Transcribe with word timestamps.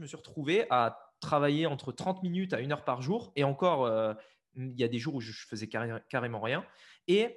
je 0.00 0.04
me 0.04 0.08
suis 0.08 0.16
retrouvé 0.16 0.64
à 0.70 1.12
travailler 1.20 1.66
entre 1.66 1.92
30 1.92 2.22
minutes 2.22 2.54
à 2.54 2.60
une 2.60 2.72
heure 2.72 2.84
par 2.84 3.02
jour. 3.02 3.32
Et 3.36 3.44
encore, 3.44 3.84
euh, 3.84 4.14
il 4.56 4.80
y 4.80 4.82
a 4.82 4.88
des 4.88 4.98
jours 4.98 5.16
où 5.16 5.20
je 5.20 5.30
faisais 5.46 5.68
carrément 5.68 6.40
rien. 6.40 6.64
Et 7.06 7.36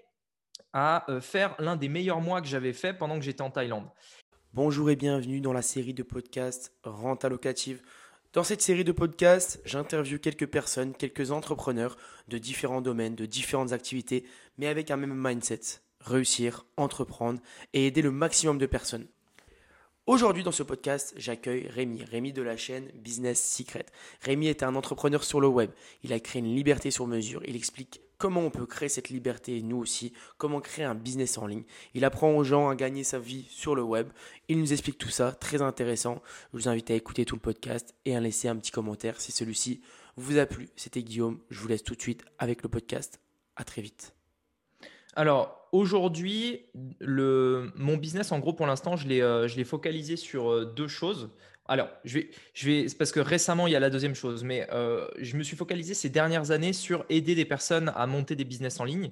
à 0.71 1.12
euh, 1.12 1.20
faire 1.20 1.55
l'un 1.60 1.76
des 1.76 1.89
meilleurs 1.89 2.21
mois 2.21 2.41
que 2.41 2.47
j'avais 2.47 2.71
fait 2.71 2.94
pendant 2.94 3.20
que 3.20 3.26
j'étais 3.26 3.41
en 3.41 3.52
Thaïlande. 3.52 3.89
Bonjour 4.54 4.89
et 4.89 4.96
bienvenue 4.96 5.41
dans 5.41 5.52
la 5.52 5.62
série 5.62 5.94
de 5.94 6.04
podcasts 6.04 6.71
Renta 6.86 7.28
Locative. 7.28 7.81
Dans 8.31 8.46
cette 8.46 8.62
série 8.62 8.86
de 8.86 8.94
podcasts, 8.94 9.62
j'interviewe 9.66 10.20
quelques 10.20 10.48
personnes, 10.48 10.94
quelques 10.94 11.32
entrepreneurs 11.32 11.98
de 12.30 12.38
différents 12.38 12.82
domaines, 12.82 13.16
de 13.16 13.26
différentes 13.26 13.74
activités, 13.74 14.26
mais 14.58 14.68
avec 14.68 14.90
un 14.90 14.96
même 14.96 15.14
mindset 15.14 15.82
réussir, 16.00 16.66
entreprendre 16.77 17.41
et 17.73 17.88
aider 17.88 18.02
le 18.02 18.12
maximum 18.12 18.58
de 18.58 18.66
personnes. 18.68 19.08
Aujourd'hui 20.05 20.44
dans 20.44 20.52
ce 20.52 20.63
podcast, 20.63 21.13
j'accueille 21.16 21.66
Rémi, 21.70 22.03
Rémi 22.03 22.34
de 22.34 22.41
la 22.41 22.58
chaîne 22.58 22.91
Business 22.94 23.41
Secret. 23.41 23.85
Rémi 24.20 24.48
est 24.48 24.62
un 24.62 24.76
entrepreneur 24.76 25.23
sur 25.23 25.39
le 25.39 25.48
web. 25.48 25.71
Il 26.03 26.12
a 26.12 26.20
créé 26.20 26.41
une 26.41 26.53
liberté 26.53 26.91
sur 26.91 27.07
mesure. 27.07 27.41
Il 27.48 27.55
explique 27.55 28.02
comment 28.17 28.41
on 28.41 28.49
peut 28.49 28.66
créer 28.66 28.89
cette 28.89 29.07
liberté, 29.07 29.62
nous 29.62 29.77
aussi, 29.77 30.12
comment 30.38 30.59
créer 30.59 30.84
un 30.84 30.93
business 30.93 31.38
en 31.38 31.48
ligne. 31.48 31.63
Il 31.93 32.03
apprend 32.03 32.35
aux 32.35 32.43
gens 32.43 32.67
à 32.67 32.76
gagner 32.76 33.05
sa 33.05 33.17
vie 33.17 33.45
sur 33.49 33.76
le 33.76 33.81
web. 33.81 34.09
Il 34.49 34.59
nous 34.59 34.73
explique 34.73 34.98
tout 34.98 35.07
ça, 35.07 35.31
très 35.31 35.62
intéressant. 35.62 36.21
Je 36.51 36.57
vous 36.57 36.67
invite 36.67 36.91
à 36.91 36.95
écouter 36.95 37.23
tout 37.23 37.35
le 37.35 37.41
podcast 37.41 37.95
et 38.04 38.13
à 38.13 38.20
laisser 38.20 38.49
un 38.49 38.57
petit 38.57 38.71
commentaire 38.71 39.21
si 39.21 39.31
celui-ci 39.31 39.81
vous 40.17 40.38
a 40.38 40.45
plu. 40.45 40.67
C'était 40.76 41.01
Guillaume, 41.01 41.40
je 41.49 41.62
vous 41.62 41.70
laisse 41.70 41.84
tout 41.84 41.95
de 41.95 42.01
suite 42.01 42.26
avec 42.40 42.62
le 42.62 42.67
podcast. 42.67 43.21
À 43.55 43.63
très 43.63 43.81
vite. 43.81 44.13
Alors 45.15 45.62
aujourd'hui, 45.73 46.68
mon 47.02 47.98
business, 47.98 48.32
en 48.32 48.40
gros, 48.40 48.54
pour 48.54 48.68
l'instant, 48.68 48.95
je 48.95 49.08
l'ai 49.08 49.22
euh, 49.22 49.66
focalisé 49.66 50.16
sur 50.16 50.49
euh, 50.49 50.66
deux 50.66 50.88
choses. 50.88 51.32
Alors, 51.68 51.90
je 52.04 52.20
vais, 52.66 52.88
parce 52.98 53.12
que 53.12 53.20
récemment, 53.22 53.68
il 53.68 53.73
y 53.73 53.76
a 53.76 53.80
la 53.80 53.90
deuxième 53.90 54.16
chose, 54.16 54.44
mais 54.44 54.68
euh, 54.72 55.08
je 55.20 55.36
me 55.38 55.44
suis 55.44 55.55
focalisé 55.55 55.94
ces 55.94 56.09
dernières 56.09 56.52
années 56.52 56.74
sur 56.74 57.05
aider 57.10 57.35
des 57.35 57.46
personnes 57.46 57.91
à 57.96 58.05
monter 58.05 58.35
des 58.35 58.43
business 58.43 58.80
en 58.82 58.84
ligne. 58.84 59.12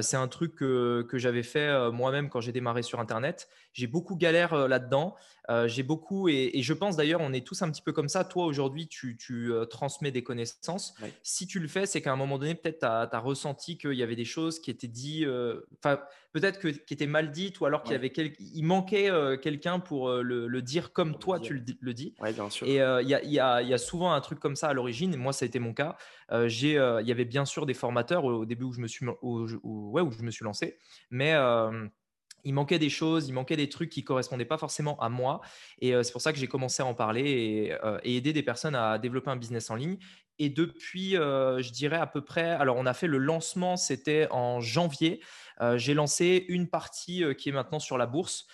c'est 0.00 0.16
un 0.16 0.26
truc 0.26 0.56
que, 0.56 1.06
que 1.08 1.16
j'avais 1.18 1.44
fait 1.44 1.90
moi-même 1.92 2.28
quand 2.28 2.40
j'ai 2.40 2.50
démarré 2.50 2.82
sur 2.82 2.98
Internet. 2.98 3.48
J'ai 3.72 3.86
beaucoup 3.86 4.16
galère 4.16 4.66
là-dedans. 4.66 5.14
Euh, 5.50 5.66
j'ai 5.66 5.82
beaucoup, 5.82 6.28
et, 6.28 6.50
je 6.54 6.72
pense 6.72 6.96
d'ailleurs, 6.96 7.20
on 7.20 7.32
est 7.32 7.46
tous 7.46 7.62
un 7.62 7.70
petit 7.70 7.82
peu 7.82 7.92
comme 7.92 8.08
ça. 8.08 8.24
Toi, 8.24 8.44
aujourd'hui, 8.46 8.86
tu, 8.86 9.16
euh, 9.30 9.64
transmets 9.64 10.10
des 10.10 10.22
connaissances. 10.22 10.94
Si 11.22 11.46
tu 11.46 11.58
le 11.58 11.68
fais, 11.68 11.86
c'est 11.86 12.00
qu'à 12.00 12.12
un 12.12 12.16
moment 12.16 12.38
donné, 12.38 12.54
peut-être 12.54 12.80
tu 12.80 12.86
as, 12.86 13.18
ressenti 13.18 13.78
qu'il 13.78 13.94
y 13.94 14.02
avait 14.02 14.16
des 14.16 14.24
choses 14.24 14.60
qui 14.60 14.70
étaient 14.70 14.88
dites, 14.88 15.26
euh, 15.26 15.62
enfin, 15.78 16.00
peut-être 16.32 16.58
que, 16.58 16.68
qui 16.68 16.94
étaient 16.94 17.06
mal 17.06 17.30
dites, 17.30 17.60
ou 17.60 17.66
alors 17.66 17.82
qu'il 17.82 17.92
y 17.92 17.96
avait 17.96 18.12
il 18.38 18.62
manquait 18.62 19.10
quelqu'un 19.42 19.80
pour 19.80 20.10
le, 20.10 20.62
dire 20.62 20.92
comme 20.92 21.18
toi, 21.18 21.40
tu 21.40 21.54
le, 21.80 21.94
dis. 21.94 22.14
bien 22.20 22.50
sûr. 22.50 22.66
Et 22.66 22.76
il 22.76 23.08
y, 23.08 23.38
a, 23.40 23.78
souvent 23.78 24.12
un 24.12 24.20
truc 24.20 24.38
comme 24.38 24.56
ça 24.56 24.68
à 24.68 24.72
l'origine. 24.72 25.16
Moi, 25.16 25.32
ça 25.32 25.44
a 25.44 25.48
été 25.48 25.58
mon 25.58 25.74
cas. 25.74 25.96
il 26.30 26.52
y 26.52 26.76
avait 26.78 27.24
bien 27.24 27.44
sûr 27.44 27.66
des 27.66 27.74
formateurs 27.74 28.24
au, 28.24 28.44
début 28.44 28.64
où 28.64 28.72
je 28.72 28.80
me 28.80 28.86
suis, 28.86 29.06
ouais, 29.06 30.02
où 30.02 30.10
je 30.12 30.22
me 30.22 30.30
suis 30.30 30.44
lancé, 30.44 30.78
mais 31.10 31.34
il 32.44 32.54
manquait 32.54 32.78
des 32.78 32.90
choses, 32.90 33.28
il 33.28 33.32
manquait 33.32 33.56
des 33.56 33.68
trucs 33.68 33.90
qui 33.90 34.04
correspondaient 34.04 34.44
pas 34.44 34.58
forcément 34.58 34.98
à 35.00 35.08
moi. 35.08 35.40
Et 35.80 35.94
euh, 35.94 36.02
c'est 36.02 36.12
pour 36.12 36.20
ça 36.20 36.32
que 36.32 36.38
j'ai 36.38 36.48
commencé 36.48 36.82
à 36.82 36.86
en 36.86 36.94
parler 36.94 37.76
euh, 37.84 37.98
et, 38.02 38.16
aider 38.16 38.32
des 38.32 38.42
personnes 38.42 38.74
à 38.74 38.98
développer 38.98 39.30
un 39.30 39.36
business 39.36 39.70
en 39.70 39.76
ligne. 39.76 39.98
Et 40.38 40.48
depuis, 40.48 41.16
euh, 41.16 41.62
je 41.62 41.70
dirais 41.70 41.98
à 41.98 42.06
peu 42.06 42.22
près, 42.22 42.50
alors 42.50 42.76
on 42.76 42.86
a 42.86 42.94
fait 42.94 43.06
le 43.06 43.18
lancement, 43.18 43.76
c'était 43.76 44.28
en 44.30 44.60
janvier. 44.60 45.20
j'ai 45.76 45.94
lancé 45.94 46.44
une 46.48 46.68
partie 46.68 47.22
qui 47.36 47.50
est 47.50 47.52
maintenant 47.52 47.78
sur 47.78 47.96
la 47.96 48.06
bourse 48.06 48.48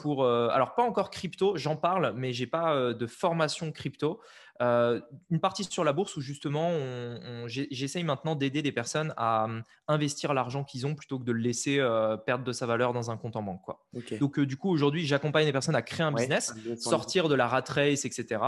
pour, 0.00 0.24
alors 0.24 0.74
pas 0.76 0.84
encore 0.84 1.10
crypto, 1.10 1.56
j'en 1.56 1.74
parle, 1.74 2.12
mais 2.14 2.32
j'ai 2.32 2.46
pas 2.46 2.92
de 2.92 3.06
formation 3.08 3.72
crypto. 3.72 4.20
Euh, 4.60 5.00
une 5.30 5.40
partie 5.40 5.64
sur 5.64 5.82
la 5.82 5.92
bourse 5.92 6.16
où 6.16 6.20
justement, 6.20 6.70
j'essaye 7.46 8.04
maintenant 8.04 8.36
d'aider 8.36 8.62
des 8.62 8.72
personnes 8.72 9.14
à 9.16 9.44
hum, 9.44 9.62
investir 9.88 10.34
l'argent 10.34 10.62
qu'ils 10.62 10.86
ont 10.86 10.94
plutôt 10.94 11.18
que 11.18 11.24
de 11.24 11.32
le 11.32 11.40
laisser 11.40 11.78
euh, 11.78 12.16
perdre 12.16 12.44
de 12.44 12.52
sa 12.52 12.66
valeur 12.66 12.92
dans 12.92 13.10
un 13.10 13.16
compte 13.16 13.36
en 13.36 13.42
banque. 13.42 13.62
Quoi. 13.62 13.84
Donc, 14.20 14.38
euh, 14.38 14.46
du 14.46 14.56
coup, 14.56 14.70
aujourd'hui, 14.70 15.06
j'accompagne 15.06 15.46
les 15.46 15.52
personnes 15.52 15.74
à 15.74 15.82
créer 15.82 16.04
un 16.04 16.12
business, 16.12 16.54
sortir 16.76 17.28
de 17.28 17.34
la 17.34 17.48
rat 17.48 17.64
race, 17.66 18.04
etc. 18.04 18.40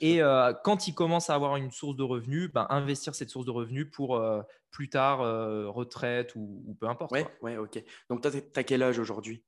et 0.00 0.20
quand 0.64 0.88
ils 0.88 0.94
commencent 0.94 1.30
à 1.30 1.34
avoir 1.34 1.56
une 1.56 1.70
source 1.70 1.96
de 1.96 2.02
revenus, 2.02 2.50
ben, 2.52 2.66
investir 2.70 3.14
cette 3.14 3.30
source 3.30 3.46
de 3.46 3.50
revenus 3.50 3.88
pour 3.90 4.20
plus 4.70 4.88
tard, 4.88 5.20
retraite 5.72 6.34
ou, 6.36 6.76
peu 6.80 6.88
importe. 6.88 7.12
Ouais, 7.12 7.26
ouais, 7.42 7.56
ok. 7.56 7.82
Donc, 8.08 8.22
tu 8.22 8.28
as, 8.28 8.64
quel 8.64 8.82
âge 8.82 8.98
aujourd'hui? 8.98 9.44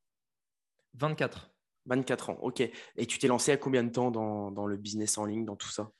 24. 0.94 1.50
24 1.86 2.30
ans, 2.30 2.38
ok. 2.42 2.60
Et 2.60 3.06
tu 3.06 3.18
t'es 3.18 3.26
lancé 3.26 3.50
à 3.50 3.56
combien 3.56 3.82
de 3.82 3.90
temps 3.90 4.12
dans, 4.12 4.52
dans 4.52 4.66
le 4.66 4.76
business 4.76 5.18
en 5.18 5.24
ligne, 5.24 5.44
dans 5.44 5.56
tout 5.56 5.70
ça? 5.70 5.90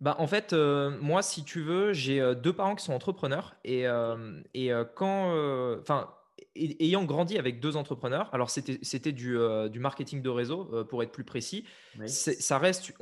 Bah, 0.00 0.14
en 0.18 0.28
fait, 0.28 0.52
euh, 0.52 0.96
moi, 1.00 1.22
si 1.22 1.44
tu 1.44 1.60
veux, 1.60 1.92
j'ai 1.92 2.20
euh, 2.20 2.34
deux 2.34 2.52
parents 2.52 2.76
qui 2.76 2.84
sont 2.84 2.92
entrepreneurs 2.92 3.56
et, 3.64 3.86
euh, 3.88 4.40
et 4.54 4.70
quand, 4.94 5.32
enfin, 5.80 6.14
ayant 6.54 7.04
grandi 7.04 7.36
avec 7.36 7.58
deux 7.58 7.76
entrepreneurs, 7.76 8.32
alors 8.32 8.50
c'était, 8.50 8.78
c'était 8.82 9.10
du, 9.10 9.36
du, 9.70 9.80
marketing 9.80 10.22
de 10.22 10.28
réseau 10.28 10.84
pour 10.88 11.02
être 11.02 11.10
plus 11.10 11.24
précis. 11.24 11.64
Ça, 12.06 12.58
reste, 12.58 12.92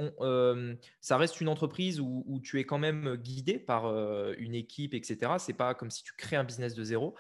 ça 1.01 1.17
reste 1.17 1.41
une 1.41 1.49
entreprise 1.49 2.01
où, 2.01 2.25
où, 2.27 2.41
tu 2.41 2.61
es 2.61 2.65
quand 2.65 2.79
même 2.79 3.17
guidé 3.17 3.59
par 3.59 3.87
une 4.39 4.55
équipe, 4.55 4.95
etc. 4.95 5.33
C'est 5.39 5.57
pas 5.57 5.75
comme 5.75 5.91
si 5.91 6.03
tu 6.03 6.13
crées 6.17 6.37
un 6.37 6.45
business 6.45 6.75
de 6.75 6.85
zéro, 6.85 7.15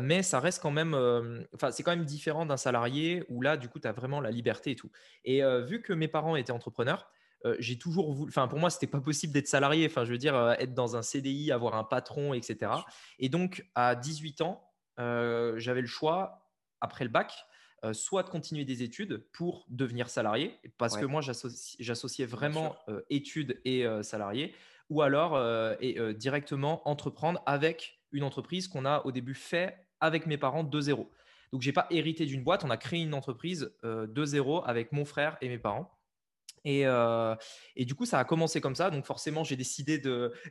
mais 0.00 0.22
ça 0.22 0.40
reste 0.40 0.62
quand 0.62 0.72
même, 0.72 0.94
enfin, 1.54 1.70
c'est 1.70 1.82
quand 1.82 1.94
même 1.96 2.04
différent 2.04 2.46
d'un 2.46 2.56
salarié 2.56 3.24
où 3.28 3.42
là, 3.42 3.56
du 3.56 3.68
coup, 3.68 3.80
tu 3.80 3.88
as 3.88 3.92
vraiment 3.92 4.20
la 4.20 4.30
liberté 4.30 4.72
et 4.72 4.76
tout. 4.76 4.90
Et 5.24 5.40
vu 5.66 5.82
que 5.82 5.92
mes 5.92 6.08
parents 6.08 6.36
étaient 6.36 6.52
entrepreneurs, 6.52 7.08
euh, 7.46 7.54
j'ai 7.60 7.78
toujours 7.78 8.12
voulu, 8.12 8.28
enfin 8.28 8.48
pour 8.48 8.58
moi 8.58 8.70
c'était 8.70 8.88
pas 8.88 9.00
possible 9.00 9.32
d'être 9.32 9.46
salarié, 9.46 9.86
enfin 9.86 10.04
je 10.04 10.10
veux 10.10 10.18
dire 10.18 10.34
euh, 10.34 10.54
être 10.58 10.74
dans 10.74 10.96
un 10.96 11.02
CDI, 11.02 11.52
avoir 11.52 11.76
un 11.76 11.84
patron, 11.84 12.34
etc. 12.34 12.72
Et 13.18 13.28
donc 13.28 13.64
à 13.74 13.94
18 13.94 14.40
ans, 14.40 14.68
euh, 14.98 15.54
j'avais 15.56 15.80
le 15.80 15.86
choix 15.86 16.50
après 16.80 17.04
le 17.04 17.10
bac, 17.10 17.32
soit 17.92 18.24
de 18.24 18.30
continuer 18.30 18.64
des 18.64 18.82
études 18.82 19.24
pour 19.32 19.64
devenir 19.68 20.08
salarié, 20.08 20.58
parce 20.76 20.96
que 20.96 21.04
moi 21.04 21.20
j'associais 21.20 22.26
vraiment 22.26 22.76
études 23.10 23.60
et 23.64 23.86
salarié, 24.02 24.54
ou 24.90 25.02
alors 25.02 25.40
et, 25.80 26.14
directement 26.14 26.86
entreprendre 26.88 27.40
avec 27.46 28.00
une 28.10 28.24
entreprise 28.24 28.66
qu'on 28.66 28.84
a 28.86 29.02
au 29.04 29.12
début 29.12 29.34
fait 29.34 29.86
avec 30.00 30.26
mes 30.26 30.36
parents 30.36 30.64
de 30.64 30.80
zéro. 30.80 31.12
Donc 31.52 31.62
j'ai 31.62 31.72
pas 31.72 31.86
hérité 31.90 32.26
d'une 32.26 32.42
boîte, 32.42 32.64
on 32.64 32.70
a 32.70 32.76
créé 32.76 33.02
une 33.02 33.14
entreprise 33.14 33.72
de 33.84 34.24
zéro 34.24 34.64
avec 34.64 34.90
mon 34.90 35.04
frère 35.04 35.36
et 35.40 35.48
mes 35.48 35.58
parents. 35.58 35.95
Euh, 36.66 37.36
et, 37.76 37.84
du 37.84 37.94
coup, 37.94 38.04
ça 38.06 38.18
a 38.18 38.24
commencé 38.24 38.60
comme 38.60 38.74
ça. 38.74 38.90
Donc, 38.90 39.04
forcément, 39.04 39.44
j'ai 39.44 39.56
décidé 39.56 40.02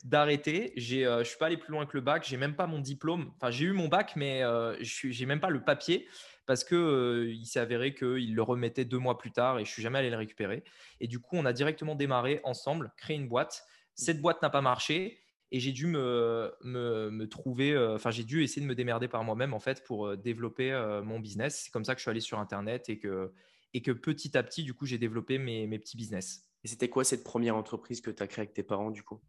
d'arrêter. 0.03 0.73
Je 0.77 0.97
euh, 0.97 1.19
je 1.23 1.29
suis 1.29 1.37
pas 1.37 1.47
allé 1.47 1.57
plus 1.57 1.71
loin 1.71 1.85
que 1.85 1.95
le 1.95 2.01
bac. 2.01 2.25
J'ai 2.27 2.37
même 2.37 2.55
pas 2.55 2.67
mon 2.67 2.79
diplôme. 2.79 3.31
Enfin, 3.35 3.51
j'ai 3.51 3.65
eu 3.65 3.71
mon 3.73 3.87
bac, 3.87 4.13
mais 4.15 4.43
euh, 4.43 4.75
je 4.81 5.07
n'ai 5.07 5.25
même 5.25 5.39
pas 5.39 5.49
le 5.49 5.63
papier 5.63 6.07
parce 6.45 6.63
que 6.63 7.27
il 7.27 7.45
s'est 7.45 7.59
avéré 7.59 7.95
qu'il 7.95 8.35
le 8.35 8.41
remettait 8.43 8.85
deux 8.85 8.99
mois 8.99 9.17
plus 9.17 9.31
tard 9.31 9.57
et 9.57 9.65
je 9.65 9.71
suis 9.71 9.81
jamais 9.81 9.99
allé 9.99 10.11
le 10.11 10.17
récupérer. 10.17 10.63
Et 10.99 11.07
du 11.07 11.19
coup, 11.19 11.35
on 11.37 11.45
a 11.45 11.53
directement 11.53 11.95
démarré 11.95 12.39
ensemble, 12.43 12.93
créé 12.97 13.17
une 13.17 13.27
boîte. 13.27 13.65
Cette 13.95 14.21
boîte 14.21 14.43
n'a 14.43 14.51
pas 14.51 14.61
marché 14.61 15.17
et 15.51 15.59
j'ai 15.59 15.71
dû 15.71 15.87
me, 15.87 16.53
me, 16.63 17.09
me 17.09 17.27
trouver, 17.27 17.75
enfin, 17.95 18.11
j'ai 18.11 18.23
dû 18.23 18.43
essayer 18.43 18.61
de 18.61 18.67
me 18.67 18.75
démerder 18.75 19.07
par 19.07 19.23
moi-même 19.23 19.55
en 19.55 19.59
fait 19.59 19.83
pour 19.83 20.15
développer 20.15 20.71
mon 21.03 21.19
business. 21.19 21.63
C'est 21.65 21.71
comme 21.71 21.85
ça 21.85 21.95
que 21.95 21.99
je 21.99 22.03
suis 22.03 22.11
allé 22.11 22.19
sur 22.19 22.37
Internet 22.37 22.89
et 22.89 22.99
que 22.99 23.31
et 23.75 23.81
que 23.81 23.91
petit 23.91 24.37
à 24.37 24.43
petit, 24.43 24.63
du 24.63 24.73
coup, 24.73 24.85
j'ai 24.85 24.97
développé 24.97 25.37
mes, 25.37 25.67
petits 25.77 25.97
business. 25.97 26.47
Et 26.63 26.69
c'était 26.69 26.87
quoi 26.87 27.03
cette 27.03 27.25
première 27.25 27.57
entreprise 27.57 27.99
que 27.99 28.09
tu 28.09 28.23
as 28.23 28.27
créée 28.27 28.43
avec 28.43 28.53
tes 28.53 28.63
parents, 28.63 28.89
du 28.89 29.03
coup? 29.03 29.19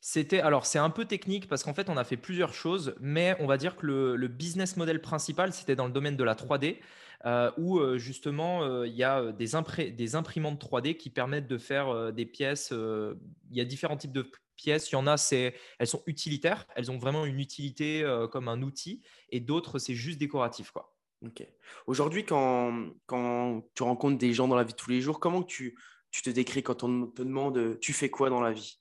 C'était 0.00 0.40
alors 0.40 0.66
c'est 0.66 0.78
un 0.78 0.90
peu 0.90 1.04
technique 1.04 1.48
parce 1.48 1.62
qu'en 1.62 1.74
fait 1.74 1.88
on 1.88 1.96
a 1.96 2.04
fait 2.04 2.16
plusieurs 2.16 2.54
choses, 2.54 2.94
mais 3.00 3.36
on 3.40 3.46
va 3.46 3.56
dire 3.56 3.76
que 3.76 3.86
le, 3.86 4.28
business 4.28 4.76
model 4.76 5.00
principal 5.00 5.52
c'était 5.52 5.76
dans 5.76 5.86
le 5.86 5.92
domaine 5.92 6.16
de 6.16 6.24
la 6.24 6.34
3D 6.34 6.78
euh, 7.24 7.50
où 7.56 7.78
euh, 7.78 7.98
justement 7.98 8.62
euh, 8.62 8.86
il 8.86 8.94
y 8.94 9.04
a 9.04 9.32
des, 9.32 9.50
des, 9.92 10.14
imprimantes 10.14 10.62
3D 10.62 10.96
qui 10.96 11.10
permettent 11.10 11.48
de 11.48 11.58
faire 11.58 12.12
des 12.12 12.26
pièces. 12.26 12.72
il 12.72 13.56
y 13.56 13.60
a 13.60 13.64
différents 13.64 13.96
types 13.96 14.12
de 14.12 14.30
pièces. 14.56 14.90
Il 14.90 14.94
y 14.94 14.96
en 14.96 15.06
a 15.06 15.16
c'est 15.16 15.54
elles 15.78 15.88
sont 15.88 16.02
utilitaires, 16.06 16.66
elles 16.74 16.90
ont 16.90 16.98
vraiment 16.98 17.26
une 17.26 17.40
utilité 17.40 18.04
comme 18.32 18.48
un 18.48 18.62
outil, 18.62 19.02
et 19.30 19.40
d'autres 19.40 19.78
c'est 19.78 19.94
juste 19.94 20.18
décoratif 20.18 20.70
quoi. 20.70 20.95
Ok. 21.24 21.46
Aujourd'hui, 21.86 22.24
quand, 22.24 22.90
quand 23.06 23.62
tu 23.74 23.82
rencontres 23.82 24.18
des 24.18 24.32
gens 24.32 24.48
dans 24.48 24.56
la 24.56 24.64
vie 24.64 24.72
de 24.72 24.78
tous 24.78 24.90
les 24.90 25.00
jours, 25.00 25.18
comment 25.18 25.42
tu, 25.42 25.78
tu 26.10 26.22
te 26.22 26.30
décris 26.30 26.62
quand 26.62 26.82
on 26.82 27.06
te 27.06 27.22
demande 27.22 27.78
tu 27.80 27.92
fais 27.92 28.10
quoi 28.10 28.30
dans 28.30 28.40
la 28.40 28.52
vie? 28.52 28.78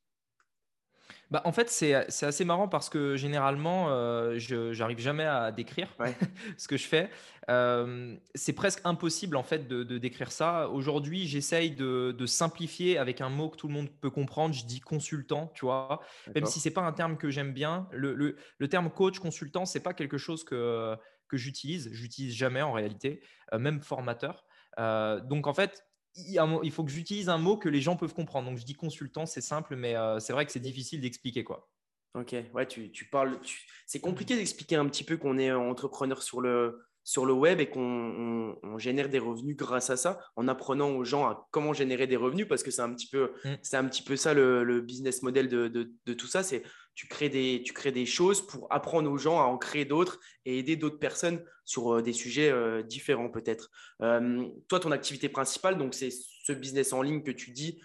Bah, 1.31 1.41
en 1.43 1.51
fait, 1.51 1.69
c'est 1.69 1.93
assez 1.93 2.45
marrant 2.45 2.67
parce 2.67 2.89
que 2.89 3.15
généralement, 3.15 3.87
euh, 3.89 4.37
je 4.37 4.77
n'arrive 4.77 4.99
jamais 4.99 5.25
à 5.25 5.51
décrire 5.51 5.87
ce 6.57 6.67
que 6.67 6.77
je 6.77 6.85
fais. 6.85 7.09
Euh, 7.49 8.15
c'est 8.35 8.53
presque 8.53 8.81
impossible 8.83 9.35
en 9.35 9.43
fait 9.43 9.67
de, 9.67 9.83
décrire 9.97 10.31
ça. 10.31 10.69
Aujourd'hui, 10.69 11.27
j'essaye 11.27 11.71
de, 11.71 12.15
de, 12.17 12.25
simplifier 12.25 12.97
avec 12.97 13.21
un 13.21 13.29
mot 13.29 13.49
que 13.49 13.57
tout 13.57 13.67
le 13.67 13.73
monde 13.73 13.89
peut 14.01 14.11
comprendre. 14.11 14.53
Je 14.53 14.65
dis 14.65 14.81
consultant, 14.81 15.51
tu 15.55 15.65
vois. 15.65 16.01
Même 16.33 16.45
si 16.45 16.59
c'est 16.59 16.71
pas 16.71 16.81
un 16.81 16.93
terme 16.93 17.17
que 17.17 17.29
j'aime 17.31 17.53
bien. 17.53 17.87
Le, 17.91 18.13
le, 18.13 18.35
le, 18.57 18.67
terme 18.67 18.91
coach, 18.91 19.19
consultant, 19.19 19.65
c'est 19.65 19.79
pas 19.79 19.93
quelque 19.93 20.17
chose 20.17 20.43
que 20.43 20.95
que 21.27 21.37
j'utilise. 21.37 21.89
J'utilise 21.91 22.33
jamais 22.33 22.61
en 22.61 22.71
réalité, 22.71 23.21
euh, 23.53 23.59
même 23.59 23.81
formateur. 23.81 24.45
Euh, 24.79 25.19
donc 25.21 25.47
en 25.47 25.53
fait, 25.53 25.85
il 26.15 26.71
faut 26.71 26.83
que 26.83 26.91
j'utilise 26.91 27.29
un 27.29 27.37
mot 27.37 27.57
que 27.57 27.69
les 27.69 27.81
gens 27.81 27.97
peuvent 27.97 28.13
comprendre. 28.13 28.49
Donc 28.49 28.57
je 28.57 28.65
dis 28.65 28.75
consultant, 28.75 29.25
c'est 29.25 29.41
simple, 29.41 29.75
mais 29.75 29.95
c'est 30.19 30.33
vrai 30.33 30.45
que 30.45 30.51
c'est 30.51 30.59
difficile 30.59 31.01
d'expliquer 31.01 31.43
quoi. 31.43 31.69
Ok, 32.13 32.33
ouais, 32.53 32.65
tu, 32.65 32.91
tu 32.91 33.09
parles. 33.09 33.37
C'est 33.85 33.99
compliqué 33.99 34.37
d'expliquer 34.37 34.77
un 34.77 34.87
petit 34.87 35.03
peu 35.03 35.17
qu'on 35.17 35.37
est 35.37 35.51
entrepreneur 35.51 36.23
sur 36.23 36.39
le, 36.39 36.79
sur 37.05 37.27
le 37.27 37.33
web 37.33 37.61
et 37.61 37.69
qu'on 37.69 38.57
génère 38.77 39.09
des 39.09 39.19
revenus 39.19 39.55
grâce 39.55 39.91
à 39.91 39.95
ça, 39.95 40.19
en 40.35 40.47
apprenant 40.47 40.89
aux 40.89 41.05
gens 41.05 41.27
à 41.27 41.47
comment 41.51 41.71
générer 41.71 42.07
des 42.07 42.15
revenus, 42.15 42.47
parce 42.47 42.63
que 42.63 42.71
c'est 42.71 42.81
un 42.81 42.91
petit 42.93 43.07
peu, 43.07 43.31
mm. 43.45 43.53
c'est 43.61 43.77
un 43.77 43.85
petit 43.85 44.01
peu 44.01 44.15
ça 44.15 44.33
le, 44.33 44.81
business 44.81 45.21
model 45.21 45.47
de, 45.47 45.67
de, 45.67 46.13
tout 46.13 46.25
ça. 46.25 46.41
C'est 46.41 46.63
tu 46.95 47.07
crées 47.07 47.29
des, 47.29 47.61
tu 47.63 47.73
crées 47.73 47.91
des 47.91 48.05
choses 48.05 48.41
pour 48.45 48.67
apprendre 48.71 49.11
aux 49.11 49.17
gens 49.17 49.39
à 49.39 49.43
en 49.43 49.57
créer 49.57 49.85
d'autres 49.85 50.19
et 50.45 50.57
aider 50.57 50.77
d'autres 50.77 50.97
personnes 50.97 51.43
sur 51.65 51.95
euh, 51.95 52.01
des 52.01 52.13
sujets 52.13 52.49
euh, 52.49 52.83
différents 52.83 53.29
peut-être. 53.29 53.69
Euh, 54.01 54.47
toi, 54.69 54.79
ton 54.79 54.91
activité 54.91 55.27
principale, 55.27 55.77
donc 55.77 55.93
c'est 55.93 56.09
ce 56.11 56.53
business 56.53 56.93
en 56.93 57.01
ligne 57.01 57.21
que 57.21 57.31
tu 57.31 57.51
dis, 57.51 57.81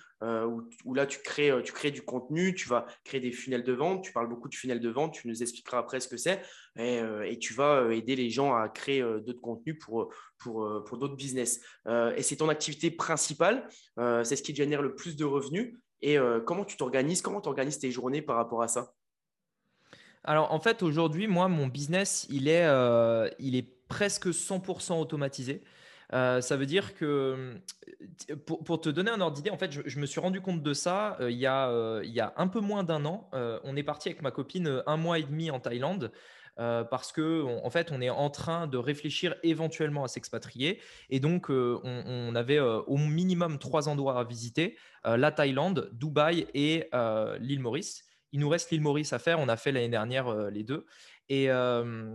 où, 0.84 0.92
là 0.92 1.06
tu 1.06 1.20
crées, 1.20 1.50
tu 1.64 1.72
crées 1.72 1.90
du 1.90 2.02
contenu, 2.02 2.54
tu 2.54 2.68
vas 2.68 2.84
créer 3.04 3.20
des 3.20 3.32
funnels 3.32 3.64
de 3.64 3.72
vente, 3.72 4.04
tu 4.04 4.12
parles 4.12 4.28
beaucoup 4.28 4.50
de 4.50 4.54
funnels 4.54 4.80
de 4.80 4.90
vente, 4.90 5.14
tu 5.14 5.26
nous 5.26 5.42
expliqueras 5.42 5.78
après 5.78 5.98
ce 5.98 6.08
que 6.08 6.18
c'est, 6.18 6.42
et, 6.78 7.38
tu 7.38 7.54
vas 7.54 7.90
aider 7.90 8.16
les 8.16 8.28
gens 8.28 8.54
à 8.54 8.68
créer 8.68 9.00
d'autres 9.00 9.40
contenus 9.40 9.78
pour, 9.80 10.12
pour, 10.36 10.84
pour 10.84 10.98
d'autres 10.98 11.16
business. 11.16 11.62
et 11.88 12.22
c'est 12.22 12.36
ton 12.36 12.50
activité 12.50 12.90
principale, 12.90 13.66
c'est 13.96 14.36
ce 14.36 14.42
qui 14.42 14.54
génère 14.54 14.82
le 14.82 14.94
plus 14.94 15.16
de 15.16 15.24
revenus. 15.24 15.78
Et 16.02 16.18
comment 16.44 16.66
tu 16.66 16.76
t'organises, 16.76 17.22
comment 17.22 17.40
tu 17.40 17.48
organises 17.48 17.78
tes 17.78 17.90
journées 17.90 18.20
par 18.20 18.36
rapport 18.36 18.62
à 18.62 18.68
ça? 18.68 18.92
Alors 20.24 20.52
en 20.52 20.60
fait, 20.60 20.82
aujourd'hui, 20.82 21.26
moi, 21.26 21.48
mon 21.48 21.66
business, 21.66 22.26
il 22.30 22.48
est, 22.48 22.64
euh, 22.64 23.28
il 23.38 23.56
est 23.56 23.66
presque 23.88 24.28
100% 24.28 25.00
automatisé. 25.00 25.62
Euh, 26.12 26.40
ça 26.40 26.56
veut 26.56 26.66
dire 26.66 26.94
que, 26.94 27.60
pour, 28.44 28.62
pour, 28.64 28.80
te 28.80 28.88
donner 28.88 29.10
un 29.10 29.20
ordre 29.20 29.36
d'idée, 29.36 29.50
en 29.50 29.56
fait, 29.56 29.70
je, 29.72 29.98
me 29.98 30.06
suis 30.06 30.20
rendu 30.20 30.40
compte 30.40 30.62
de 30.62 30.74
ça 30.74 31.16
euh, 31.20 31.30
il, 31.30 31.38
y 31.38 31.46
a, 31.46 32.00
il 32.02 32.10
y 32.10 32.20
a 32.20 32.34
un 32.36 32.48
peu 32.48 32.60
moins 32.60 32.82
d'un 32.84 33.04
an. 33.04 33.30
on 33.32 33.76
est 33.76 33.82
parti 33.82 34.08
avec 34.08 34.20
ma 34.22 34.30
copine 34.30 34.82
un 34.86 34.96
mois 34.96 35.18
et 35.18 35.22
demi 35.22 35.50
en 35.50 35.60
Thaïlande. 35.60 36.12
parce 36.56 37.12
que 37.12 37.44
en 37.64 37.70
fait, 37.70 37.90
on 37.92 38.02
est 38.02 38.10
en 38.10 38.28
train 38.28 38.66
de 38.66 38.76
réfléchir 38.76 39.36
éventuellement 39.42 40.04
à 40.04 40.08
s'expatrier. 40.08 40.80
Et 41.08 41.20
donc, 41.20 41.46
on, 41.48 41.80
on, 41.84 42.34
avait 42.34 42.60
au 42.60 42.96
minimum 42.98 43.58
trois 43.58 43.88
endroits 43.88 44.18
à 44.18 44.24
visiter 44.24 44.76
la 45.04 45.30
Thaïlande, 45.30 45.90
Dubaï 45.92 46.46
et 46.54 46.90
l'île 47.40 47.60
Maurice. 47.60 48.09
Il 48.32 48.40
nous 48.40 48.48
reste 48.48 48.70
l'île 48.70 48.80
Maurice 48.80 49.12
à 49.12 49.18
faire. 49.18 49.38
On 49.40 49.48
a 49.48 49.56
fait 49.56 49.72
l'année 49.72 49.88
dernière 49.88 50.28
euh, 50.28 50.50
les 50.50 50.62
deux. 50.62 50.86
Et, 51.28 51.50
euh, 51.50 52.14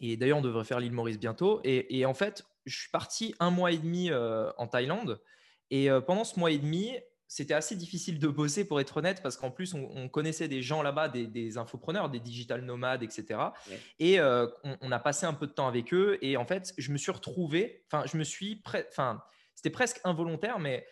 et 0.00 0.16
d'ailleurs, 0.16 0.38
on 0.38 0.42
devrait 0.42 0.64
faire 0.64 0.80
l'île 0.80 0.92
Maurice 0.92 1.18
bientôt. 1.18 1.60
Et, 1.64 2.04
en 2.06 2.14
fait, 2.14 2.44
je 2.66 2.76
suis 2.76 2.90
parti 2.90 3.34
un 3.40 3.50
mois 3.50 3.72
et 3.72 3.78
demi 3.78 4.10
euh, 4.10 4.50
en 4.58 4.66
Thaïlande. 4.66 5.20
Et 5.70 5.88
pendant 6.06 6.24
ce 6.24 6.38
mois 6.38 6.52
et 6.52 6.58
demi, 6.58 6.92
c'était 7.26 7.54
assez 7.54 7.74
difficile 7.74 8.20
de 8.20 8.28
bosser 8.28 8.64
pour 8.64 8.80
être 8.80 8.98
honnête 8.98 9.22
parce 9.22 9.36
qu'en 9.36 9.50
plus 9.50 9.74
on, 9.74 10.08
connaissait 10.08 10.46
des 10.46 10.62
gens 10.62 10.82
là-bas, 10.82 11.08
des, 11.08 11.58
infopreneurs, 11.58 12.10
des 12.10 12.20
digital 12.20 12.60
nomades, 12.60 13.02
etc. 13.02 13.40
Et 13.98 14.20
on, 14.20 14.92
a 14.92 14.98
passé 15.00 15.26
un 15.26 15.32
peu 15.32 15.48
de 15.48 15.52
temps 15.52 15.66
avec 15.66 15.92
eux 15.92 16.18
et 16.20 16.36
en 16.36 16.44
fait 16.44 16.74
je 16.78 16.92
me 16.92 16.98
suis 16.98 17.10
retrouvé, 17.10 17.84
enfin 17.90 18.04
je 18.06 18.16
me 18.18 18.24
suis, 18.24 18.62
enfin 18.88 19.20
c'était 19.54 19.70
presque 19.70 20.00
involontaire, 20.04 20.60
mais 20.60 20.86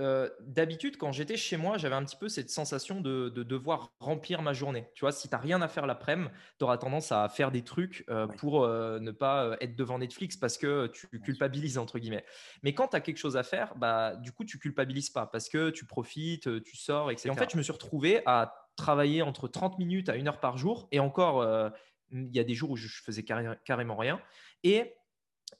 euh, 0.00 0.28
d'habitude, 0.40 0.96
quand 0.96 1.12
j'étais 1.12 1.36
chez 1.36 1.56
moi, 1.56 1.76
j'avais 1.76 1.94
un 1.94 2.04
petit 2.04 2.16
peu 2.16 2.28
cette 2.28 2.50
sensation 2.50 3.00
de, 3.00 3.28
devoir 3.28 3.92
remplir 4.00 4.40
ma 4.40 4.52
journée. 4.52 4.88
Tu 4.94 5.00
vois, 5.00 5.12
si 5.12 5.28
tu 5.28 5.34
n'as 5.34 5.40
rien 5.40 5.60
à 5.60 5.68
faire 5.68 5.86
l'après-midi, 5.86 6.30
tu 6.58 6.64
auras 6.64 6.78
tendance 6.78 7.12
à 7.12 7.28
faire 7.28 7.50
des 7.50 7.62
trucs 7.62 8.04
euh, 8.08 8.26
pour 8.26 8.64
euh, 8.64 8.98
ne 9.00 9.10
pas 9.10 9.56
être 9.60 9.76
devant 9.76 9.98
Netflix 9.98 10.36
parce 10.36 10.56
que 10.56 10.86
tu 10.88 11.08
culpabilises, 11.20 11.78
entre 11.78 11.98
guillemets. 11.98 12.24
Mais 12.62 12.74
quand 12.74 12.88
tu 12.88 12.96
as 12.96 13.00
quelque 13.00 13.18
chose 13.18 13.36
à 13.36 13.42
faire, 13.42 13.74
bah, 13.76 14.16
du 14.16 14.32
coup, 14.32 14.44
tu 14.44 14.58
culpabilises 14.58 15.10
pas 15.10 15.26
parce 15.26 15.48
que 15.48 15.70
tu 15.70 15.84
profites, 15.84 16.62
tu 16.62 16.76
sors, 16.76 17.10
etc. 17.10 17.30
En 17.30 17.34
fait, 17.34 17.50
je 17.50 17.56
me 17.56 17.62
suis 17.62 17.72
retrouvé 17.72 18.22
à 18.26 18.68
travailler 18.76 19.20
entre 19.22 19.48
30 19.48 19.78
minutes 19.78 20.08
à 20.08 20.16
une 20.16 20.28
heure 20.28 20.40
par 20.40 20.56
jour. 20.56 20.88
Et 20.92 21.00
encore, 21.00 21.44
il 22.10 22.34
y 22.34 22.40
a 22.40 22.44
des 22.44 22.54
jours 22.54 22.70
où 22.70 22.76
je 22.76 22.88
faisais 23.02 23.24
carrément 23.24 23.96
rien. 23.96 24.20
Et 24.64 24.94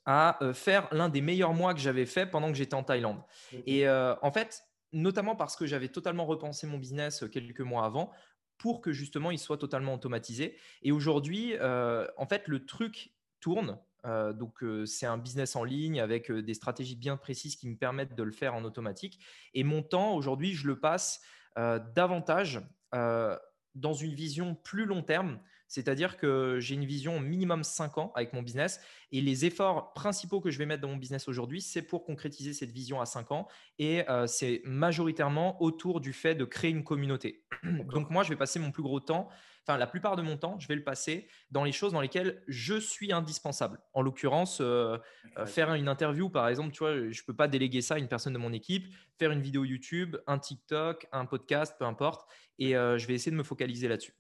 à 0.05 0.43
euh, 0.43 0.53
faire 0.53 0.89
l'un 0.93 1.09
des 1.09 1.21
meilleurs 1.21 1.55
mois 1.55 1.75
que 1.75 1.81
j'avais 1.81 2.07
fait 2.07 2.27
pendant 2.27 2.49
que 2.49 2.57
j'étais 2.57 2.75
en 2.75 2.83
Thaïlande. 2.83 3.23
Et 3.67 3.89
euh, 3.89 4.15
en 4.23 4.33
fait, 4.33 4.65
notamment 4.93 5.37
parce 5.37 5.57
que 5.57 5.67
j'avais 5.67 5.89
totalement 5.89 6.27
repensé 6.27 6.67
mon 6.67 6.79
business 6.79 7.23
euh, 7.23 7.29
quelques 7.29 7.61
mois 7.61 7.85
avant 7.85 8.11
pour 8.59 8.81
que 8.81 8.93
justement 8.93 9.31
il 9.31 9.39
soit 9.39 9.59
totalement 9.59 9.95
automatisé. 9.95 10.57
Et 10.83 10.93
aujourd'hui, 10.93 11.57
en 11.61 12.27
fait, 12.29 12.47
le 12.47 12.65
truc 12.65 13.13
tourne. 13.41 13.77
donc, 14.05 14.65
c'est 14.87 15.07
un 15.07 15.19
business 15.19 15.57
en 15.57 15.65
ligne 15.65 16.01
avec 16.01 16.31
des 16.31 16.55
stratégies 16.55 16.95
bien 16.95 17.17
précises 17.17 17.57
qui 17.57 17.69
me 17.69 17.77
permettent 17.77 18.15
de 18.15 18.23
le 18.23 18.31
faire 18.31 18.55
en 18.55 18.63
automatique. 18.63 19.19
Et 19.55 19.65
mon 19.65 19.83
temps, 19.83 20.15
aujourd'hui, 20.15 20.55
je 20.55 20.69
le 20.69 20.79
passe 20.79 21.21
davantage 21.57 22.61
dans 22.93 23.95
une 23.95 24.15
vision 24.15 24.55
plus 24.55 24.85
long 24.85 25.03
terme 25.03 25.41
c'est-à-dire 25.73 26.19
que 26.19 26.59
j'ai 26.61 26.75
une 26.75 26.85
vision 26.85 27.19
minimum 27.19 27.65
5 27.65 27.97
ans 27.97 28.13
avec 28.15 28.35
mon 28.35 28.43
business 28.43 28.79
et 29.11 29.23
les 29.23 29.47
efforts 29.47 29.95
principaux 29.95 30.43
que 30.43 30.51
je 30.51 30.59
vais 30.59 30.67
mettre 30.67 30.83
dans 30.83 30.89
mon 30.89 30.99
business 30.99 31.29
aujourd'hui, 31.29 31.63
c'est 31.63 31.81
pour 31.81 32.05
concrétiser 32.05 32.53
cette 32.53 32.73
vision 32.73 33.01
à 33.01 33.07
5 33.07 33.33
ans 33.33 33.49
et 33.79 34.07
euh, 34.11 34.27
c'est 34.27 34.61
majoritairement 34.67 35.63
autour 35.63 36.03
du 36.03 36.13
fait 36.13 36.35
de 36.35 36.45
créer 36.45 36.71
une 36.73 36.85
communauté. 36.85 37.47
Donc 37.91 38.11
moi, 38.11 38.23
je 38.23 38.29
vais 38.29 38.37
passer 38.37 38.59
mon 38.59 38.71
plus 38.71 38.83
gros 38.83 39.01
temps, 39.01 39.31
enfin 39.67 39.79
la 39.79 39.87
plupart 39.87 40.15
de 40.17 40.21
mon 40.21 40.37
temps, 40.37 40.59
je 40.59 40.69
vais 40.69 40.75
le 40.75 40.85
passer 40.85 41.27
dans 41.51 41.65
les 41.65 41.73
choses 41.73 41.95
dans 41.95 42.03
lesquelles 42.03 42.43
je 42.49 42.75
suis 42.79 43.11
indispensable. 43.11 43.81
En 43.95 44.03
l'occurrence, 44.03 44.59
euh, 44.61 44.99
euh, 45.39 45.47
faire 45.47 45.73
une 45.73 45.89
interview, 45.89 46.29
par 46.29 46.49
exemple, 46.49 46.73
tu 46.73 46.81
vois, 46.81 46.95
je 46.97 47.07
ne 47.07 47.27
peux 47.27 47.35
pas 47.35 47.49
déléguer 47.49 47.81
ça 47.81 47.95
à 47.95 47.99
une 47.99 48.09
personne 48.09 48.35
de 48.35 48.39
mon 48.39 48.53
équipe, 48.53 48.95
faire 49.19 49.31
une 49.31 49.41
vidéo 49.41 49.65
YouTube, 49.65 50.19
un 50.27 50.39
TikTok, 50.39 51.07
un 51.13 51.25
podcast, 51.25 51.77
peu 51.79 51.87
importe, 51.87 52.29
et 52.59 52.73
je 52.73 53.07
vais 53.07 53.15
essayer 53.15 53.33
de 53.33 53.37
me 53.37 53.43
focaliser 53.43 53.89
là-dessus. 53.89 54.13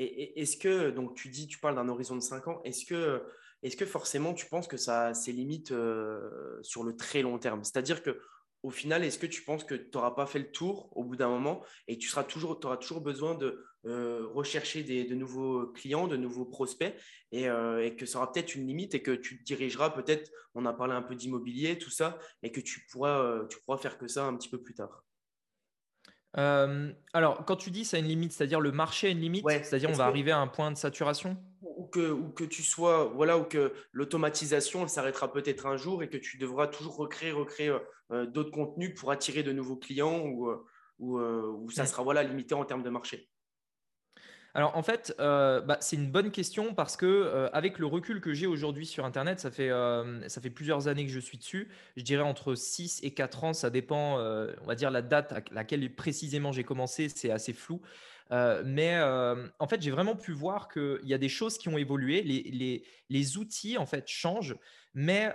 Et, 0.00 0.40
est-ce 0.40 0.56
que, 0.56 0.90
donc 0.90 1.14
tu 1.14 1.28
dis, 1.28 1.46
tu 1.46 1.58
parles 1.58 1.74
d'un 1.74 1.88
horizon 1.88 2.16
de 2.16 2.22
5 2.22 2.48
ans, 2.48 2.62
est-ce 2.64 2.86
que, 2.86 3.86
forcément 3.86 4.32
tu 4.32 4.46
penses 4.46 4.66
que 4.66 4.78
ça 4.78 5.12
c'est 5.12 5.32
limite 5.32 5.72
euh, 5.72 6.58
sur 6.62 6.84
le 6.84 6.96
très 6.96 7.20
long 7.20 7.38
terme? 7.38 7.62
C'est-à-dire 7.64 8.02
que 8.02 8.18
au 8.62 8.70
final, 8.70 9.04
est-ce 9.04 9.18
que 9.18 9.26
tu 9.26 9.42
penses 9.42 9.64
que 9.64 9.74
tu 9.74 9.90
n'auras 9.94 10.10
pas 10.10 10.26
fait 10.26 10.38
le 10.38 10.50
tour 10.50 10.90
au 10.96 11.04
bout 11.04 11.16
d'un 11.16 11.28
moment 11.28 11.62
et 11.88 11.96
tu 11.98 12.08
seras 12.08 12.24
toujours, 12.24 12.60
auras 12.64 12.76
toujours 12.76 13.00
besoin 13.00 13.34
de 13.34 13.64
euh, 13.86 14.26
rechercher 14.34 14.82
de 14.82 15.14
nouveaux 15.14 15.66
clients, 15.68 16.06
de 16.08 16.16
nouveaux 16.16 16.44
prospects 16.44 16.94
euh, 17.34 17.80
et, 17.80 17.96
que 17.96 18.04
ça 18.04 18.18
aura 18.18 18.32
peut-être 18.32 18.54
une 18.54 18.66
limite 18.66 18.94
et 18.94 19.02
que 19.02 19.12
tu 19.12 19.38
te 19.38 19.44
dirigeras 19.44 19.90
peut-être, 19.90 20.30
on 20.54 20.66
a 20.66 20.72
parlé 20.74 20.94
un 20.94 21.02
peu 21.02 21.14
d'immobilier, 21.14 21.78
tout 21.78 21.90
ça, 21.90 22.18
et 22.42 22.52
que 22.52 22.60
tu 22.60 22.86
pourras, 22.90 23.46
tu 23.48 23.58
pourras 23.60 23.78
faire 23.78 23.98
que 23.98 24.08
ça 24.08 24.24
un 24.24 24.36
petit 24.36 24.48
peu 24.50 24.60
plus 24.60 24.74
tard? 24.74 25.04
Euh, 26.38 26.92
alors, 27.12 27.44
quand 27.44 27.56
tu 27.56 27.70
dis 27.70 27.84
ça 27.84 27.96
a 27.96 28.00
une 28.00 28.06
limite, 28.06 28.32
c'est-à-dire 28.32 28.60
le 28.60 28.72
marché 28.72 29.08
a 29.08 29.10
une 29.10 29.20
limite, 29.20 29.44
c'est-à-dire 29.48 29.90
on 29.90 29.94
va 29.94 30.04
arriver 30.04 30.30
à 30.30 30.38
un 30.38 30.46
point 30.46 30.70
de 30.70 30.76
saturation? 30.76 31.36
Ou 31.62 31.86
que, 31.86 32.10
ou 32.10 32.28
que 32.28 32.44
tu 32.44 32.62
sois, 32.62 33.04
voilà, 33.14 33.38
ou 33.38 33.44
que 33.44 33.72
l'automatisation 33.92 34.86
s'arrêtera 34.86 35.32
peut-être 35.32 35.66
un 35.66 35.76
jour 35.76 36.02
et 36.02 36.08
que 36.08 36.16
tu 36.16 36.38
devras 36.38 36.68
toujours 36.68 36.96
recréer, 36.96 37.32
recréer 37.32 37.76
euh, 38.12 38.26
d'autres 38.26 38.50
contenus 38.50 38.94
pour 38.94 39.10
attirer 39.10 39.42
de 39.42 39.52
nouveaux 39.52 39.76
clients 39.76 40.20
ou, 40.20 40.48
euh, 40.48 40.66
ou, 40.98 41.70
ça 41.70 41.86
sera 41.86 42.02
voilà, 42.02 42.22
limité 42.22 42.54
en 42.54 42.64
termes 42.64 42.82
de 42.82 42.90
marché 42.90 43.28
alors 44.54 44.76
en 44.76 44.82
fait, 44.82 45.14
euh, 45.20 45.60
bah, 45.60 45.78
c'est 45.80 45.96
une 45.96 46.10
bonne 46.10 46.32
question 46.32 46.74
parce 46.74 46.96
que 46.96 47.06
euh, 47.06 47.48
avec 47.52 47.78
le 47.78 47.86
recul 47.86 48.20
que 48.20 48.34
j'ai 48.34 48.46
aujourd'hui 48.46 48.84
sur 48.84 49.04
Internet, 49.04 49.38
ça 49.38 49.50
fait, 49.50 49.70
euh, 49.70 50.28
ça 50.28 50.40
fait 50.40 50.50
plusieurs 50.50 50.88
années 50.88 51.06
que 51.06 51.12
je 51.12 51.20
suis 51.20 51.38
dessus. 51.38 51.68
Je 51.96 52.02
dirais 52.02 52.24
entre 52.24 52.54
6 52.54 53.00
et 53.04 53.14
4 53.14 53.44
ans, 53.44 53.52
ça 53.52 53.70
dépend, 53.70 54.18
on 54.18 54.66
va 54.66 54.74
dire 54.74 54.90
la 54.90 55.02
date 55.02 55.32
à 55.32 55.40
laquelle 55.52 55.94
précisément 55.94 56.52
j'ai 56.52 56.64
commencé, 56.64 57.08
c'est 57.08 57.30
assez 57.30 57.52
flou. 57.52 57.80
mais 58.30 59.00
en 59.00 59.66
fait, 59.68 59.82
j'ai 59.82 59.90
vraiment 59.90 60.16
pu 60.16 60.32
voir 60.32 60.68
qu'il 60.68 61.00
y 61.04 61.14
a 61.14 61.18
des 61.18 61.28
choses 61.28 61.56
qui 61.58 61.68
ont 61.68 61.78
évolué. 61.78 62.22
Les, 62.22 62.42
les, 62.42 62.84
les 63.08 63.36
outils 63.36 63.78
en 63.78 63.86
fait 63.86 64.08
changent, 64.08 64.56
mais 64.94 65.32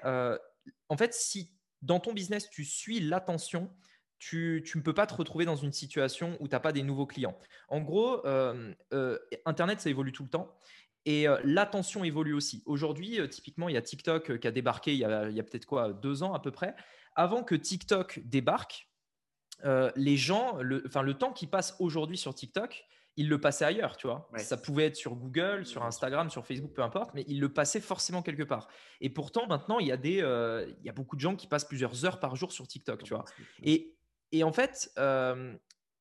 en 0.89 0.97
fait, 0.97 1.13
si 1.13 1.51
dans 1.81 1.99
ton 1.99 2.13
business 2.13 2.49
tu 2.49 2.65
suis 2.65 2.99
l'attention, 2.99 3.71
tu 4.19 4.63
ne 4.75 4.81
peux 4.81 4.93
pas 4.93 5.07
te 5.07 5.13
retrouver 5.13 5.45
dans 5.45 5.55
une 5.55 5.73
situation 5.73 6.37
où 6.39 6.47
tu 6.47 6.55
n'as 6.55 6.59
pas 6.59 6.71
des 6.71 6.83
nouveaux 6.83 7.05
clients. 7.05 7.37
En 7.67 7.81
gros, 7.81 8.25
euh, 8.25 8.73
euh, 8.93 9.17
Internet, 9.45 9.81
ça 9.81 9.89
évolue 9.89 10.11
tout 10.11 10.23
le 10.23 10.29
temps. 10.29 10.57
Et 11.05 11.27
euh, 11.27 11.37
l'attention 11.43 12.03
évolue 12.03 12.33
aussi. 12.33 12.63
Aujourd'hui, 12.65 13.19
typiquement, 13.29 13.69
il 13.69 13.75
y 13.75 13.77
a 13.77 13.81
TikTok 13.81 14.39
qui 14.39 14.47
a 14.47 14.51
débarqué 14.51 14.93
il 14.93 14.99
y 14.99 15.05
a, 15.05 15.43
peut-être 15.43 15.65
quoi, 15.65 15.93
deux 15.93 16.23
ans 16.23 16.33
à 16.33 16.39
peu 16.39 16.51
près. 16.51 16.75
Avant 17.15 17.43
que 17.43 17.55
TikTok 17.55 18.21
débarque, 18.25 18.89
les 19.95 20.17
gens, 20.17 20.57
le, 20.61 20.83
enfin, 20.85 21.01
le 21.01 21.13
temps 21.13 21.31
qui 21.31 21.47
passe 21.47 21.75
aujourd'hui 21.79 22.17
sur 22.17 22.33
TikTok, 22.33 22.85
ils 23.17 23.29
le 23.29 23.39
passaient 23.39 23.63
ailleurs, 23.63 23.95
tu 23.95 24.07
vois. 24.07 24.29
Ça 24.37 24.57
pouvait 24.57 24.85
être 24.85 24.97
sur 24.97 25.15
Google, 25.15 25.65
sur 25.65 25.83
Instagram, 25.83 26.29
sur 26.29 26.45
Facebook, 26.45 26.73
peu 26.73 26.81
importe, 26.81 27.13
mais 27.13 27.23
ils 27.27 27.39
le 27.39 27.53
passaient 27.53 27.79
forcément 27.79 28.21
quelque 28.21 28.43
part. 28.43 28.67
Et 28.99 29.09
pourtant, 29.09 29.47
maintenant, 29.47 29.79
il 29.79 29.87
y 29.87 29.91
a 29.91 29.97
des, 29.97 30.17
il 30.17 30.85
y 30.85 30.89
a 30.89 30.93
beaucoup 30.93 31.15
de 31.15 31.21
gens 31.21 31.35
qui 31.35 31.47
passent 31.47 31.65
plusieurs 31.65 32.03
heures 32.05 32.19
par 32.19 32.35
jour 32.35 32.51
sur 32.51 32.67
TikTok, 32.67 33.03
tu 33.03 33.13
vois. 33.13 33.23
Et 33.63 33.94
et 34.31 34.43
en 34.43 34.51
fait, 34.51 34.91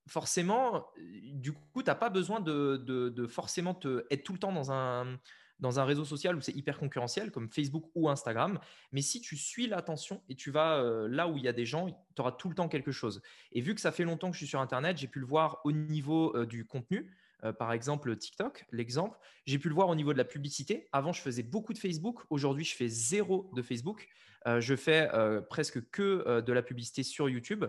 forcément, 0.06 0.86
du 1.32 1.52
coup, 1.52 1.82
tu 1.82 1.86
n'as 1.86 1.94
pas 1.94 2.10
besoin 2.10 2.40
de, 2.40 3.26
forcément 3.28 3.78
être 4.10 4.24
tout 4.24 4.32
le 4.32 4.38
temps 4.38 4.52
dans 4.52 4.70
un, 4.70 5.84
réseau 5.84 6.04
social 6.04 6.36
où 6.36 6.40
c'est 6.40 6.54
hyper 6.54 6.78
concurrentiel, 6.78 7.30
comme 7.30 7.50
Facebook 7.50 7.90
ou 7.94 8.08
Instagram. 8.08 8.58
Mais 8.92 9.00
si 9.00 9.20
tu 9.20 9.36
suis 9.36 9.66
l'attention 9.66 10.22
et 10.28 10.34
tu 10.34 10.50
vas 10.50 10.78
euh, 10.78 11.08
là 11.08 11.28
où 11.28 11.36
il 11.36 11.44
y 11.44 11.48
a 11.48 11.52
des 11.52 11.66
gens, 11.66 11.88
tu 12.14 12.20
auras 12.20 12.32
tout 12.32 12.48
le 12.48 12.54
temps 12.54 12.68
quelque 12.68 12.92
chose. 12.92 13.22
Et 13.52 13.60
vu 13.60 13.74
que 13.74 13.80
ça 13.80 13.92
fait 13.92 14.04
longtemps 14.04 14.28
que 14.28 14.34
je 14.34 14.38
suis 14.38 14.46
sur 14.46 14.60
Internet, 14.60 14.98
j'ai 14.98 15.08
pu 15.08 15.20
le 15.20 15.26
voir 15.26 15.60
au 15.64 15.72
niveau 15.72 16.36
euh, 16.36 16.46
du 16.46 16.66
contenu. 16.66 17.10
Euh, 17.44 17.52
par 17.52 17.72
exemple, 17.72 18.14
TikTok, 18.16 18.66
l'exemple. 18.72 19.18
J'ai 19.46 19.58
pu 19.58 19.68
le 19.68 19.74
voir 19.74 19.88
au 19.88 19.94
niveau 19.94 20.12
de 20.12 20.18
la 20.18 20.24
publicité. 20.24 20.88
Avant, 20.92 21.12
je 21.12 21.20
faisais 21.20 21.42
beaucoup 21.42 21.72
de 21.72 21.78
Facebook. 21.78 22.20
Aujourd'hui, 22.30 22.64
je 22.64 22.74
fais 22.74 22.88
zéro 22.88 23.50
de 23.54 23.62
Facebook. 23.62 24.08
je 24.46 24.76
fais 24.76 25.08
presque 25.50 25.90
que 25.90 26.40
de 26.40 26.52
la 26.52 26.62
publicité 26.62 27.02
sur 27.02 27.28
YouTube. 27.28 27.64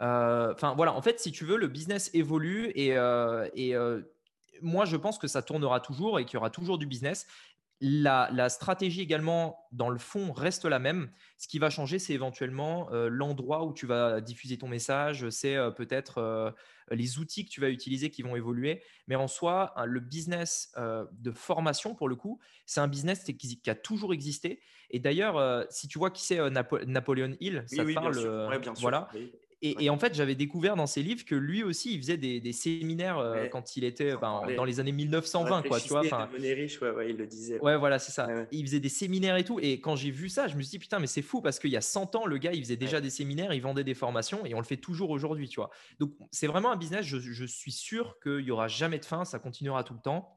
Enfin, 0.00 0.74
voilà, 0.76 0.94
en 0.94 1.02
fait, 1.02 1.20
si 1.20 1.32
tu 1.32 1.44
veux, 1.44 1.56
le 1.56 1.68
business 1.68 2.10
évolue 2.14 2.70
et, 2.74 2.94
et 3.54 3.76
moi, 4.62 4.84
je 4.84 4.96
pense 4.96 5.18
que 5.18 5.26
ça 5.26 5.42
tournera 5.42 5.80
toujours 5.80 6.18
et 6.18 6.24
qu'il 6.24 6.34
y 6.34 6.36
aura 6.36 6.50
toujours 6.50 6.78
du 6.78 6.86
business. 6.86 7.26
La, 7.80 8.48
stratégie 8.48 9.02
également, 9.02 9.68
dans 9.70 9.88
le 9.88 9.98
fond, 9.98 10.32
reste 10.32 10.64
la 10.64 10.80
même. 10.80 11.10
Ce 11.36 11.46
qui 11.46 11.60
va 11.60 11.70
changer, 11.70 12.00
c'est 12.00 12.12
éventuellement 12.12 12.92
euh, 12.92 13.08
l'endroit 13.08 13.64
où 13.64 13.72
tu 13.72 13.86
vas 13.86 14.20
diffuser 14.20 14.58
ton 14.58 14.66
message, 14.66 15.28
c'est 15.30 15.54
euh, 15.54 15.70
peut-être 15.70 16.18
euh, 16.18 16.50
les 16.90 17.20
outils 17.20 17.44
que 17.44 17.50
tu 17.50 17.60
vas 17.60 17.70
utiliser 17.70 18.10
qui 18.10 18.22
vont 18.22 18.34
évoluer. 18.34 18.82
Mais 19.06 19.14
en 19.14 19.28
soi, 19.28 19.74
le 19.84 20.00
business 20.00 20.72
de 20.76 21.30
formation, 21.30 21.94
pour 21.94 22.08
le 22.08 22.16
coup, 22.16 22.40
c'est 22.66 22.80
un 22.80 22.88
business 22.88 23.22
qui, 23.22 23.60
a 23.70 23.74
toujours 23.74 24.12
existé. 24.12 24.60
Et 24.90 24.98
d'ailleurs, 24.98 25.66
si 25.70 25.86
tu 25.86 25.98
vois 25.98 26.10
qui 26.10 26.24
c'est 26.24 26.40
Napoléon 26.50 27.36
Hill, 27.40 27.64
ça 27.66 27.84
parle. 27.94 28.58
bien 28.58 28.74
sûr. 28.74 28.80
Voilà. 28.80 29.08
Et, 29.60 29.90
en 29.90 29.98
fait, 29.98 30.14
j'avais 30.14 30.36
découvert 30.36 30.76
dans 30.76 30.86
ses 30.86 31.02
livres 31.02 31.24
que 31.24 31.34
lui 31.34 31.64
aussi, 31.64 31.94
il 31.94 31.98
faisait 31.98 32.16
des, 32.16 32.52
séminaires 32.52 33.18
euh, 33.18 33.48
quand 33.48 33.76
il 33.76 33.82
était 33.82 34.16
ben, 34.16 34.42
dans 34.56 34.64
les 34.64 34.78
années 34.78 34.92
1920, 34.92 35.62
quoi, 35.62 35.80
tu 35.80 35.88
vois. 35.88 36.02
riche, 36.02 36.80
ouais, 36.80 37.10
il 37.10 37.16
le 37.16 37.26
disait. 37.26 37.58
Ouais, 37.60 37.76
voilà, 37.76 37.98
c'est 37.98 38.12
ça. 38.12 38.28
Il 38.52 38.64
faisait 38.64 38.78
des 38.78 38.88
séminaires 38.88 39.36
et 39.36 39.44
tout. 39.44 39.58
Et 39.60 39.80
quand 39.80 39.96
j'ai 39.96 40.12
vu 40.12 40.28
ça, 40.28 40.46
je 40.46 40.54
me 40.54 40.62
suis 40.62 40.70
dit, 40.70 40.78
putain, 40.78 41.00
mais 41.00 41.08
c'est 41.08 41.22
fou 41.22 41.40
parce 41.40 41.58
qu'il 41.58 41.70
y 41.70 41.76
a 41.76 41.80
100 41.80 42.14
ans, 42.14 42.26
le 42.26 42.38
gars, 42.38 42.52
il 42.52 42.62
faisait 42.62 42.76
déjà 42.76 43.00
des 43.00 43.10
séminaires, 43.10 43.52
il 43.52 43.60
vendait 43.60 43.84
des 43.84 43.94
formations 43.94 44.46
et 44.46 44.54
on 44.54 44.58
le 44.58 44.64
fait 44.64 44.76
toujours 44.76 45.10
aujourd'hui, 45.10 45.48
tu 45.48 45.56
vois. 45.56 45.70
Donc, 45.98 46.12
c'est 46.30 46.46
vraiment 46.46 46.70
un 46.70 46.76
business, 46.76 47.04
je, 47.04 47.46
suis 47.46 47.72
sûr 47.72 48.18
qu'il 48.20 48.44
n'y 48.44 48.50
aura 48.50 48.68
jamais 48.68 48.98
de 48.98 49.04
fin, 49.04 49.24
ça 49.24 49.38
continuera 49.38 49.82
tout 49.82 49.94
le 49.94 50.00
temps. 50.00 50.34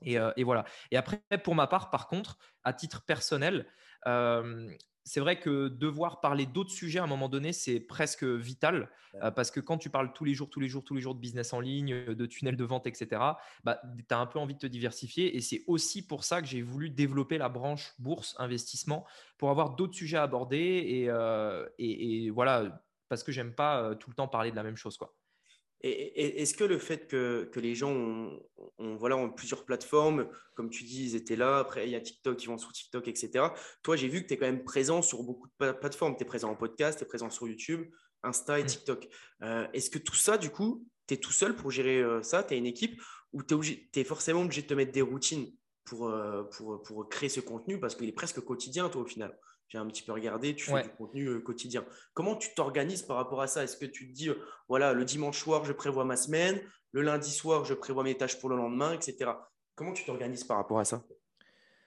Et, 0.00 0.18
euh, 0.18 0.32
et, 0.36 0.44
voilà. 0.44 0.64
Et 0.90 0.96
après, 0.96 1.20
pour 1.44 1.54
ma 1.54 1.66
part, 1.66 1.90
par 1.90 2.08
contre, 2.08 2.38
à 2.64 2.72
titre 2.72 3.04
personnel, 3.04 3.66
euh, 4.06 4.68
c'est 5.04 5.20
vrai 5.20 5.40
que 5.40 5.68
devoir 5.68 6.20
parler 6.20 6.46
d'autres 6.46 6.70
sujets 6.70 6.98
à 6.98 7.04
un 7.04 7.08
moment 7.08 7.28
donné, 7.28 7.52
c'est 7.52 7.80
presque 7.80 8.24
vital 8.24 8.88
euh, 9.22 9.30
parce 9.30 9.50
que 9.50 9.60
quand 9.60 9.78
tu 9.78 9.90
parles 9.90 10.12
tous 10.12 10.24
les 10.24 10.34
jours, 10.34 10.48
tous 10.48 10.60
les 10.60 10.68
jours, 10.68 10.84
tous 10.84 10.94
les 10.94 11.00
jours 11.00 11.14
de 11.14 11.20
business 11.20 11.52
en 11.52 11.60
ligne, 11.60 12.04
de 12.04 12.26
tunnels 12.26 12.56
de 12.56 12.64
vente, 12.64 12.86
etc., 12.86 13.20
bah, 13.64 13.80
tu 14.08 14.14
as 14.14 14.18
un 14.18 14.26
peu 14.26 14.38
envie 14.38 14.54
de 14.54 14.58
te 14.58 14.66
diversifier. 14.66 15.36
Et 15.36 15.40
c'est 15.40 15.64
aussi 15.66 16.06
pour 16.06 16.24
ça 16.24 16.40
que 16.40 16.46
j'ai 16.46 16.62
voulu 16.62 16.90
développer 16.90 17.38
la 17.38 17.48
branche 17.48 17.92
bourse, 17.98 18.34
investissement, 18.38 19.04
pour 19.38 19.50
avoir 19.50 19.74
d'autres 19.76 19.94
sujets 19.94 20.16
à 20.16 20.22
aborder. 20.22 20.84
Et, 20.86 21.08
euh, 21.08 21.68
et, 21.78 22.30
voilà, 22.30 22.82
parce 23.08 23.22
que 23.22 23.32
j'aime 23.32 23.54
pas 23.54 23.82
euh, 23.82 23.94
tout 23.94 24.10
le 24.10 24.14
temps 24.14 24.28
parler 24.28 24.50
de 24.50 24.56
la 24.56 24.62
même 24.62 24.76
chose. 24.76 24.96
Quoi. 24.96 25.14
Et, 25.84 26.42
est-ce 26.42 26.54
que 26.54 26.64
le 26.64 26.78
fait 26.78 27.08
que, 27.08 27.50
les 27.56 27.74
gens 27.74 27.92
ont, 27.92 28.96
voilà, 28.96 29.16
ont 29.16 29.30
plusieurs 29.30 29.64
plateformes, 29.64 30.28
comme 30.54 30.70
tu 30.70 30.84
dis, 30.84 31.04
ils 31.04 31.16
étaient 31.16 31.36
là, 31.36 31.58
après 31.58 31.86
il 31.86 31.90
y 31.90 31.96
a 31.96 32.00
TikTok, 32.00 32.42
ils 32.42 32.46
vont 32.46 32.58
sur 32.58 32.72
TikTok, 32.72 33.08
etc. 33.08 33.46
Toi, 33.82 33.96
j'ai 33.96 34.08
vu 34.08 34.22
que 34.22 34.28
tu 34.28 34.34
es 34.34 34.36
quand 34.36 34.46
même 34.46 34.64
présent 34.64 35.02
sur 35.02 35.22
beaucoup 35.22 35.48
de 35.48 35.72
plateformes. 35.72 36.16
Tu 36.16 36.22
es 36.22 36.26
présent 36.26 36.50
en 36.50 36.56
podcast, 36.56 36.98
tu 36.98 37.04
es 37.04 37.06
présent 37.06 37.30
sur 37.30 37.48
YouTube, 37.48 37.90
Insta 38.22 38.60
et 38.60 38.64
mm. 38.64 38.66
TikTok. 38.66 39.08
Euh, 39.42 39.66
est-ce 39.72 39.90
que 39.90 39.98
tout 39.98 40.14
ça, 40.14 40.38
du 40.38 40.50
coup, 40.50 40.86
tu 41.08 41.14
es 41.14 41.16
tout 41.16 41.32
seul 41.32 41.56
pour 41.56 41.70
gérer 41.70 42.00
euh, 42.00 42.22
ça? 42.22 42.44
Tu 42.44 42.54
as 42.54 42.56
une 42.56 42.66
équipe? 42.66 43.00
Ou 43.32 43.42
tu 43.42 43.54
es, 43.54 44.00
es, 44.00 44.04
forcément 44.04 44.42
obligé 44.42 44.62
de 44.62 44.66
te 44.66 44.74
mettre 44.74 44.92
des 44.92 45.02
routines 45.02 45.52
pour, 45.84 46.10
euh, 46.10 46.44
pour, 46.44 46.82
pour 46.82 47.08
créer 47.08 47.28
ce 47.28 47.40
contenu? 47.40 47.80
Parce 47.80 47.96
qu'il 47.96 48.08
est 48.08 48.12
presque 48.12 48.40
quotidien, 48.40 48.88
toi, 48.88 49.02
au 49.02 49.06
final 49.06 49.36
j'ai 49.72 49.78
un 49.78 49.86
petit 49.86 50.02
peu 50.02 50.12
regardé, 50.12 50.54
tu 50.54 50.66
fais 50.66 50.82
du 50.82 50.90
contenu 50.90 51.28
euh, 51.28 51.40
quotidien. 51.40 51.82
Comment 52.12 52.36
tu 52.36 52.52
t'organises 52.54 53.00
par 53.00 53.16
rapport 53.16 53.40
à 53.40 53.46
ça? 53.46 53.64
Est-ce 53.64 53.78
que 53.78 53.86
tu 53.86 54.06
te 54.06 54.12
dis, 54.12 54.28
euh, 54.28 54.34
voilà, 54.68 54.92
le 54.92 55.06
dimanche 55.06 55.38
soir, 55.38 55.64
je 55.64 55.72
prévois 55.72 56.04
ma 56.04 56.16
semaine, 56.16 56.60
le 56.92 57.00
lundi 57.00 57.30
soir, 57.30 57.64
je 57.64 57.72
prévois 57.72 58.04
mes 58.04 58.14
tâches 58.14 58.38
pour 58.38 58.50
le 58.50 58.56
lendemain, 58.56 58.92
etc. 58.92 59.30
Comment 59.74 59.94
tu 59.94 60.04
t'organises 60.04 60.44
par 60.44 60.58
rapport 60.58 60.78
à 60.78 60.84
ça? 60.84 61.02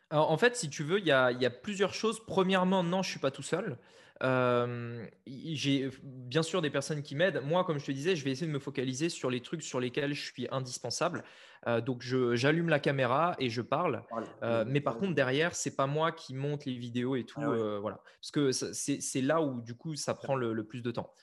Alors, 0.09 0.31
en 0.31 0.37
fait, 0.37 0.55
si 0.55 0.67
tu 0.67 0.83
veux, 0.83 0.97
il 0.97 1.05
y 1.05 1.11
a, 1.11 1.31
y 1.31 1.45
a, 1.45 1.51
plusieurs 1.51 1.93
choses. 1.93 2.25
Premièrement, 2.25 2.81
non, 2.83 3.03
je 3.03 3.09
ne 3.09 3.11
suis 3.11 3.19
pas 3.19 3.29
tout 3.29 3.43
seul. 3.43 3.77
Euh, 4.23 5.05
j'ai 5.27 5.89
bien 6.03 6.43
sûr 6.43 6.61
des 6.61 6.69
personnes 6.69 7.01
qui 7.01 7.15
m'aident. 7.15 7.41
Moi, 7.43 7.63
comme 7.65 7.79
je 7.79 7.85
te 7.85 7.91
disais, 7.91 8.15
je 8.15 8.23
vais 8.23 8.31
essayer 8.31 8.47
de 8.47 8.51
me 8.51 8.59
focaliser 8.59 9.09
sur 9.09 9.29
les 9.29 9.41
trucs 9.41 9.61
sur 9.61 9.79
lesquels 9.79 10.13
je 10.13 10.23
suis 10.23 10.47
indispensable. 10.51 11.23
Euh, 11.67 11.81
donc, 11.81 12.01
j'allume 12.01 12.69
la 12.69 12.79
caméra 12.79 13.35
et 13.39 13.49
je 13.49 13.61
parle. 13.61 14.03
Euh, 14.43 14.63
mais 14.67 14.81
par 14.81 14.97
contre, 14.97 15.15
derrière, 15.15 15.55
c'est 15.55 15.75
pas 15.75 15.87
moi 15.87 16.11
qui 16.11 16.33
monte 16.33 16.65
les 16.65 16.77
vidéos 16.77 17.15
et 17.15 17.25
tout. 17.25 17.41
Ah 17.41 17.79
voilà, 17.79 17.99
parce 18.21 18.31
que 18.31 18.51
c'est 18.51 19.21
là 19.21 19.41
où 19.41 19.61
du 19.61 19.75
coup, 19.75 19.95
ça 19.95 20.13
prend 20.13 20.35
le, 20.35 20.63
plus 20.63 20.81
de 20.81 20.91
temps. 20.91 21.13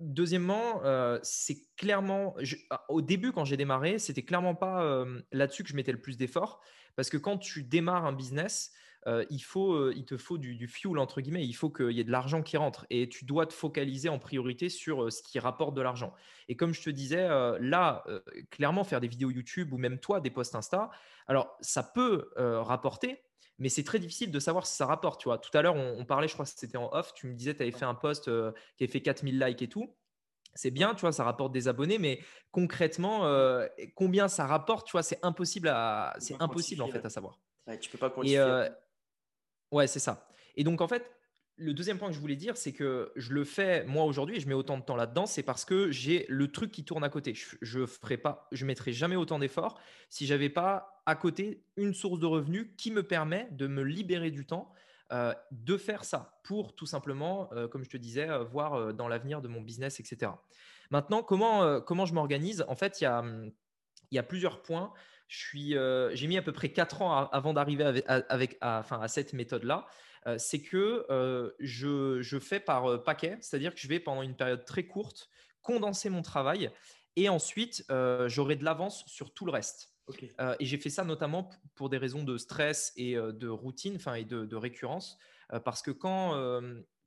deuxièmement, 0.00 0.80
c'est 1.22 1.66
clairement, 1.76 2.36
au 2.88 3.02
début 3.02 3.32
quand 3.32 3.44
j'ai 3.44 3.56
démarré, 3.56 3.98
c'était 3.98 4.22
clairement 4.22 4.54
pas 4.54 5.04
là-dessus 5.32 5.64
que 5.64 5.70
je 5.70 5.76
mettais 5.76 5.92
le 5.92 6.00
plus 6.00 6.16
d'efforts, 6.16 6.60
parce 6.94 7.10
que 7.10 7.16
quand 7.16 7.38
tu 7.38 7.64
démarres 7.64 8.04
un 8.04 8.12
business, 8.12 8.72
euh, 9.08 9.24
il, 9.30 9.40
faut, 9.40 9.74
euh, 9.74 9.92
il 9.96 10.04
te 10.04 10.16
faut 10.16 10.38
du, 10.38 10.68
fuel, 10.68 10.98
entre 10.98 11.20
guillemets, 11.20 11.44
il 11.44 11.52
faut 11.54 11.70
qu'il 11.70 11.90
y 11.90 12.00
ait 12.00 12.04
de 12.04 12.10
l'argent 12.10 12.42
qui 12.42 12.56
rentre 12.56 12.86
et 12.88 13.08
tu 13.08 13.24
dois 13.24 13.46
te 13.46 13.52
focaliser 13.52 14.08
en 14.08 14.18
priorité 14.18 14.68
sur 14.68 15.04
euh, 15.04 15.10
ce 15.10 15.22
qui 15.22 15.38
rapporte 15.40 15.74
de 15.74 15.82
l'argent. 15.82 16.14
Et 16.48 16.56
comme 16.56 16.72
je 16.72 16.82
te 16.82 16.90
disais, 16.90 17.28
là, 17.60 18.04
clairement, 18.50 18.84
faire 18.84 19.00
des 19.00 19.08
vidéos 19.08 19.30
YouTube 19.30 19.72
ou 19.72 19.78
même 19.78 19.98
toi, 19.98 20.20
des 20.20 20.30
posts 20.30 20.54
Insta, 20.54 20.90
alors 21.26 21.56
ça 21.60 21.82
peut 21.82 22.30
rapporter, 22.36 23.22
mais 23.58 23.68
c'est 23.68 23.84
très 23.84 23.98
difficile 23.98 24.30
de 24.30 24.38
savoir 24.40 24.66
si 24.66 24.76
ça 24.76 24.86
rapporte. 24.86 25.20
Tu 25.20 25.28
vois. 25.28 25.38
Tout 25.38 25.56
à 25.56 25.62
l'heure, 25.62 25.76
on, 25.76 26.04
parlait, 26.04 26.28
je 26.28 26.34
crois 26.34 26.44
que 26.44 26.50
c'était 26.54 26.76
en 26.76 26.90
off, 26.92 27.14
tu 27.14 27.26
me 27.26 27.34
disais, 27.34 27.54
tu 27.54 27.62
avais 27.62 27.70
fait 27.70 27.84
un 27.84 27.94
post 27.94 28.24
qui 28.24 28.84
avait 28.84 28.92
fait 28.92 29.00
4000 29.00 29.38
likes 29.38 29.62
et 29.62 29.68
tout 29.68 29.94
c'est 30.54 30.70
bien, 30.70 30.94
tu 30.94 31.00
vois, 31.00 31.12
ça 31.12 31.24
rapporte 31.24 31.50
des 31.50 31.66
abonnés, 31.66 31.96
mais 31.96 32.20
concrètement, 32.50 33.26
combien 33.94 34.28
ça 34.28 34.46
rapporte, 34.46 34.86
tu 34.86 34.92
vois, 34.92 35.02
c'est 35.02 35.18
impossible 35.22 35.68
à, 35.68 36.14
c'est 36.18 36.36
impossible 36.40 36.82
en 36.82 36.88
fait 36.88 37.04
à 37.04 37.08
savoir. 37.08 37.40
Ouais, 37.66 37.78
tu 37.78 37.88
peux 37.88 37.98
pas 37.98 38.10
quantifier. 38.10 38.68
Ouais, 39.72 39.86
c'est 39.86 39.98
ça. 39.98 40.28
Et 40.54 40.62
donc, 40.62 40.80
en 40.80 40.86
fait, 40.86 41.10
le 41.56 41.74
deuxième 41.74 41.98
point 41.98 42.08
que 42.08 42.14
je 42.14 42.20
voulais 42.20 42.36
dire, 42.36 42.56
c'est 42.56 42.72
que 42.72 43.12
je 43.16 43.32
le 43.32 43.44
fais 43.44 43.84
moi 43.84 44.04
aujourd'hui 44.04 44.36
et 44.36 44.40
je 44.40 44.48
mets 44.48 44.54
autant 44.54 44.78
de 44.78 44.82
temps 44.82 44.96
là-dedans, 44.96 45.26
c'est 45.26 45.42
parce 45.42 45.64
que 45.64 45.90
j'ai 45.90 46.26
le 46.28 46.50
truc 46.50 46.70
qui 46.70 46.84
tourne 46.84 47.04
à 47.04 47.08
côté. 47.08 47.34
Je 47.34 47.80
ne 47.80 47.86
ferai 47.86 48.16
pas, 48.16 48.48
je 48.52 48.64
mettrai 48.64 48.92
jamais 48.92 49.16
autant 49.16 49.38
d'efforts 49.38 49.80
si 50.08 50.26
j'avais 50.26 50.48
pas 50.48 51.02
à 51.06 51.14
côté 51.14 51.64
une 51.76 51.94
source 51.94 52.20
de 52.20 52.26
revenus 52.26 52.68
qui 52.78 52.90
me 52.90 53.02
permet 53.02 53.48
de 53.52 53.66
me 53.66 53.82
libérer 53.82 54.30
du 54.30 54.46
temps 54.46 54.72
euh, 55.12 55.34
de 55.50 55.76
faire 55.76 56.04
ça 56.04 56.40
pour 56.42 56.74
tout 56.74 56.86
simplement, 56.86 57.50
euh, 57.52 57.68
comme 57.68 57.84
je 57.84 57.90
te 57.90 57.98
disais, 57.98 58.30
euh, 58.30 58.44
voir 58.44 58.94
dans 58.94 59.08
l'avenir 59.08 59.42
de 59.42 59.48
mon 59.48 59.60
business, 59.60 60.00
etc. 60.00 60.32
Maintenant, 60.90 61.22
comment, 61.22 61.80
comment 61.80 62.06
je 62.06 62.14
m'organise? 62.14 62.64
En 62.68 62.76
fait, 62.76 63.00
il 63.00 63.04
y 63.04 63.06
a, 63.06 63.22
il 64.10 64.16
y 64.16 64.18
a 64.18 64.22
plusieurs 64.22 64.62
points 64.62 64.92
euh, 65.54 66.10
j'ai 66.14 66.26
mis 66.26 66.36
à 66.36 66.42
peu 66.42 66.52
près 66.52 66.70
4 66.70 67.02
ans 67.02 67.28
avant 67.28 67.52
d'arriver 67.52 68.02
avec, 68.06 68.56
à, 68.60 68.80
enfin, 68.80 69.00
à 69.00 69.08
cette 69.08 69.32
méthode-là. 69.32 69.86
Euh, 70.26 70.36
c'est 70.38 70.62
que 70.62 71.04
euh, 71.10 71.50
je, 71.58 72.38
fais 72.40 72.60
par 72.60 73.02
paquet, 73.02 73.38
c'est-à-dire 73.40 73.74
que 73.74 73.80
je 73.80 73.88
vais 73.88 73.98
pendant 73.98 74.22
une 74.22 74.36
période 74.36 74.64
très 74.64 74.84
courte 74.84 75.28
condenser 75.62 76.10
mon 76.10 76.22
travail 76.22 76.70
et 77.14 77.28
ensuite 77.28 77.84
j'aurai 78.26 78.56
de 78.56 78.64
l'avance 78.64 79.04
sur 79.06 79.32
tout 79.32 79.46
le 79.46 79.52
reste. 79.52 79.94
et 80.58 80.64
j'ai 80.64 80.78
fait 80.78 80.90
ça 80.90 81.04
notamment 81.04 81.50
pour 81.76 81.88
des 81.88 81.98
raisons 81.98 82.24
de 82.24 82.36
stress 82.36 82.92
et 82.96 83.14
de 83.14 83.48
routine, 83.48 83.94
enfin 83.94 84.14
et 84.14 84.24
de, 84.24 84.56
récurrence, 84.56 85.18
parce 85.64 85.82
que 85.82 85.92
quand 85.92 86.34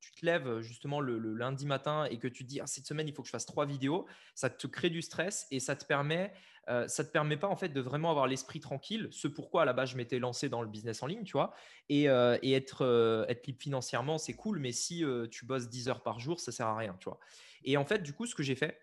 tu 0.05 0.13
te 0.13 0.25
lèves 0.25 0.59
justement 0.61 0.99
le, 0.99 1.17
lundi 1.17 1.65
matin 1.65 2.05
et 2.05 2.19
que 2.19 2.27
tu 2.27 2.43
te 2.43 2.49
dis 2.49 2.59
ah, 2.59 2.67
cette 2.67 2.85
semaine 2.85 3.07
il 3.07 3.13
faut 3.13 3.23
que 3.23 3.27
je 3.27 3.31
fasse 3.31 3.45
trois 3.45 3.65
vidéos, 3.65 4.05
ça 4.35 4.49
te 4.49 4.67
crée 4.67 4.89
du 4.89 5.01
stress 5.01 5.47
et 5.49 5.59
ça 5.59 5.75
te 5.75 5.85
permet 5.85 6.31
euh, 6.67 6.87
ça 6.87 7.03
te 7.03 7.11
permet 7.11 7.37
pas 7.37 7.47
en 7.47 7.55
fait 7.55 7.69
de 7.69 7.81
vraiment 7.81 8.09
avoir 8.09 8.27
l'esprit 8.27 8.59
tranquille. 8.59 9.07
Ce 9.11 9.27
pourquoi 9.27 9.63
à 9.63 9.65
la 9.65 9.73
base 9.73 9.91
je 9.91 9.97
m'étais 9.97 10.19
lancé 10.19 10.49
dans 10.49 10.61
le 10.61 10.67
business 10.67 11.03
en 11.03 11.07
ligne, 11.07 11.23
tu 11.23 11.33
vois. 11.33 11.53
Et, 11.89 12.09
euh, 12.09 12.37
être, 12.41 12.83
euh, 12.83 13.25
être 13.27 13.45
libre 13.47 13.61
financièrement, 13.61 14.17
c'est 14.17 14.33
cool, 14.33 14.59
mais 14.59 14.71
si 14.71 15.03
tu 15.31 15.45
bosses 15.45 15.69
10 15.69 15.89
heures 15.89 16.03
par 16.03 16.19
jour, 16.19 16.39
ça 16.39 16.51
sert 16.51 16.67
à 16.67 16.77
rien, 16.77 16.95
tu 16.99 17.05
vois. 17.05 17.19
Et 17.63 17.77
en 17.77 17.85
fait, 17.85 17.99
du 17.99 18.13
coup, 18.13 18.25
ce 18.25 18.35
que 18.35 18.43
j'ai 18.43 18.55
fait, 18.55 18.79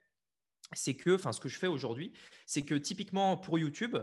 c'est 0.74 0.94
que, 0.94 1.14
enfin, 1.14 1.32
ce 1.32 1.40
que 1.40 1.48
je 1.48 1.58
fais 1.58 1.66
aujourd'hui, 1.66 2.12
c'est 2.46 2.62
que 2.62 2.74
typiquement 2.74 3.36
pour 3.36 3.58
YouTube, 3.58 3.96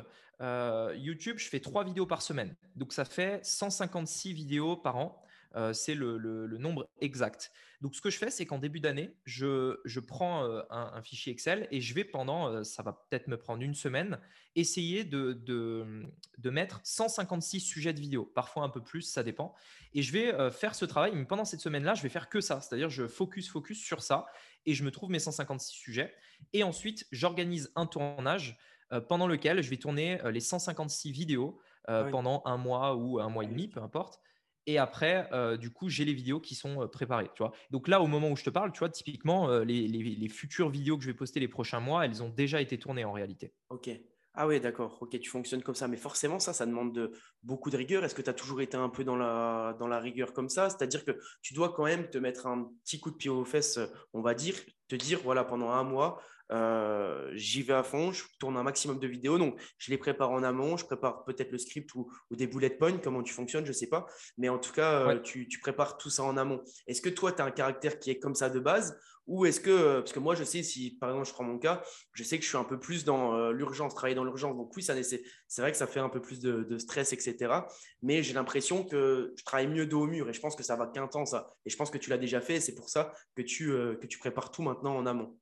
YouTube, 0.95 1.37
je 1.37 1.49
fais 1.49 1.59
trois 1.59 1.83
vidéos 1.83 2.05
par 2.05 2.21
semaine. 2.21 2.55
Donc, 2.75 2.93
ça 2.93 3.05
fait 3.05 3.43
156 3.43 4.33
vidéos 4.33 4.75
par 4.77 4.97
an. 4.97 5.21
Euh, 5.55 5.73
c'est 5.73 5.95
le, 5.95 6.17
nombre 6.57 6.89
exact. 6.99 7.51
Donc, 7.81 7.95
ce 7.95 8.01
que 8.01 8.09
je 8.09 8.17
fais, 8.17 8.29
c'est 8.29 8.45
qu'en 8.45 8.59
début 8.59 8.79
d'année, 8.79 9.15
je, 9.25 9.99
prends 9.99 10.43
euh, 10.43 10.61
un, 10.69 11.01
fichier 11.01 11.31
Excel 11.31 11.67
et 11.71 11.81
je 11.81 11.93
vais 11.93 12.03
pendant, 12.03 12.49
euh, 12.49 12.63
ça 12.63 12.83
va 12.83 12.93
peut-être 13.09 13.27
me 13.27 13.37
prendre 13.37 13.63
une 13.63 13.73
semaine, 13.73 14.19
essayer 14.55 15.03
de, 15.03 15.33
de, 15.33 16.49
mettre 16.49 16.81
156 16.83 17.61
sujets 17.61 17.93
de 17.93 17.99
vidéo, 17.99 18.25
parfois 18.35 18.63
un 18.63 18.69
peu 18.69 18.83
plus, 18.83 19.01
ça 19.01 19.23
dépend. 19.23 19.55
Et 19.93 20.01
je 20.01 20.11
vais 20.11 20.51
faire 20.51 20.75
ce 20.75 20.85
travail, 20.85 21.11
mais 21.15 21.25
pendant 21.25 21.45
cette 21.45 21.61
semaine-là, 21.61 21.95
je 21.95 22.03
vais 22.03 22.09
faire 22.09 22.29
que 22.29 22.41
ça, 22.41 22.61
c'est-à-dire 22.61 22.89
je 22.89 23.07
focus, 23.07 23.49
focus 23.49 23.81
sur 23.83 24.01
ça 24.01 24.25
et 24.65 24.73
je 24.73 24.83
me 24.83 24.91
trouve 24.91 25.09
mes 25.09 25.19
156 25.19 25.71
sujets. 25.71 26.13
Et 26.53 26.63
ensuite, 26.63 27.07
j'organise 27.11 27.71
un 27.75 27.85
tournage 27.85 28.59
pendant 29.07 29.27
lequel 29.27 29.61
je 29.61 29.69
vais 29.69 29.77
tourner 29.77 30.19
les 30.31 30.39
156 30.39 31.11
vidéos 31.11 31.59
pendant 31.85 32.41
un 32.45 32.57
mois 32.57 32.95
ou 32.95 33.19
un 33.19 33.29
mois 33.29 33.43
et 33.43 33.47
demi, 33.47 33.67
peu 33.67 33.81
importe. 33.81 34.19
Et 34.65 34.77
après, 34.77 35.29
du 35.57 35.71
coup, 35.71 35.89
j'ai 35.89 36.05
les 36.05 36.13
vidéos 36.13 36.39
qui 36.39 36.55
sont 36.55 36.87
préparées. 36.87 37.29
Tu 37.35 37.43
Donc 37.71 37.87
là, 37.87 38.01
au 38.01 38.07
moment 38.07 38.29
où 38.29 38.35
je 38.35 38.43
te 38.43 38.49
parle, 38.49 38.71
tu 38.71 38.79
vois, 38.79 38.89
typiquement, 38.89 39.49
les, 39.59 39.87
les, 39.87 40.29
futures 40.29 40.69
vidéos 40.69 40.97
que 40.97 41.03
je 41.03 41.09
vais 41.09 41.15
poster 41.15 41.39
les 41.39 41.47
prochains 41.47 41.79
mois, 41.79 42.05
elles 42.05 42.21
ont 42.21 42.29
déjà 42.29 42.61
été 42.61 42.77
tournées 42.77 43.05
en 43.05 43.11
réalité. 43.11 43.53
Ok. 43.69 43.89
Ah 44.35 44.47
oui, 44.47 44.59
d'accord. 44.59 44.97
Ok, 45.01 45.19
tu 45.19 45.29
fonctionnes 45.29 45.63
comme 45.63 45.75
ça. 45.75 45.87
Mais 45.87 45.97
forcément, 45.97 46.39
ça, 46.39 46.53
ça 46.53 46.65
demande 46.65 46.93
de, 46.93 47.11
beaucoup 47.43 47.69
de 47.69 47.77
rigueur. 47.77 48.03
Est-ce 48.05 48.15
que 48.15 48.21
tu 48.21 48.29
as 48.29 48.33
toujours 48.33 48.61
été 48.61 48.77
un 48.77 48.89
peu 48.89 49.03
dans 49.03 49.15
la, 49.17 49.75
dans 49.79 49.87
la 49.87 49.99
rigueur 49.99 50.33
comme 50.33 50.49
ça? 50.49 50.69
C'est-à-dire 50.69 51.03
que 51.03 51.19
tu 51.41 51.53
dois 51.53 51.73
quand 51.73 51.85
même 51.85 52.09
te 52.09 52.17
mettre 52.17 52.47
un 52.47 52.71
petit 52.85 52.99
coup 52.99 53.11
de 53.11 53.17
pied 53.17 53.29
aux 53.29 53.43
fesses, 53.43 53.79
on 54.13 54.21
va 54.21 54.33
dire, 54.33 54.55
te 54.87 54.95
dire, 54.95 55.19
voilà, 55.23 55.43
pendant 55.43 55.71
un 55.71 55.83
mois, 55.83 56.21
euh, 56.51 57.29
j'y 57.33 57.61
vais 57.61 57.73
à 57.73 57.83
fond, 57.83 58.11
je 58.11 58.23
tourne 58.39 58.57
un 58.57 58.63
maximum 58.63 58.99
de 58.99 59.07
vidéos. 59.07 59.37
Donc, 59.37 59.59
je 59.77 59.91
les 59.91 59.97
prépare 59.97 60.31
en 60.31 60.43
amont, 60.43 60.77
je 60.77 60.85
prépare 60.85 61.23
peut-être 61.23 61.51
le 61.51 61.57
script 61.57 61.93
ou, 61.95 62.11
des 62.31 62.47
bullet 62.47 62.69
points, 62.69 62.97
comment 62.97 63.23
tu 63.23 63.33
fonctionnes, 63.33 63.65
je 63.65 63.71
ne 63.71 63.75
sais 63.75 63.87
pas. 63.87 64.05
Mais 64.37 64.49
en 64.49 64.57
tout 64.57 64.73
cas, 64.73 65.07
euh, 65.07 65.19
tu, 65.19 65.47
prépares 65.61 65.97
tout 65.97 66.09
ça 66.09 66.23
en 66.23 66.37
amont. 66.37 66.63
Est-ce 66.87 67.01
que 67.01 67.09
toi, 67.09 67.31
tu 67.31 67.41
as 67.41 67.45
un 67.45 67.51
caractère 67.51 67.99
qui 67.99 68.11
est 68.11 68.19
comme 68.19 68.35
ça 68.35 68.49
de 68.49 68.59
base? 68.59 68.99
Ou 69.27 69.45
est-ce 69.45 69.59
que, 69.59 69.69
euh, 69.69 69.99
parce 69.99 70.11
que 70.11 70.19
moi, 70.19 70.33
je 70.33 70.43
sais, 70.43 70.63
si 70.63 70.97
par 70.99 71.09
exemple, 71.11 71.27
je 71.27 71.33
prends 71.33 71.43
mon 71.43 71.59
cas, 71.59 71.83
je 72.13 72.23
sais 72.23 72.39
que 72.39 72.43
je 72.43 72.49
suis 72.49 72.57
un 72.57 72.63
peu 72.63 72.79
plus 72.79 73.05
dans 73.05 73.51
l'urgence, 73.51 73.93
travailler 73.93 74.15
dans 74.15 74.23
l'urgence. 74.23 74.55
Donc, 74.55 74.75
oui, 74.75 74.81
c'est 74.81 75.61
vrai 75.61 75.71
que 75.71 75.77
ça 75.77 75.85
fait 75.85 75.99
un 75.99 76.09
peu 76.09 76.19
plus 76.19 76.39
de, 76.39 76.77
stress, 76.79 77.13
etc. 77.13 77.53
Mais 78.01 78.23
j'ai 78.23 78.33
l'impression 78.33 78.83
que 78.83 79.35
je 79.37 79.43
travaille 79.43 79.67
mieux 79.67 79.85
dos 79.85 80.01
au 80.01 80.07
mur 80.07 80.27
et 80.29 80.33
je 80.33 80.39
pense 80.39 80.55
que 80.55 80.63
ça 80.63 80.75
va 80.75 80.87
qu'un 80.87 81.07
temps, 81.07 81.25
ça. 81.25 81.53
Et 81.65 81.69
je 81.69 81.77
pense 81.77 81.91
que 81.91 81.99
tu 81.99 82.09
l'as 82.09 82.17
déjà 82.17 82.41
fait. 82.41 82.59
C'est 82.59 82.73
pour 82.73 82.89
ça 82.89 83.13
que 83.35 83.43
tu, 83.43 83.67
que 83.67 84.07
tu 84.07 84.17
prépares 84.17 84.49
tout 84.49 84.63
maintenant 84.63 84.95
en 84.95 85.05
amont. 85.05 85.37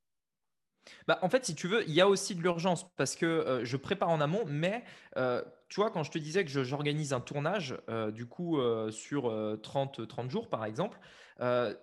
Bah, 1.06 1.18
en 1.22 1.28
fait, 1.28 1.44
si 1.44 1.54
tu 1.54 1.68
veux, 1.68 1.84
il 1.88 1.94
y 1.94 2.00
a 2.00 2.08
aussi 2.08 2.34
de 2.34 2.42
l'urgence 2.42 2.90
parce 2.96 3.16
que 3.16 3.26
euh, 3.26 3.64
je 3.64 3.76
prépare 3.76 4.10
en 4.10 4.20
amont, 4.20 4.44
mais 4.46 4.84
euh, 5.16 5.42
tu 5.68 5.80
vois, 5.80 5.90
quand 5.90 6.02
je 6.02 6.10
te 6.10 6.18
disais 6.18 6.44
que 6.44 6.50
j'organise 6.50 7.12
un 7.12 7.20
tournage, 7.20 7.76
euh, 7.88 8.10
du 8.10 8.26
coup, 8.26 8.58
sur 8.90 9.32
30, 9.62 10.06
30 10.08 10.30
jours 10.30 10.48
par 10.48 10.64
exemple, 10.64 10.98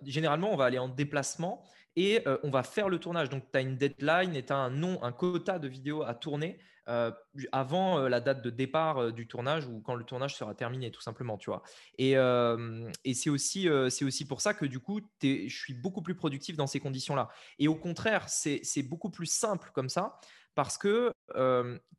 généralement, 0.04 0.52
on 0.52 0.56
va 0.56 0.66
aller 0.66 0.80
en 0.80 0.90
déplacement 0.90 1.64
et 1.96 2.24
on 2.44 2.50
va 2.50 2.64
faire 2.64 2.90
le 2.90 3.00
tournage. 3.00 3.30
Donc, 3.30 3.44
tu 3.52 3.58
as 3.58 3.62
une 3.62 3.78
deadline 3.78 4.36
et 4.36 4.46
tu 4.46 4.54
as 4.54 4.58
un 4.58 4.70
nom, 4.70 5.02
un 5.04 5.12
quota 5.12 5.60
de 5.60 5.68
vidéos 5.68 6.04
à 6.04 6.14
tourner 6.14 6.60
euh, 6.88 7.12
avant 7.52 7.98
euh, 7.98 8.10
la 8.10 8.22
date 8.22 8.44
de 8.44 8.52
départ 8.52 9.00
euh, 9.00 9.12
du 9.12 9.28
tournage 9.28 9.66
ou 9.66 9.82
quand 9.82 9.96
le 9.96 10.04
tournage 10.04 10.36
sera 10.36 10.54
terminé, 10.54 10.92
tout 10.92 11.02
simplement, 11.02 11.36
tu 11.36 11.50
vois. 11.50 11.64
Et, 11.98 12.12
et 12.12 13.14
c'est 13.14 13.30
aussi, 13.30 13.70
aussi 13.70 14.28
pour 14.28 14.42
ça 14.42 14.54
que 14.54 14.66
du 14.66 14.80
coup, 14.80 15.02
je 15.22 15.48
suis 15.48 15.74
beaucoup 15.74 16.02
plus 16.02 16.16
productif 16.16 16.56
dans 16.56 16.68
ces 16.68 16.80
conditions-là. 16.80 17.30
Et 17.60 17.68
au 17.68 17.76
contraire, 17.76 18.26
c'est 18.28 18.84
beaucoup 18.84 19.10
plus 19.10 19.26
simple 19.26 19.72
comme 19.74 19.90
ça 19.90 20.20
parce 20.54 20.78
que 20.78 21.12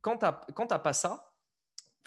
quand 0.01 0.19
tu 0.19 0.25
n'as 0.25 0.79
pas 0.79 0.93
ça, 0.93 1.33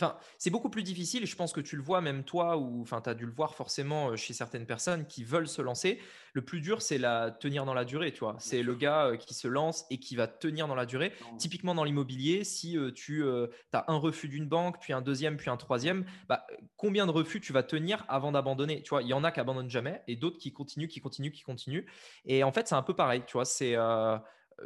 Enfin, 0.02 0.18
c'est 0.38 0.50
beaucoup 0.50 0.70
plus 0.70 0.84
difficile, 0.84 1.26
je 1.26 1.36
pense 1.36 1.52
que 1.52 1.60
tu 1.60 1.76
le 1.76 1.82
vois 1.82 2.00
même 2.00 2.24
toi, 2.24 2.56
ou 2.56 2.82
enfin, 2.82 3.02
tu 3.02 3.10
as 3.10 3.14
dû 3.14 3.26
le 3.26 3.34
voir 3.34 3.54
forcément 3.54 4.12
euh, 4.12 4.16
chez 4.16 4.34
certaines 4.34 4.66
personnes 4.66 5.06
qui 5.06 5.26
veulent 5.26 5.48
se 5.48 5.62
lancer. 5.62 6.00
Le 6.34 6.42
plus 6.42 6.62
dur, 6.62 6.82
c'est 6.82 6.98
la 6.98 7.32
tenir 7.32 7.66
dans 7.66 7.74
la 7.74 7.84
durée, 7.84 8.14
tu 8.14 8.20
vois. 8.20 8.38
C'est 8.40 8.64
le 8.64 8.76
gars 8.76 9.08
euh, 9.08 9.18
qui 9.18 9.34
se 9.34 9.50
lance 9.50 9.86
et 9.90 10.00
qui 10.00 10.16
va 10.16 10.28
tenir 10.28 10.70
dans 10.70 10.76
la 10.76 10.86
durée. 10.86 11.12
Typiquement 11.38 11.76
dans 11.76 11.84
l'immobilier, 11.84 12.46
si 12.46 12.78
euh, 12.78 12.92
tu 12.92 13.26
as 13.74 13.86
un 13.92 13.98
refus 13.98 14.30
d'une 14.30 14.48
banque, 14.48 14.80
puis 14.80 14.94
un 14.94 15.02
deuxième, 15.02 15.36
puis 15.36 15.50
un 15.50 15.58
troisième, 15.58 16.06
bah, 16.30 16.48
combien 16.78 17.06
de 17.06 17.12
refus 17.12 17.42
tu 17.42 17.52
vas 17.52 17.64
tenir 17.64 18.06
avant 18.08 18.32
d'abandonner? 18.32 18.82
Tu 18.84 18.90
vois, 18.92 19.02
il 19.02 19.10
y 19.10 19.14
en 19.14 19.26
a 19.26 19.32
qui 19.34 19.42
abandonnent 19.42 19.70
jamais 19.70 20.02
et 20.08 20.16
d'autres 20.16 20.38
qui 20.38 20.54
continuent, 20.54 20.88
qui 20.88 21.02
continuent, 21.02 21.32
qui 21.32 21.44
continuent. 21.44 21.86
Et 22.26 22.44
en 22.46 22.54
fait, 22.54 22.70
c'est 22.70 22.76
un 22.76 22.84
peu 22.84 22.96
pareil, 22.96 23.24
tu 23.28 23.34
vois. 23.34 23.46
C'est 23.46 23.76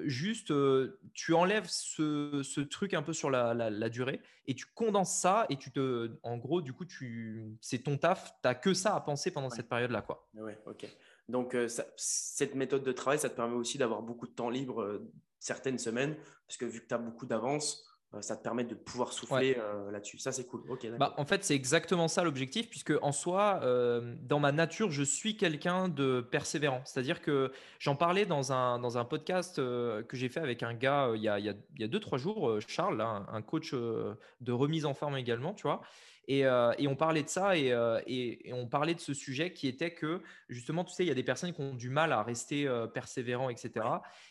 juste, 0.01 0.51
euh, 0.51 0.99
tu 1.13 1.33
enlèves 1.33 1.67
ce, 1.67 2.61
truc 2.61 2.93
un 2.93 3.01
peu 3.01 3.13
sur 3.13 3.29
la, 3.29 3.89
durée 3.89 4.21
et 4.47 4.55
tu 4.55 4.65
condenses 4.65 5.19
ça 5.19 5.45
et 5.49 5.57
tu 5.57 5.71
te, 5.71 6.11
en 6.23 6.37
gros, 6.37 6.61
du 6.61 6.73
coup, 6.73 6.85
tu, 6.85 7.57
c'est 7.61 7.79
ton 7.79 7.97
taf, 7.97 8.31
tu 8.41 8.47
n'as 8.47 8.55
que 8.55 8.73
ça 8.73 8.95
à 8.95 9.01
penser 9.01 9.31
pendant 9.31 9.49
cette 9.49 9.69
période-là. 9.69 10.01
Quoi. 10.01 10.27
Ouais, 10.35 10.59
ok. 10.65 10.85
Donc, 11.29 11.55
euh, 11.55 11.67
cette 11.95 12.55
méthode 12.55 12.83
de 12.83 12.91
travail, 12.91 13.19
ça 13.19 13.29
te 13.29 13.35
permet 13.35 13.55
aussi 13.55 13.77
d'avoir 13.77 14.01
beaucoup 14.01 14.27
de 14.27 14.33
temps 14.33 14.49
libre 14.49 14.81
euh, 14.81 15.11
certaines 15.39 15.79
semaines, 15.79 16.15
parce 16.47 16.57
que 16.57 16.65
vu 16.65 16.81
que 16.81 16.87
tu 16.87 16.93
as 16.93 16.97
beaucoup 16.97 17.25
d'avance, 17.25 17.85
ça 18.21 18.35
te 18.35 18.43
permet 18.43 18.63
de 18.63 18.75
pouvoir 18.75 19.13
souffler 19.13 19.57
euh, 19.57 19.91
là-dessus. 19.91 20.17
Ça, 20.17 20.31
c'est 20.31 20.45
cool. 20.45 20.61
bah, 20.97 21.13
en 21.17 21.25
fait, 21.25 21.43
c'est 21.43 21.55
exactement 21.55 22.07
ça 22.07 22.23
l'objectif, 22.23 22.69
puisque 22.69 22.93
en 23.01 23.11
soi, 23.11 23.59
euh, 23.63 24.15
dans 24.21 24.39
ma 24.39 24.51
nature, 24.51 24.91
je 24.91 25.03
suis 25.03 25.37
quelqu'un 25.37 25.89
de 25.89 26.21
persévérant. 26.21 26.81
C'est-à-dire 26.85 27.21
que 27.21 27.51
j'en 27.79 27.95
parlais 27.95 28.25
dans 28.25 28.53
un, 28.53 28.79
dans 28.79 28.97
un 28.97 29.05
podcast 29.05 29.57
que 29.57 30.05
j'ai 30.13 30.29
fait 30.29 30.39
avec 30.39 30.63
un 30.63 30.73
gars 30.73 31.11
il 31.15 31.21
y 31.21 31.29
a, 31.29 31.39
il 31.39 31.45
y 31.45 31.83
a 31.83 31.87
deux, 31.87 31.99
trois 31.99 32.17
jours, 32.17 32.59
Charles, 32.67 33.01
un 33.01 33.41
coach 33.41 33.73
de 33.73 34.51
remise 34.51 34.85
en 34.85 34.93
forme 34.93 35.17
également, 35.17 35.53
tu 35.53 35.63
vois. 35.63 35.81
Euh, 36.29 36.73
et, 36.77 36.87
on 36.87 36.95
parlait 36.95 37.23
de 37.23 37.29
ça 37.29 37.51
euh, 37.51 38.01
et, 38.07 38.51
on 38.53 38.67
parlait 38.67 38.95
de 38.95 38.99
ce 38.99 39.13
sujet 39.13 39.51
qui 39.51 39.67
était 39.67 39.91
que 39.91 40.21
justement, 40.49 40.83
tu 40.83 40.93
sais, 40.93 41.03
il 41.03 41.07
y 41.07 41.11
a 41.11 41.15
des 41.15 41.23
personnes 41.23 41.53
qui 41.53 41.61
ont 41.61 41.73
du 41.73 41.89
mal 41.89 42.13
à 42.13 42.23
rester 42.23 42.67
euh, 42.67 42.87
persévérants, 42.87 43.49
etc. 43.49 43.85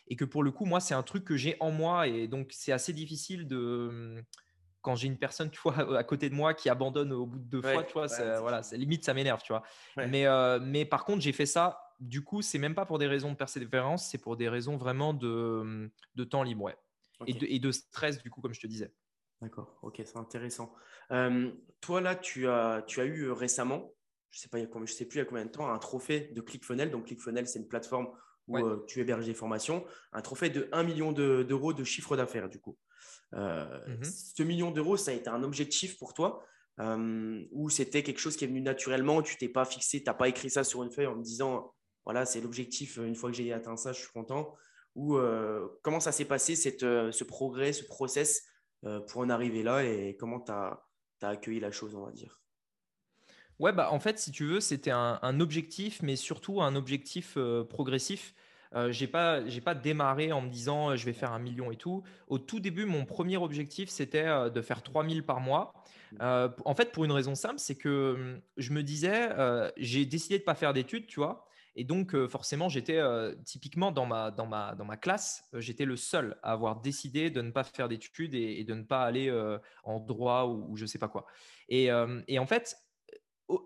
Et 0.07 0.15
que 0.15 0.25
pour 0.25 0.43
le 0.43 0.51
coup, 0.51 0.65
moi, 0.65 0.79
c'est 0.79 0.95
un 0.95 1.03
truc 1.03 1.23
que 1.23 1.37
j'ai 1.37 1.55
en 1.59 1.71
moi 1.71 2.07
et 2.07 2.27
donc 2.27 2.49
c'est 2.51 2.71
assez 2.71 2.93
difficile 2.93 3.47
de 3.47 3.89
hum, 3.89 4.23
quand 4.81 4.95
j'ai 4.95 5.07
une 5.07 5.17
personne, 5.17 5.49
tu 5.49 5.59
vois, 5.61 5.75
à 5.97 6.03
côté 6.03 6.29
de 6.29 6.35
moi 6.35 6.53
qui 6.53 6.69
abandonne 6.69 7.13
au 7.13 7.25
bout 7.25 7.39
de 7.39 7.45
deux 7.45 7.61
fois, 7.61 7.83
tu 7.83 7.93
vois, 7.93 8.07
voilà, 8.39 8.61
limite 8.71 9.05
ça 9.05 9.13
m'énerve, 9.13 9.41
tu 9.43 9.53
vois. 9.53 9.63
Mais, 9.95 10.25
mais 10.61 10.85
par 10.85 11.05
contre, 11.05 11.21
j'ai 11.21 11.33
fait 11.33 11.45
ça. 11.45 11.79
Du 11.99 12.21
coup, 12.21 12.41
c'est 12.41 12.57
même 12.57 12.75
pas 12.75 12.85
pour 12.85 12.99
des 12.99 13.07
raisons 13.07 13.31
de 13.31 13.37
persévérance, 13.37 14.07
c'est 14.07 14.17
pour 14.17 14.35
des 14.35 14.49
raisons 14.49 14.75
vraiment 14.75 15.13
de, 15.13 15.27
hum, 15.27 15.89
de 16.15 16.23
temps 16.23 16.43
libre, 16.43 16.63
ouais. 16.63 16.75
Et, 17.27 17.33
de, 17.33 17.45
et 17.45 17.59
de 17.59 17.71
stress, 17.71 18.21
du 18.21 18.29
coup, 18.29 18.41
comme 18.41 18.53
je 18.53 18.59
te 18.59 18.67
disais. 18.67 18.91
D'accord, 19.43 19.77
ok, 19.81 20.01
c'est 20.05 20.15
intéressant. 20.15 20.73
Euh, 21.11 21.51
toi, 21.81 21.99
là, 21.99 22.15
tu 22.15 22.47
as, 22.47 22.81
tu 22.87 23.01
as 23.01 23.05
eu 23.05 23.23
euh, 23.23 23.33
récemment, 23.33 23.91
je 24.31 24.37
ne 24.37 24.41
sais, 24.41 24.47
pas, 24.47 24.57
je 24.85 24.93
sais 24.93 25.05
plus 25.05 25.17
il 25.17 25.19
y 25.19 25.21
a 25.21 25.25
combien 25.25 25.43
de 25.43 25.51
temps, 25.51 25.69
un 25.69 25.77
trophée 25.79 26.31
de 26.33 26.39
ClickFunnels. 26.39 26.89
Donc, 26.91 27.07
ClickFunnels, 27.07 27.47
c'est 27.47 27.59
une 27.59 27.67
plateforme 27.67 28.07
où 28.47 28.57
euh, 28.57 28.85
tu 28.87 29.01
héberges 29.01 29.25
des 29.25 29.33
formations. 29.33 29.83
Un 30.13 30.21
trophée 30.21 30.49
de 30.49 30.69
1 30.71 30.83
million 30.83 31.11
d'euros 31.11 31.73
de, 31.73 31.83
chiffre 31.83 32.15
d'affaires, 32.15 32.47
du 32.47 32.59
coup. 32.59 32.77
Mhm. 33.33 34.03
Ce 34.03 34.43
million 34.43 34.71
d'euros, 34.71 34.95
ça 34.95 35.11
a 35.11 35.13
été 35.13 35.29
un 35.29 35.43
objectif 35.43 35.97
pour 35.97 36.13
toi 36.13 36.45
ou 36.79 37.69
c'était 37.69 38.01
quelque 38.01 38.19
chose 38.19 38.35
qui 38.35 38.45
est 38.45 38.47
venu 38.47 38.61
naturellement, 38.61 39.21
tu 39.21 39.37
t'es 39.37 39.47
pas 39.47 39.63
fixé, 39.63 39.99
tu 39.99 40.05
n'as 40.07 40.15
pas 40.15 40.27
écrit 40.27 40.49
ça 40.49 40.63
sur 40.63 40.81
une 40.81 40.89
feuille 40.89 41.05
en 41.05 41.15
me 41.15 41.21
disant, 41.21 41.71
voilà, 42.03 42.25
c'est 42.25 42.41
l'objectif, 42.41 42.97
une 42.97 43.15
fois 43.15 43.29
que 43.29 43.35
j'ai 43.35 43.53
atteint 43.53 43.75
ça, 43.75 43.91
je 43.91 43.99
suis 43.99 44.11
content. 44.11 44.55
Ou 44.95 45.17
comment 45.81 45.99
ça 45.99 46.13
s'est 46.13 46.25
passé, 46.25 46.55
cette, 46.55 46.81
ce 46.81 47.23
progrès, 47.25 47.73
ce 47.73 47.83
process 47.83 48.43
pour 49.07 49.21
en 49.21 49.29
arriver 49.29 49.63
là 49.63 49.83
et 49.83 50.15
comment 50.19 50.39
tu 50.39 50.51
as, 50.51 50.83
accueilli 51.21 51.59
la 51.59 51.71
chose, 51.71 51.95
on 51.95 52.05
va 52.05 52.11
dire 52.11 52.43
Ouais, 53.59 53.71
bah, 53.71 53.91
en 53.91 53.99
fait, 53.99 54.19
si 54.19 54.31
tu 54.31 54.45
veux, 54.45 54.59
c'était 54.59 54.91
un, 54.91 55.39
objectif, 55.39 56.01
mais 56.01 56.15
surtout 56.15 56.61
un 56.61 56.75
objectif 56.75 57.35
euh, 57.37 57.63
progressif. 57.63 58.33
Euh, 58.75 58.91
j'ai 58.91 59.07
pas, 59.07 59.41
pas 59.63 59.75
démarré 59.75 60.31
en 60.31 60.41
me 60.41 60.49
disant 60.49 60.89
euh, 60.89 60.95
je 60.95 61.05
vais 61.05 61.13
faire 61.13 61.31
un 61.31 61.39
million 61.39 61.71
et 61.71 61.75
tout. 61.75 62.03
Au 62.27 62.39
tout 62.39 62.59
début, 62.59 62.85
mon 62.85 63.05
premier 63.05 63.37
objectif, 63.37 63.89
c'était 63.89 64.49
de 64.49 64.61
faire 64.61 64.81
3000 64.81 65.23
par 65.23 65.39
mois. 65.39 65.73
en 66.19 66.75
fait, 66.75 66.91
pour 66.91 67.05
une 67.05 67.11
raison 67.11 67.35
simple, 67.35 67.59
c'est 67.59 67.75
que 67.75 68.15
hum, 68.15 68.41
je 68.57 68.73
me 68.73 68.81
disais, 68.83 69.29
j'ai 69.77 70.05
décidé 70.05 70.39
de 70.39 70.43
pas 70.43 70.55
faire 70.55 70.73
d'études, 70.73 71.07
tu 71.07 71.19
vois. 71.19 71.47
Et 71.75 71.83
donc, 71.83 72.13
euh, 72.13 72.27
forcément, 72.27 72.69
j'étais 72.69 72.97
euh, 72.97 73.33
typiquement 73.45 73.91
dans 73.91 74.05
ma, 74.05 74.31
dans 74.31 74.45
ma, 74.45 74.75
dans 74.75 74.85
ma 74.85 74.97
classe, 74.97 75.43
euh, 75.53 75.61
j'étais 75.61 75.85
le 75.85 75.95
seul 75.95 76.37
à 76.43 76.51
avoir 76.51 76.81
décidé 76.81 77.29
de 77.31 77.41
ne 77.41 77.51
pas 77.51 77.63
faire 77.63 77.89
d'études 77.89 78.35
et, 78.35 78.63
de 78.63 78.73
ne 78.73 78.83
pas 78.83 79.03
aller 79.03 79.31
en 79.83 79.99
droit 79.99 80.45
ou, 80.45 80.75
je 80.75 80.83
ne 80.83 80.87
sais 80.87 80.99
pas 80.99 81.07
quoi. 81.07 81.25
Et, 81.69 81.89
et 82.27 82.39
en 82.39 82.45
fait, 82.45 82.77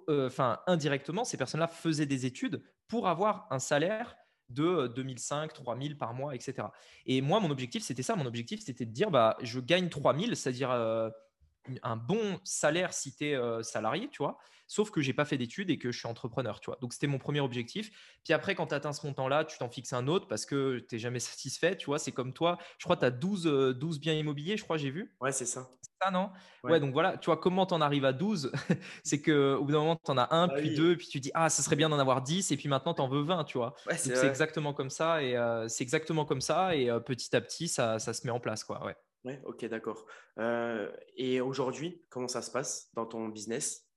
enfin, 0.08 0.60
indirectement, 0.67 1.24
ces 1.24 1.38
personnes-là 1.38 1.67
faisaient 1.67 2.06
des 2.06 2.26
études 2.26 2.63
pour 2.88 3.08
avoir 3.08 3.48
un 3.52 3.60
salaire 3.60 4.15
de 4.50 4.88
2005, 4.88 5.54
3000 5.54 5.98
par 5.98 6.13
mois, 6.13 6.34
etc. 6.34 6.70
Et 7.06 7.22
moi, 7.22 7.39
mon 7.39 7.52
objectif, 7.52 7.84
c'était 7.84 8.04
ça. 8.04 8.15
Mon 8.15 8.26
objectif, 8.26 8.62
c'était 8.62 8.86
de 8.86 8.91
dire, 8.91 9.12
bah, 9.12 9.38
je 9.41 9.60
gagne 9.60 9.89
3000, 9.89 10.36
c'est-à-dire 10.36 10.72
un 11.84 11.95
bon 11.95 12.39
salaire 12.43 12.93
si 12.93 13.15
tu 13.15 13.25
es 13.25 13.63
salarié, 13.63 14.10
tu 14.10 14.23
vois. 14.23 14.38
Sauf 14.67 14.91
que 14.91 15.01
j'ai 15.01 15.13
pas 15.13 15.23
fait 15.23 15.38
d'études 15.38 15.69
et 15.69 15.77
que 15.77 15.91
je 15.93 15.97
suis 15.97 16.08
entrepreneur, 16.08 16.60
tu 16.60 16.65
vois. 16.65 16.77
Donc 16.82 16.91
c'était 16.91 17.08
mon 17.08 17.19
premier 17.19 17.39
objectif. 17.39 17.89
Puis 18.25 18.34
après, 18.34 18.53
quand 18.53 18.67
tu 18.67 18.75
atteins 18.75 18.91
ce 18.91 19.06
montant-là, 19.08 19.45
tu 19.45 19.58
t'en 19.58 19.69
fixes 19.69 19.93
un 19.93 20.08
autre 20.08 20.27
parce 20.27 20.45
que 20.45 20.80
tu 20.80 20.95
n'es 20.95 20.99
jamais 20.99 21.19
satisfait, 21.19 21.77
tu 21.77 21.86
vois. 21.86 21.99
C'est 21.99 22.12
comme 22.12 22.34
toi. 22.34 22.58
Je 22.77 22.84
crois 22.84 22.97
que 22.97 23.01
tu 23.01 23.06
as 23.06 23.12
12, 23.12 23.75
12 23.80 23.99
biens 23.99 24.13
immobiliers, 24.13 24.58
je 24.58 24.63
crois, 24.63 24.75
j'ai 24.75 24.89
vu. 24.89 25.15
Ouais, 25.21 25.32
c'est 25.32 25.45
ça. 25.45 25.69
C'est 25.82 26.06
ça, 26.06 26.12
non? 26.12 26.32
Ouais. 26.63 26.82
donc 26.82 26.91
voilà, 26.91 27.17
tu 27.17 27.27
vois, 27.27 27.38
comment 27.38 27.65
tu 27.65 27.73
en 27.75 27.80
arrives 27.80 28.03
à 28.03 28.12
12 28.12 28.51
C'est 29.06 29.21
qu'au 29.21 29.63
bout 29.63 29.71
d'un 29.71 29.80
moment, 29.80 29.95
tu 29.95 30.12
en 30.12 30.17
as 30.17 30.36
un, 30.36 30.47
bah 30.47 30.56
puis 30.58 30.75
deux, 30.75 30.97
puis 30.97 31.08
tu 31.08 31.21
dis, 31.21 31.32
ah, 31.34 31.49
ce 31.49 31.62
serait 31.62 31.77
bien 31.77 31.88
d'en 31.88 31.97
avoir 31.97 32.21
10, 32.21 32.51
et 32.51 32.58
puis 32.58 32.67
maintenant, 32.67 32.93
tu 32.93 33.01
en 33.01 33.08
veux 33.08 33.21
20, 33.21 33.45
tu 33.45 33.58
vois. 33.58 33.73
c'est 33.95 34.27
exactement 34.27 34.73
comme 34.73 34.89
ça. 34.89 35.23
Et 35.23 35.38
c'est 35.69 35.84
exactement 35.84 36.25
comme 36.25 36.41
ça. 36.41 36.75
Et 36.75 36.88
petit 37.06 37.34
à 37.34 37.39
petit, 37.39 37.69
ça, 37.69 37.99
ça 37.99 38.12
se 38.12 38.27
met 38.27 38.32
en 38.32 38.41
place, 38.41 38.65
quoi. 38.65 38.86
Ouais. 38.86 38.97
Ouais, 39.23 39.41
ok, 39.45 39.65
d'accord. 39.65 40.06
Euh, 40.38 40.91
et 41.15 41.41
aujourd'hui, 41.41 42.01
comment 42.10 42.27
ça 42.27 42.41
se 42.41 42.51
passe 42.51 42.89
dans 42.93 43.06
ton 43.06 43.27
business? 43.27 43.89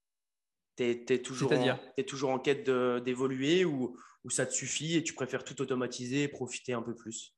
Tu 0.77 0.85
es, 0.85 1.23
toujours 1.23 1.53
en, 1.53 1.79
es 1.97 2.05
toujours 2.05 2.31
en 2.31 2.39
quête 2.39 2.69
d'évoluer 2.69 3.65
ou, 3.65 3.97
ou, 4.25 4.31
ça 4.31 4.47
te 4.47 4.53
suffit 4.53 4.97
et 4.97 5.03
tu 5.03 5.15
préfères 5.15 5.45
tout 5.45 5.61
automatiser 5.61 6.23
et 6.23 6.29
profiter 6.29 6.73
un 6.73 6.83
peu 6.83 6.95
plus? 6.95 7.37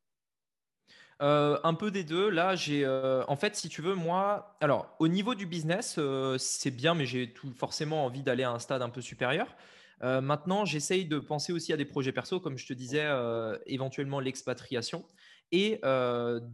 Un 1.19 1.75
peu 1.75 1.93
des 1.93 2.03
deux. 2.03 2.31
Là, 2.31 2.57
j'ai, 2.57 2.87
en 2.87 3.37
fait, 3.37 3.55
si 3.55 3.69
tu 3.69 3.81
veux, 3.81 3.95
moi, 3.95 4.57
alors 4.61 4.97
au 4.99 5.07
niveau 5.07 5.35
du 5.35 5.47
business, 5.47 5.99
c'est 6.39 6.71
bien, 6.71 6.95
mais 6.95 7.07
j'ai 7.07 7.33
tout 7.33 7.53
forcément 7.53 8.05
envie 8.05 8.23
d'aller 8.23 8.43
à 8.43 8.51
un 8.51 8.59
stade 8.59 8.83
un 8.83 8.91
peu 8.91 9.01
supérieur. 9.01 9.55
maintenant, 10.01 10.65
j'essaye 10.65 11.05
de 11.05 11.19
penser 11.19 11.53
aussi 11.53 11.73
à 11.73 11.77
des 11.77 11.85
projets 11.85 12.13
perso, 12.13 12.41
comme 12.41 12.59
je 12.59 12.67
te 12.67 12.73
disais, 12.73 13.09
éventuellement 13.67 14.19
l'expatriation 14.19 15.05
et 15.53 15.81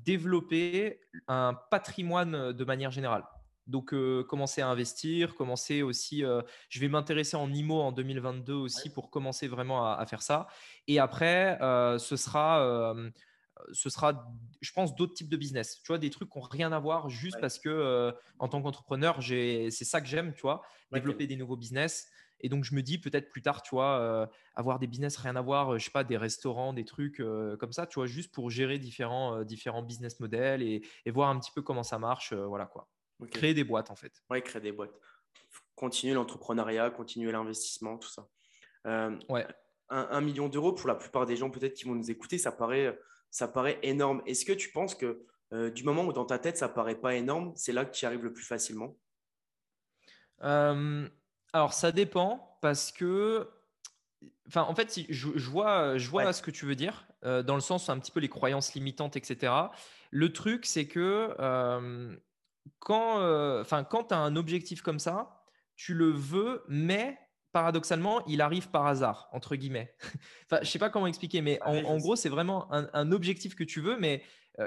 développer 0.05 1.01
un 1.29 1.55
patrimoine 1.71 2.53
de 2.53 2.65
manière 2.65 2.91
générale. 2.91 3.25
Donc, 3.67 3.95
commencer 4.27 4.63
à 4.63 4.69
investir, 4.69 5.35
commencer 5.35 5.83
aussi. 5.83 6.25
je 6.69 6.81
vais 6.81 6.89
m'intéresser 6.89 7.37
en 7.37 7.53
IMO 7.53 7.81
en 7.81 7.93
2022 7.93 8.55
aussi 8.55 8.91
pour 8.91 9.11
commencer 9.11 9.47
vraiment 9.47 9.87
à, 9.87 10.05
faire 10.07 10.23
ça. 10.23 10.49
Et 10.87 10.99
après, 10.99 11.59
ce 11.61 12.17
sera, 12.17 12.95
ce 13.73 13.91
sera, 13.91 14.27
je 14.61 14.73
pense, 14.73 14.95
d'autres 14.97 15.15
types 15.15 15.29
de 15.29 15.37
business. 15.37 15.81
Tu 15.83 15.89
vois, 15.89 15.99
des 15.99 16.11
trucs 16.11 16.31
qui 16.31 16.39
n'ont 16.39 16.45
rien 16.45 16.73
à 16.73 16.79
voir 16.79 17.09
juste 17.09 17.39
parce 17.41 17.59
que 17.59 18.15
en 18.39 18.49
tant 18.49 18.63
qu'entrepreneur, 18.63 19.23
c'est 19.23 19.71
ça 19.71 20.01
que 20.01 20.07
j'aime, 20.07 20.33
tu 20.35 20.43
vois, 20.43 20.63
développer 20.93 21.27
des 21.27 21.37
nouveaux 21.37 21.57
business. 21.57 22.11
Et 22.41 22.49
donc, 22.49 22.65
je 22.65 22.75
me 22.75 22.83
dis 22.83 22.99
peut-être 22.99 23.31
plus 23.31 23.43
tard, 23.43 23.63
tu 23.63 23.71
vois, 23.71 24.29
avoir 24.55 24.79
des 24.79 24.87
business 24.87 25.17
rien 25.17 25.37
à 25.37 25.43
voir, 25.43 25.79
je 25.79 25.85
sais 25.85 25.91
pas, 25.91 26.05
des 26.05 26.17
restaurants, 26.17 26.73
des 26.73 26.85
trucs 26.85 27.17
comme 27.17 27.73
ça, 27.73 27.87
tu 27.87 27.95
vois, 27.97 28.07
juste 28.07 28.33
pour 28.33 28.51
gérer 28.51 28.79
différents, 28.79 29.43
différents 29.43 29.83
business 29.83 30.21
models 30.21 30.63
et, 30.63 30.83
et, 31.05 31.11
voir 31.11 31.31
un 31.31 31.39
petit 31.39 31.51
peu 31.55 31.63
comment 31.63 31.83
ça 31.83 31.99
marche. 31.99 32.33
voilà 32.33 32.67
quoi. 32.67 32.89
Créer 33.27 33.55
des 33.55 33.65
boîtes, 33.65 33.91
en 33.91 33.97
fait. 33.97 34.23
Oui, 34.31 34.43
créer 34.43 34.63
des 34.63 34.73
boîtes. 34.73 34.95
Continuer 35.75 36.15
l'entrepreneuriat, 36.15 36.91
continuer 36.91 37.33
l'investissement, 37.33 37.99
tout 37.99 38.09
ça. 38.09 38.29
Euh, 38.87 39.19
ouais. 39.29 39.47
Un, 39.91 40.21
million 40.21 40.49
d'euros, 40.49 40.73
pour 40.73 40.87
la 40.87 40.95
plupart 40.95 41.25
des 41.25 41.37
gens 41.37 41.51
peut-être 41.51 41.73
qui 41.73 41.87
vont 41.87 41.95
nous 41.95 42.11
écouter, 42.11 42.37
ça 42.37 42.53
paraît, 42.53 42.99
ça 43.31 43.49
paraît 43.49 43.79
énorme. 43.83 44.23
Est-ce 44.27 44.45
que 44.45 44.53
tu 44.53 44.71
penses 44.71 44.95
que 44.95 45.25
euh, 45.55 45.71
du 45.71 45.83
moment 45.83 46.05
où 46.05 46.13
dans 46.13 46.27
ta 46.27 46.39
tête, 46.39 46.59
ça 46.59 46.69
paraît 46.69 47.01
pas 47.01 47.15
énorme, 47.15 47.53
c'est 47.57 47.73
là 47.73 47.87
que 47.87 47.93
tu 47.93 48.05
y 48.05 48.07
arrives 48.07 48.23
le 48.23 48.33
plus 48.33 48.45
facilement? 48.45 48.99
Euh, 50.43 51.09
Alors, 51.53 51.73
ça 51.73 51.93
dépend 51.93 52.59
parce 52.61 52.93
que 52.93 53.49
Enfin, 54.49 54.63
en 54.63 54.75
fait, 54.75 54.99
je, 55.11 55.51
vois, 55.51 55.99
je 55.99 56.09
vois 56.09 56.33
ce 56.33 56.41
que 56.41 56.51
tu 56.51 56.65
veux 56.65 56.75
dire, 56.75 57.07
dans 57.23 57.55
le 57.55 57.61
sens 57.61 57.91
un 57.91 57.99
petit 57.99 58.11
peu 58.11 58.19
les 58.19 58.31
croyances 58.31 58.73
limitantes, 58.73 59.15
etc. 59.15 59.53
Le 60.11 60.33
truc, 60.33 60.65
c'est 60.65 60.87
que 60.87 61.37
quand, 62.79 63.21
euh, 63.21 63.61
enfin, 63.61 63.85
quand 63.85 64.05
tu 64.05 64.15
as 64.15 64.19
un 64.19 64.37
objectif 64.37 64.83
comme 64.83 64.99
ça, 64.99 65.45
tu 65.77 65.95
le 65.95 66.11
veux, 66.11 66.65
mais 66.69 67.19
paradoxalement, 67.53 68.25
il 68.27 68.41
arrive 68.41 68.71
par 68.71 68.87
hasard, 68.87 69.29
entre 69.33 69.57
guillemets. 69.57 69.95
enfin, 70.47 70.61
je 70.63 70.69
sais 70.69 70.79
pas 70.79 70.91
comment 70.91 71.07
expliquer, 71.07 71.41
mais 71.41 71.61
en, 71.63 71.97
gros, 71.97 72.17
c'est 72.17 72.29
vraiment 72.29 72.69
un, 72.73 73.13
objectif 73.13 73.55
que 73.55 73.65
tu 73.65 73.81
veux, 73.81 73.97
mais 73.99 74.23
euh, 74.23 74.27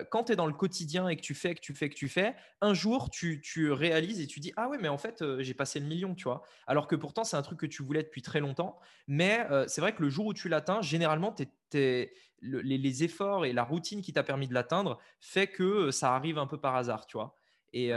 quand 0.10 0.26
tu 0.26 0.34
es 0.34 0.36
dans 0.36 0.46
le 0.46 0.54
quotidien 0.54 1.08
et 1.10 1.18
que 1.18 1.22
tu 1.22 1.34
fais, 1.34 1.54
que 1.54 1.60
tu 1.60 1.74
fais, 1.74 1.90
que 1.90 1.96
tu 1.96 2.08
fais, 2.08 2.36
un 2.62 2.74
jour, 2.74 3.10
tu, 3.10 3.72
réalises 3.72 4.22
et 4.22 4.28
tu 4.28 4.40
dis 4.40 4.54
Ah 4.56 4.70
ouais, 4.70 4.78
mais 4.78 4.88
en 4.88 4.98
fait, 4.98 5.22
euh, 5.22 5.42
j'ai 5.42 5.54
passé 5.54 5.80
le 5.80 5.86
million, 5.86 6.16
tu 6.16 6.24
vois. 6.24 6.44
Alors 6.66 6.88
que 6.88 6.96
pourtant, 6.96 7.24
c'est 7.24 7.36
un 7.36 7.42
truc 7.42 7.60
que 7.60 7.66
tu 7.66 7.84
voulais 7.84 8.04
depuis 8.04 8.22
très 8.22 8.40
longtemps. 8.40 8.80
Mais 9.08 9.46
c'est 9.68 9.82
vrai 9.82 9.94
que 9.94 10.02
le 10.02 10.10
jour 10.10 10.28
où 10.28 10.34
tu 10.34 10.48
l'atteins, 10.48 10.82
généralement, 10.82 11.36
les, 11.74 12.12
les, 12.42 13.04
efforts 13.04 13.46
et 13.46 13.54
la 13.54 13.64
routine 13.64 14.02
qui 14.02 14.14
t'a 14.14 14.24
permis 14.24 14.48
de 14.48 14.54
l'atteindre 14.54 15.00
fait 15.20 15.48
que 15.48 15.92
ça 15.92 16.16
arrive 16.16 16.38
un 16.38 16.48
peu 16.48 16.60
par 16.60 16.76
hasard, 16.76 17.06
tu 17.08 17.18
vois. 17.18 17.36
Et, 17.74 17.90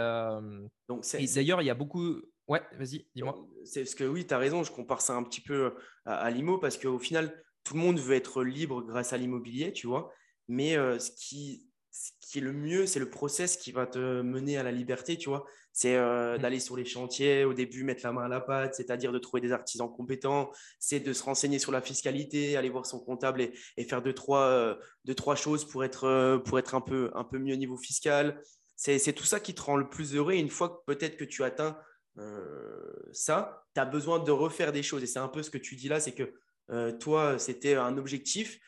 Donc 0.88 1.04
d'ailleurs, 1.34 1.62
il 1.62 1.66
y 1.66 1.70
a 1.70 1.74
beaucoup. 1.74 2.20
Ouais, 2.48 2.62
vas-y, 2.72 3.06
dis-moi. 3.14 3.36
C'est 3.64 3.84
parce 3.84 3.94
que 3.94 4.04
oui, 4.04 4.26
tu 4.26 4.34
as 4.34 4.38
raison, 4.38 4.64
je 4.64 4.72
compare 4.72 5.00
ça 5.00 5.14
un 5.14 5.22
petit 5.22 5.40
peu 5.40 5.74
à, 6.04 6.28
l'IMO 6.30 6.58
parce 6.58 6.76
qu'au 6.76 6.98
final, 6.98 7.42
tout 7.62 7.74
le 7.74 7.80
monde 7.80 7.98
veut 7.98 8.16
être 8.16 8.42
libre 8.42 8.82
grâce 8.82 9.12
à 9.12 9.16
l'immobilier, 9.16 9.72
tu 9.72 9.86
vois. 9.86 10.12
Mais 10.48 10.74
ce, 10.74 11.10
qui, 11.12 11.70
ce 11.96 12.10
qui 12.20 12.38
est 12.38 12.42
le 12.42 12.52
mieux, 12.52 12.86
c'est 12.86 12.98
le 12.98 13.08
process 13.08 13.56
qui 13.56 13.70
va 13.72 13.86
te 13.86 14.22
mener 14.22 14.56
à 14.56 14.62
la 14.62 14.72
liberté, 14.72 15.16
tu 15.16 15.28
vois. 15.28 15.44
C'est 15.72 15.98
mmh. 15.98 16.38
d'aller 16.38 16.60
sur 16.60 16.76
les 16.76 16.84
chantiers, 16.84 17.44
au 17.44 17.52
début, 17.54 17.84
mettre 17.84 18.04
la 18.04 18.12
main 18.12 18.24
à 18.24 18.28
la 18.28 18.40
pâte, 18.40 18.74
c'est-à-dire 18.74 19.12
de 19.12 19.18
trouver 19.18 19.40
des 19.40 19.52
artisans 19.52 19.90
compétents, 19.90 20.50
c'est 20.78 21.00
de 21.00 21.12
se 21.12 21.22
renseigner 21.22 21.58
sur 21.58 21.72
la 21.72 21.80
fiscalité, 21.80 22.56
aller 22.56 22.68
voir 22.68 22.86
son 22.86 23.00
comptable 23.00 23.40
et, 23.42 23.52
et 23.76 23.84
faire 23.84 24.02
deux 24.02 24.12
trois, 24.12 24.76
deux, 25.04 25.14
trois 25.14 25.34
choses 25.34 25.64
pour 25.64 25.84
être, 25.84 26.38
pour 26.44 26.58
être 26.58 26.74
un, 26.74 26.80
peu, 26.80 27.10
un 27.14 27.24
peu 27.24 27.38
mieux 27.38 27.54
au 27.54 27.58
niveau 27.58 27.76
fiscal 27.76 28.40
c'est 28.76 29.12
tout 29.12 29.24
ça 29.24 29.40
qui 29.40 29.54
te 29.54 29.62
rend 29.62 29.76
le 29.76 29.88
plus 29.88 30.14
heureux. 30.14 30.32
Et 30.32 30.38
une 30.38 30.50
fois 30.50 30.68
que 30.68 30.92
peut-être 30.92 31.16
que 31.16 31.24
tu 31.24 31.44
atteins 31.44 31.78
euh, 32.18 32.92
ça, 33.12 33.64
tu 33.74 33.80
as 33.80 33.84
besoin 33.84 34.18
de 34.18 34.30
refaire 34.30 34.72
des 34.72 34.82
choses. 34.82 35.02
Et 35.02 35.06
c'est 35.06 35.18
un 35.18 35.28
peu 35.28 35.42
ce 35.42 35.50
que 35.50 35.58
tu 35.58 35.76
dis 35.76 35.88
là, 35.88 36.00
c'est 36.00 36.14
que 36.14 36.34
euh, 36.70 36.92
toi, 36.92 37.38
c'était 37.38 37.74
un 37.74 37.98
objectif, 37.98 38.58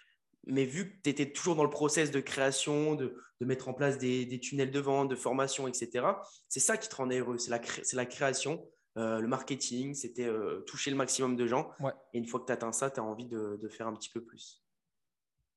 mais 0.46 0.64
vu 0.64 0.90
que 0.90 1.02
tu 1.02 1.10
étais 1.10 1.30
toujours 1.32 1.56
dans 1.56 1.64
le 1.64 1.70
process 1.70 2.10
de 2.10 2.20
création, 2.20 2.94
de, 2.94 3.16
mettre 3.40 3.68
en 3.68 3.74
place 3.74 3.98
des, 3.98 4.40
tunnels 4.40 4.70
de 4.70 4.80
vente, 4.80 5.08
de 5.08 5.16
formation, 5.16 5.68
etc., 5.68 6.06
c'est 6.48 6.60
ça 6.60 6.76
qui 6.76 6.88
te 6.88 6.96
rend 6.96 7.10
heureux. 7.10 7.38
C'est 7.38 7.50
la, 7.50 7.60
la, 7.92 8.06
création, 8.06 8.64
euh, 8.96 9.20
le 9.20 9.28
marketing, 9.28 9.94
c'était 9.94 10.28
toucher 10.66 10.90
le 10.90 10.96
maximum 10.96 11.36
de 11.36 11.46
gens. 11.46 11.70
Et 12.12 12.18
une 12.18 12.26
fois 12.26 12.40
que 12.40 12.46
tu 12.46 12.52
atteins 12.52 12.72
ça, 12.72 12.90
tu 12.90 13.00
as 13.00 13.04
envie 13.04 13.26
de 13.26 13.68
faire 13.68 13.86
un 13.86 13.94
petit 13.94 14.10
peu 14.10 14.22
plus. 14.22 14.65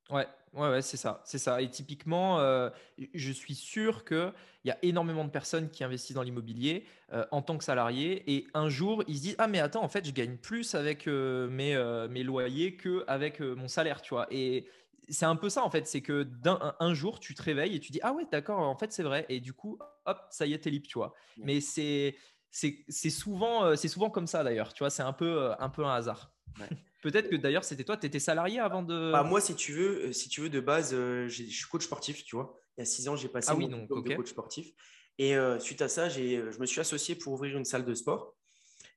Ouais, 0.10 0.28
ouais, 0.54 0.70
ouais 0.70 0.82
c'est 0.82 0.98
ça, 0.98 1.22
c'est 1.24 1.38
ça. 1.38 1.62
Et 1.62 1.70
typiquement, 1.70 2.40
euh, 2.40 2.70
je 3.14 3.32
suis 3.32 3.54
sûr 3.54 4.04
qu'il 4.06 4.34
y 4.66 4.72
a 4.72 4.78
énormément 4.82 5.24
de 5.24 5.30
personnes 5.30 5.70
qui 5.70 5.84
investissent 5.84 6.16
dans 6.16 6.24
l'immobilier 6.24 6.86
euh, 7.14 7.26
en 7.32 7.42
tant 7.42 7.58
que 7.58 7.64
salariés 7.64 8.24
et 8.32 8.48
un 8.54 8.70
jour 8.70 9.04
ils 9.08 9.18
se 9.18 9.22
disent 9.22 9.36
ah 9.38 9.48
mais 9.48 9.60
attends 9.60 9.84
en 9.84 9.88
fait 9.90 10.06
je 10.06 10.12
gagne 10.12 10.38
plus 10.38 10.74
avec 10.76 11.08
euh, 11.08 11.48
mes, 11.50 11.78
mes 12.10 12.24
loyers 12.24 12.76
que 12.76 13.04
avec 13.08 13.40
mon 13.40 13.68
salaire, 13.68 14.02
tu 14.02 14.14
vois. 14.14 14.28
Et 14.32 14.66
c'est 15.10 15.26
un 15.26 15.36
peu 15.36 15.50
ça 15.50 15.64
en 15.64 15.70
fait, 15.70 15.88
c'est 15.88 16.02
que 16.02 16.24
d'un 16.24 16.76
un, 16.80 16.94
jour 16.94 17.20
tu 17.20 17.36
te 17.36 17.44
réveilles 17.44 17.76
et 17.76 17.80
tu 17.80 17.92
dis 17.92 18.00
ah 18.02 18.14
ouais 18.14 18.26
d'accord 18.32 18.60
en 18.60 18.76
fait 18.76 18.92
c'est 18.92 19.04
vrai 19.04 19.26
et 19.30 19.40
du 19.40 19.54
coup 19.54 19.78
hop 20.06 20.20
ça 20.32 20.46
y 20.46 20.54
est 20.54 20.60
t'es 20.60 20.72
libre, 20.72 20.88
tu 20.88 20.98
vois. 20.98 21.14
Mais 21.38 21.62
c'est 21.62 22.16
c'est 22.50 23.10
souvent 23.12 23.76
c'est 23.76 23.88
souvent 23.88 24.10
comme 24.10 24.26
ça 24.28 24.44
d'ailleurs, 24.44 24.74
tu 24.74 24.80
vois. 24.80 24.90
C'est 24.90 25.04
un 25.04 25.14
peu 25.14 25.52
un 25.60 25.70
peu 25.70 25.86
un 25.86 25.94
hasard. 25.94 26.32
Ouais. 26.60 26.68
Peut-être 27.02 27.30
que 27.30 27.36
d'ailleurs, 27.38 27.64
c'était 27.64 27.84
toi, 27.84 27.96
tu 27.96 28.06
étais 28.06 28.20
salarié 28.20 28.60
avant 28.60 28.84
de. 28.84 29.12
Bah, 29.12 29.24
moi, 29.24 29.40
si 29.40 29.56
tu 29.56 29.74
veux, 29.74 30.08
euh, 30.08 30.12
si 30.12 30.28
tu 30.28 30.42
veux 30.42 30.50
de 30.50 30.60
base, 30.60 30.94
euh, 30.94 31.28
je 31.30 31.44
suis 31.44 31.66
coach 31.70 31.84
sportif, 31.84 32.24
tu 32.26 32.36
vois. 32.36 32.58
Il 32.78 32.82
y 32.82 32.84
a 32.84 32.86
six 32.86 33.08
ans, 33.08 33.16
j'ai 33.16 33.30
passé 33.30 33.50
ah, 33.52 33.56
mon 33.56 33.68
de 33.68 34.16
coach 34.16 34.30
sportif. 34.30 34.72
Et 35.18 35.36
euh, 35.36 35.60
suite 35.60 35.82
à 35.82 35.90
ça, 35.90 36.10
je 36.10 36.60
me 36.60 36.66
suis 36.66 36.80
associé 36.80 37.16
pour 37.16 37.34
ouvrir 37.34 37.58
une 37.58 37.66
salle 37.66 37.86
de 37.86 37.94
sport. 37.94 38.36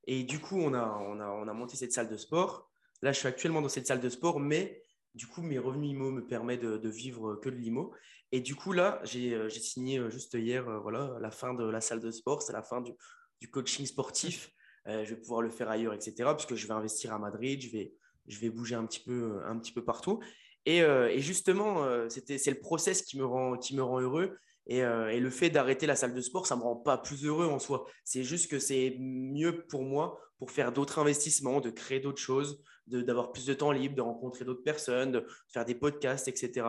Et 0.06 0.24
du 0.24 0.40
coup, 0.40 0.60
on 0.60 0.74
a, 0.74 0.84
on 0.84 1.20
a, 1.20 1.28
on 1.28 1.48
a 1.48 1.52
monté 1.52 1.76
cette 1.76 1.92
salle 1.92 2.08
de 2.08 2.16
sport. 2.16 2.68
Là, 3.02 3.12
je 3.12 3.18
suis 3.18 3.28
actuellement 3.28 3.62
dans 3.62 3.68
cette 3.68 3.86
salle 3.86 4.00
de 4.00 4.08
sport, 4.08 4.40
mais 4.40 4.82
du 5.14 5.26
coup, 5.26 5.42
mes 5.42 5.58
revenus 5.58 5.90
IMO 5.90 6.10
me 6.10 6.26
permettent 6.26 6.62
de, 6.62 6.88
vivre 6.88 7.36
que 7.36 7.50
de 7.50 7.56
l'IMO. 7.56 7.92
Et 8.32 8.40
du 8.40 8.54
coup, 8.54 8.72
là, 8.72 9.00
j'ai 9.04 9.48
signé 9.50 10.00
juste 10.10 10.34
hier, 10.34 10.64
voilà, 10.80 11.16
la 11.20 11.30
fin 11.30 11.54
de 11.54 11.64
la 11.64 11.80
salle 11.80 12.00
de 12.00 12.10
sport, 12.10 12.42
c'est 12.42 12.52
la 12.52 12.62
fin 12.62 12.80
du, 12.80 12.92
du 13.40 13.50
coaching 13.50 13.86
sportif. 13.86 14.52
Euh, 14.88 15.04
je 15.04 15.14
vais 15.14 15.20
pouvoir 15.20 15.42
le 15.42 15.50
faire 15.50 15.70
ailleurs, 15.70 15.94
etc. 15.94 16.30
Puisque 16.34 16.54
je 16.54 16.66
vais 16.66 16.74
investir 16.74 17.12
à 17.12 17.18
Madrid, 17.18 17.60
je 17.60 17.70
vais, 17.70 17.92
je 18.26 18.38
vais 18.40 18.50
bouger 18.50 18.74
un 18.74 18.84
petit 18.86 19.00
peu, 19.00 19.40
un 19.46 19.58
petit 19.58 19.72
peu 19.72 19.84
partout. 19.84 20.20
Et, 20.66 20.82
euh, 20.82 21.16
justement, 21.18 21.84
euh, 21.84 22.08
c'est 22.08 22.50
le 22.50 22.60
process 22.60 23.02
qui 23.02 23.18
me 23.18 23.24
rend, 23.24 23.56
qui 23.56 23.76
me 23.76 23.82
rend 23.82 24.00
heureux. 24.00 24.36
Et, 24.68 24.78
et 24.78 25.18
le 25.18 25.30
fait 25.30 25.50
d'arrêter 25.50 25.86
la 25.86 25.96
salle 25.96 26.14
de 26.14 26.20
sport, 26.20 26.46
ça 26.46 26.54
ne 26.54 26.60
me 26.60 26.64
rend 26.64 26.76
pas 26.76 26.96
plus 26.96 27.24
heureux 27.24 27.46
en 27.46 27.58
soi. 27.58 27.84
C'est 28.04 28.22
juste 28.22 28.48
que 28.48 28.60
c'est 28.60 28.96
mieux 29.00 29.66
pour 29.66 29.82
moi 29.82 30.20
pour 30.38 30.52
faire 30.52 30.70
d'autres 30.70 31.00
investissements, 31.00 31.60
de 31.60 31.70
créer 31.70 31.98
d'autres 31.98 32.20
choses, 32.20 32.62
d'avoir 32.86 33.32
plus 33.32 33.46
de 33.46 33.54
temps 33.54 33.72
libre, 33.72 33.96
de 33.96 34.02
rencontrer 34.02 34.44
d'autres 34.44 34.62
personnes, 34.62 35.12
de 35.12 35.26
faire 35.52 35.64
des 35.64 35.74
podcasts, 35.74 36.28
etc. 36.28 36.66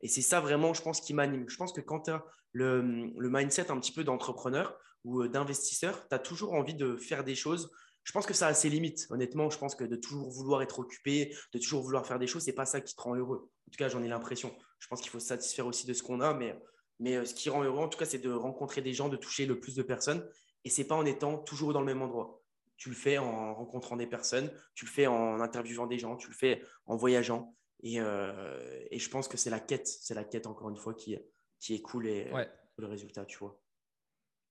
Et 0.00 0.08
c'est 0.08 0.22
ça 0.22 0.40
vraiment, 0.40 0.74
je 0.74 0.82
pense, 0.82 1.00
qui 1.00 1.14
m'anime. 1.14 1.48
Je 1.48 1.56
pense 1.56 1.72
que 1.72 1.80
quand 1.80 2.00
tu 2.00 2.10
as 2.10 2.24
le, 2.52 3.10
le, 3.16 3.30
mindset 3.30 3.70
un 3.70 3.80
petit 3.80 3.92
peu 3.92 4.04
d'entrepreneur, 4.04 4.78
ou 5.04 5.22
euh, 5.22 5.28
d'investisseur, 5.28 6.08
tu 6.08 6.14
as 6.14 6.18
toujours 6.18 6.54
envie 6.54 6.74
de 6.74 6.96
faire 6.96 7.24
des 7.24 7.34
choses. 7.34 7.70
Je 8.02 8.12
pense 8.12 8.26
que 8.26 8.34
ça 8.34 8.48
a 8.48 8.54
ses 8.54 8.68
limites, 8.68 9.06
honnêtement. 9.10 9.48
Je 9.50 9.58
pense 9.58 9.74
que 9.74 9.84
de 9.84 9.96
toujours 9.96 10.30
vouloir 10.30 10.62
être 10.62 10.78
occupé, 10.78 11.34
de 11.52 11.58
toujours 11.58 11.82
vouloir 11.82 12.06
faire 12.06 12.18
des 12.18 12.26
choses, 12.26 12.42
c'est 12.42 12.52
pas 12.52 12.66
ça 12.66 12.80
qui 12.80 12.94
te 12.94 13.00
rend 13.00 13.14
heureux. 13.14 13.50
En 13.66 13.70
tout 13.70 13.78
cas, 13.78 13.88
j'en 13.88 14.02
ai 14.02 14.08
l'impression. 14.08 14.54
Je 14.78 14.88
pense 14.88 15.00
qu'il 15.00 15.10
faut 15.10 15.20
se 15.20 15.26
satisfaire 15.26 15.66
aussi 15.66 15.86
de 15.86 15.94
ce 15.94 16.02
qu'on 16.02 16.20
a, 16.20 16.34
mais, 16.34 16.58
mais 17.00 17.16
euh, 17.16 17.24
ce 17.24 17.34
qui 17.34 17.48
rend 17.48 17.62
heureux, 17.62 17.80
en 17.80 17.88
tout 17.88 17.98
cas, 17.98 18.04
c'est 18.04 18.18
de 18.18 18.30
rencontrer 18.30 18.82
des 18.82 18.92
gens, 18.92 19.08
de 19.08 19.16
toucher 19.16 19.46
le 19.46 19.58
plus 19.58 19.74
de 19.74 19.82
personnes. 19.82 20.28
Et 20.64 20.70
c'est 20.70 20.84
pas 20.84 20.94
en 20.94 21.06
étant 21.06 21.38
toujours 21.38 21.72
dans 21.72 21.80
le 21.80 21.86
même 21.86 22.02
endroit. 22.02 22.42
Tu 22.76 22.88
le 22.88 22.94
fais 22.94 23.18
en 23.18 23.54
rencontrant 23.54 23.96
des 23.96 24.06
personnes, 24.06 24.50
tu 24.74 24.84
le 24.84 24.90
fais 24.90 25.06
en 25.06 25.40
interviewant 25.40 25.86
des 25.86 25.98
gens, 25.98 26.16
tu 26.16 26.28
le 26.28 26.34
fais 26.34 26.62
en 26.86 26.96
voyageant. 26.96 27.54
Et, 27.82 28.00
euh, 28.00 28.84
et 28.90 28.98
je 28.98 29.10
pense 29.10 29.28
que 29.28 29.36
c'est 29.36 29.50
la 29.50 29.60
quête, 29.60 29.86
c'est 29.86 30.14
la 30.14 30.24
quête 30.24 30.46
encore 30.46 30.70
une 30.70 30.76
fois 30.76 30.94
qui, 30.94 31.16
qui 31.60 31.74
est 31.74 31.82
cool 31.82 32.06
et 32.06 32.30
le 32.76 32.86
résultat, 32.86 33.24
tu 33.24 33.38
vois. 33.38 33.60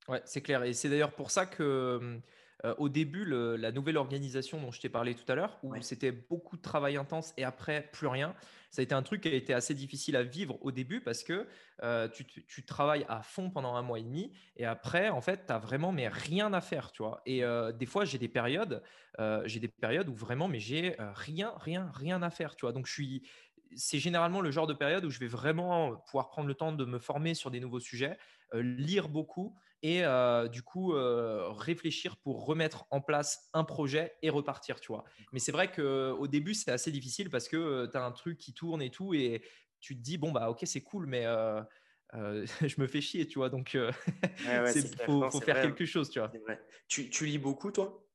Ouais, 0.07 0.21
c'est 0.25 0.41
clair. 0.41 0.63
Et 0.63 0.73
c'est 0.73 0.89
d'ailleurs 0.89 1.13
pour 1.13 1.31
ça 1.31 1.45
que 1.45 2.19
euh, 2.65 2.73
au 2.77 2.87
début, 2.87 3.25
la 3.25 3.71
nouvelle 3.71 3.97
organisation 3.97 4.61
dont 4.61 4.71
je 4.71 4.79
t'ai 4.79 4.87
parlé 4.87 5.15
tout 5.15 5.29
à 5.29 5.35
l'heure, 5.35 5.59
où 5.63 5.73
c'était 5.81 6.13
beaucoup 6.13 6.55
de 6.55 6.61
travail 6.61 6.95
intense 6.95 7.33
et 7.35 7.43
après 7.43 7.89
plus 7.91 8.07
rien, 8.07 8.35
ça 8.71 8.81
a 8.81 8.83
été 8.83 8.95
un 8.95 9.03
truc 9.03 9.21
qui 9.21 9.27
a 9.27 9.33
été 9.33 9.53
assez 9.53 9.73
difficile 9.73 10.15
à 10.15 10.23
vivre 10.23 10.57
au 10.61 10.71
début 10.71 11.01
parce 11.01 11.23
que 11.23 11.45
euh, 11.83 12.07
tu, 12.07 12.65
travailles 12.65 13.05
à 13.09 13.21
fond 13.21 13.49
pendant 13.49 13.75
un 13.75 13.81
mois 13.81 13.99
et 13.99 14.03
demi 14.03 14.31
et 14.55 14.65
après, 14.65 15.09
en 15.09 15.19
fait, 15.19 15.45
tu 15.45 15.53
as 15.53 15.59
vraiment 15.59 15.91
mais 15.91 16.07
rien 16.07 16.53
à 16.53 16.61
faire, 16.61 16.91
tu 16.93 17.03
vois. 17.03 17.21
Et 17.25 17.43
euh, 17.43 17.73
des 17.73 17.85
fois, 17.85 18.05
j'ai 18.05 18.17
des 18.17 18.29
périodes, 18.29 18.81
j'ai 19.45 19.59
des 19.59 19.67
périodes 19.67 20.07
où 20.07 20.15
vraiment, 20.15 20.47
mais 20.47 20.59
j'ai 20.59 20.95
rien, 20.99 21.53
rien, 21.57 21.91
rien 21.93 22.21
à 22.21 22.29
faire, 22.29 22.55
tu 22.55 22.61
vois. 22.61 22.71
Donc, 22.71 22.87
je 22.87 22.93
suis 22.93 23.27
c'est 23.75 23.97
généralement 23.97 24.39
le 24.39 24.51
genre 24.51 24.67
de 24.67 24.73
période 24.73 25.03
où 25.03 25.09
je 25.09 25.17
vais 25.17 25.27
vraiment 25.27 25.95
pouvoir 25.95 26.29
prendre 26.29 26.47
le 26.47 26.53
temps 26.53 26.71
de 26.71 26.85
me 26.85 26.99
former 26.99 27.33
sur 27.33 27.49
des 27.49 27.59
nouveaux 27.59 27.79
sujets, 27.79 28.19
lire 28.53 29.09
beaucoup 29.09 29.55
et 29.83 30.03
du 30.49 30.63
coup 30.63 30.93
réfléchir 30.93 32.17
pour 32.17 32.45
remettre 32.45 32.85
en 32.89 33.01
place 33.01 33.49
un 33.53 33.65
projet 33.65 34.13
et 34.21 34.29
repartir, 34.29 34.79
tu 34.79 34.87
vois. 34.87 35.03
Mais 35.33 35.39
c'est 35.39 35.51
vrai 35.51 35.71
qu'au 35.71 36.27
début, 36.27 36.53
c'est 36.53 36.71
assez 36.71 36.91
difficile 36.91 37.29
parce 37.29 37.47
que 37.47 37.85
tu 37.91 37.97
as 37.97 38.03
un 38.03 38.11
truc 38.11 38.37
qui 38.37 38.53
tourne 38.53 38.81
et 38.81 38.89
tout 38.89 39.13
et 39.13 39.43
tu 39.81 39.97
te 39.97 40.01
dis, 40.01 40.17
bon, 40.17 40.31
bah 40.31 40.49
ok, 40.49 40.61
c'est 40.63 40.81
cool, 40.81 41.05
mais 41.05 41.25
je 42.13 42.81
me 42.81 42.87
fais 42.87 43.01
chier, 43.01 43.27
tu 43.27 43.39
vois. 43.39 43.49
Donc, 43.49 43.73
il 43.73 43.91
faut, 45.05 45.29
faire 45.41 45.61
quelque 45.61 45.85
chose, 45.85 46.09
tu 46.09 46.19
vois. 46.19 46.31
Tu, 46.87 47.09
tu, 47.09 47.25
lis 47.25 47.37
beaucoup, 47.37 47.71
toi? 47.71 48.07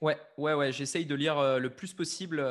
Ouais, 0.00 0.18
ouais, 0.36 0.52
ouais. 0.52 0.70
J'essaye 0.70 1.06
de 1.06 1.14
lire 1.14 1.58
le 1.58 1.74
plus 1.74 1.94
possible. 1.94 2.44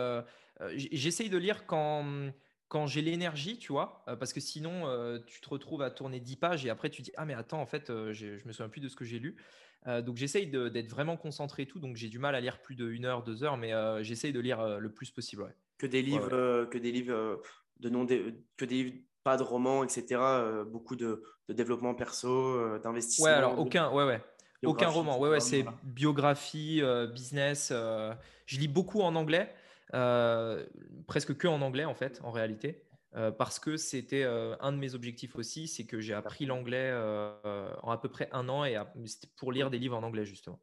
J'essaye 0.73 1.29
de 1.29 1.37
lire 1.37 1.67
quand, 1.67 2.31
quand 2.67 2.87
j'ai 2.87 3.01
l'énergie, 3.01 3.57
tu 3.57 3.71
vois, 3.71 4.03
parce 4.19 4.33
que 4.33 4.39
sinon, 4.39 4.83
tu 5.25 5.41
te 5.41 5.49
retrouves 5.49 5.81
à 5.81 5.91
tourner 5.91 6.19
10 6.19 6.35
pages 6.35 6.65
et 6.65 6.69
après, 6.69 6.89
tu 6.89 7.01
dis 7.01 7.11
Ah, 7.15 7.25
mais 7.25 7.33
attends, 7.33 7.61
en 7.61 7.65
fait, 7.65 7.87
je 7.87 8.45
me 8.45 8.51
souviens 8.51 8.69
plus 8.69 8.81
de 8.81 8.89
ce 8.89 8.95
que 8.95 9.05
j'ai 9.05 9.19
lu. 9.19 9.37
donc, 9.85 10.17
j'essaye 10.17 10.47
d'être 10.47 10.89
vraiment 10.89 11.17
concentré 11.17 11.63
et 11.63 11.65
tout. 11.65 11.79
Donc, 11.79 11.95
j'ai 11.95 12.09
du 12.09 12.19
mal 12.19 12.35
à 12.35 12.41
lire 12.41 12.61
plus 12.61 12.75
de 12.75 12.89
1 12.89 13.05
heure, 13.05 13.23
2 13.23 13.43
heures, 13.43 13.57
mais 13.57 13.71
j'essaye 14.03 14.33
de 14.33 14.39
lire 14.39 14.79
le 14.79 14.91
plus 14.91 15.11
possible. 15.11 15.43
Ouais. 15.43 15.55
Que 15.77 15.87
des 15.87 16.01
livres, 16.01 16.65
que 16.65 16.77
des 16.77 16.91
livres 16.91 17.41
de 17.79 17.89
non, 17.89 18.05
que 18.05 18.65
des 18.65 18.83
livres 18.83 18.95
pas 19.23 19.37
de 19.37 19.43
romans, 19.43 19.83
etc. 19.83 20.21
beaucoup 20.67 20.95
de, 20.95 21.23
de, 21.47 21.53
développement 21.53 21.93
perso, 21.93 22.79
d'investissement. 22.79 23.25
Ouais, 23.25 23.31
alors 23.31 23.59
aucun, 23.59 23.91
ouais, 23.91 24.05
ouais. 24.05 24.21
Aucun 24.65 24.89
roman, 24.89 25.19
ouais, 25.19 25.29
ouais, 25.29 25.39
c'est 25.39 25.65
biographie, 25.83 26.81
business. 27.13 27.71
je 27.71 28.59
lis 28.59 28.67
beaucoup 28.67 29.01
en 29.01 29.15
anglais. 29.15 29.53
Euh, 29.93 30.65
presque 31.07 31.35
que 31.37 31.47
en 31.47 31.61
anglais 31.61 31.85
en 31.85 31.95
fait, 31.95 32.19
en 32.23 32.31
réalité. 32.31 32.83
Euh, 33.15 33.31
parce 33.31 33.57
que 33.57 33.77
c'était 33.77 34.23
euh, 34.23 34.55
un 34.59 34.73
de 34.73 34.77
mes 34.77 34.93
objectifs 34.93 35.37
aussi, 35.37 35.67
c'est 35.67 35.85
que 35.85 35.99
j'ai 35.99 36.13
appris 36.13 36.45
l'anglais 36.45 36.91
en 36.93 37.91
à 37.91 37.97
peu 38.01 38.09
près 38.09 38.29
un 38.31 38.49
an 38.49 38.65
et 38.65 38.77
c'était 39.05 39.29
pour 39.37 39.51
lire 39.51 39.69
des 39.69 39.79
livres 39.79 39.97
en 39.97 40.03
anglais 40.03 40.25
justement. 40.25 40.59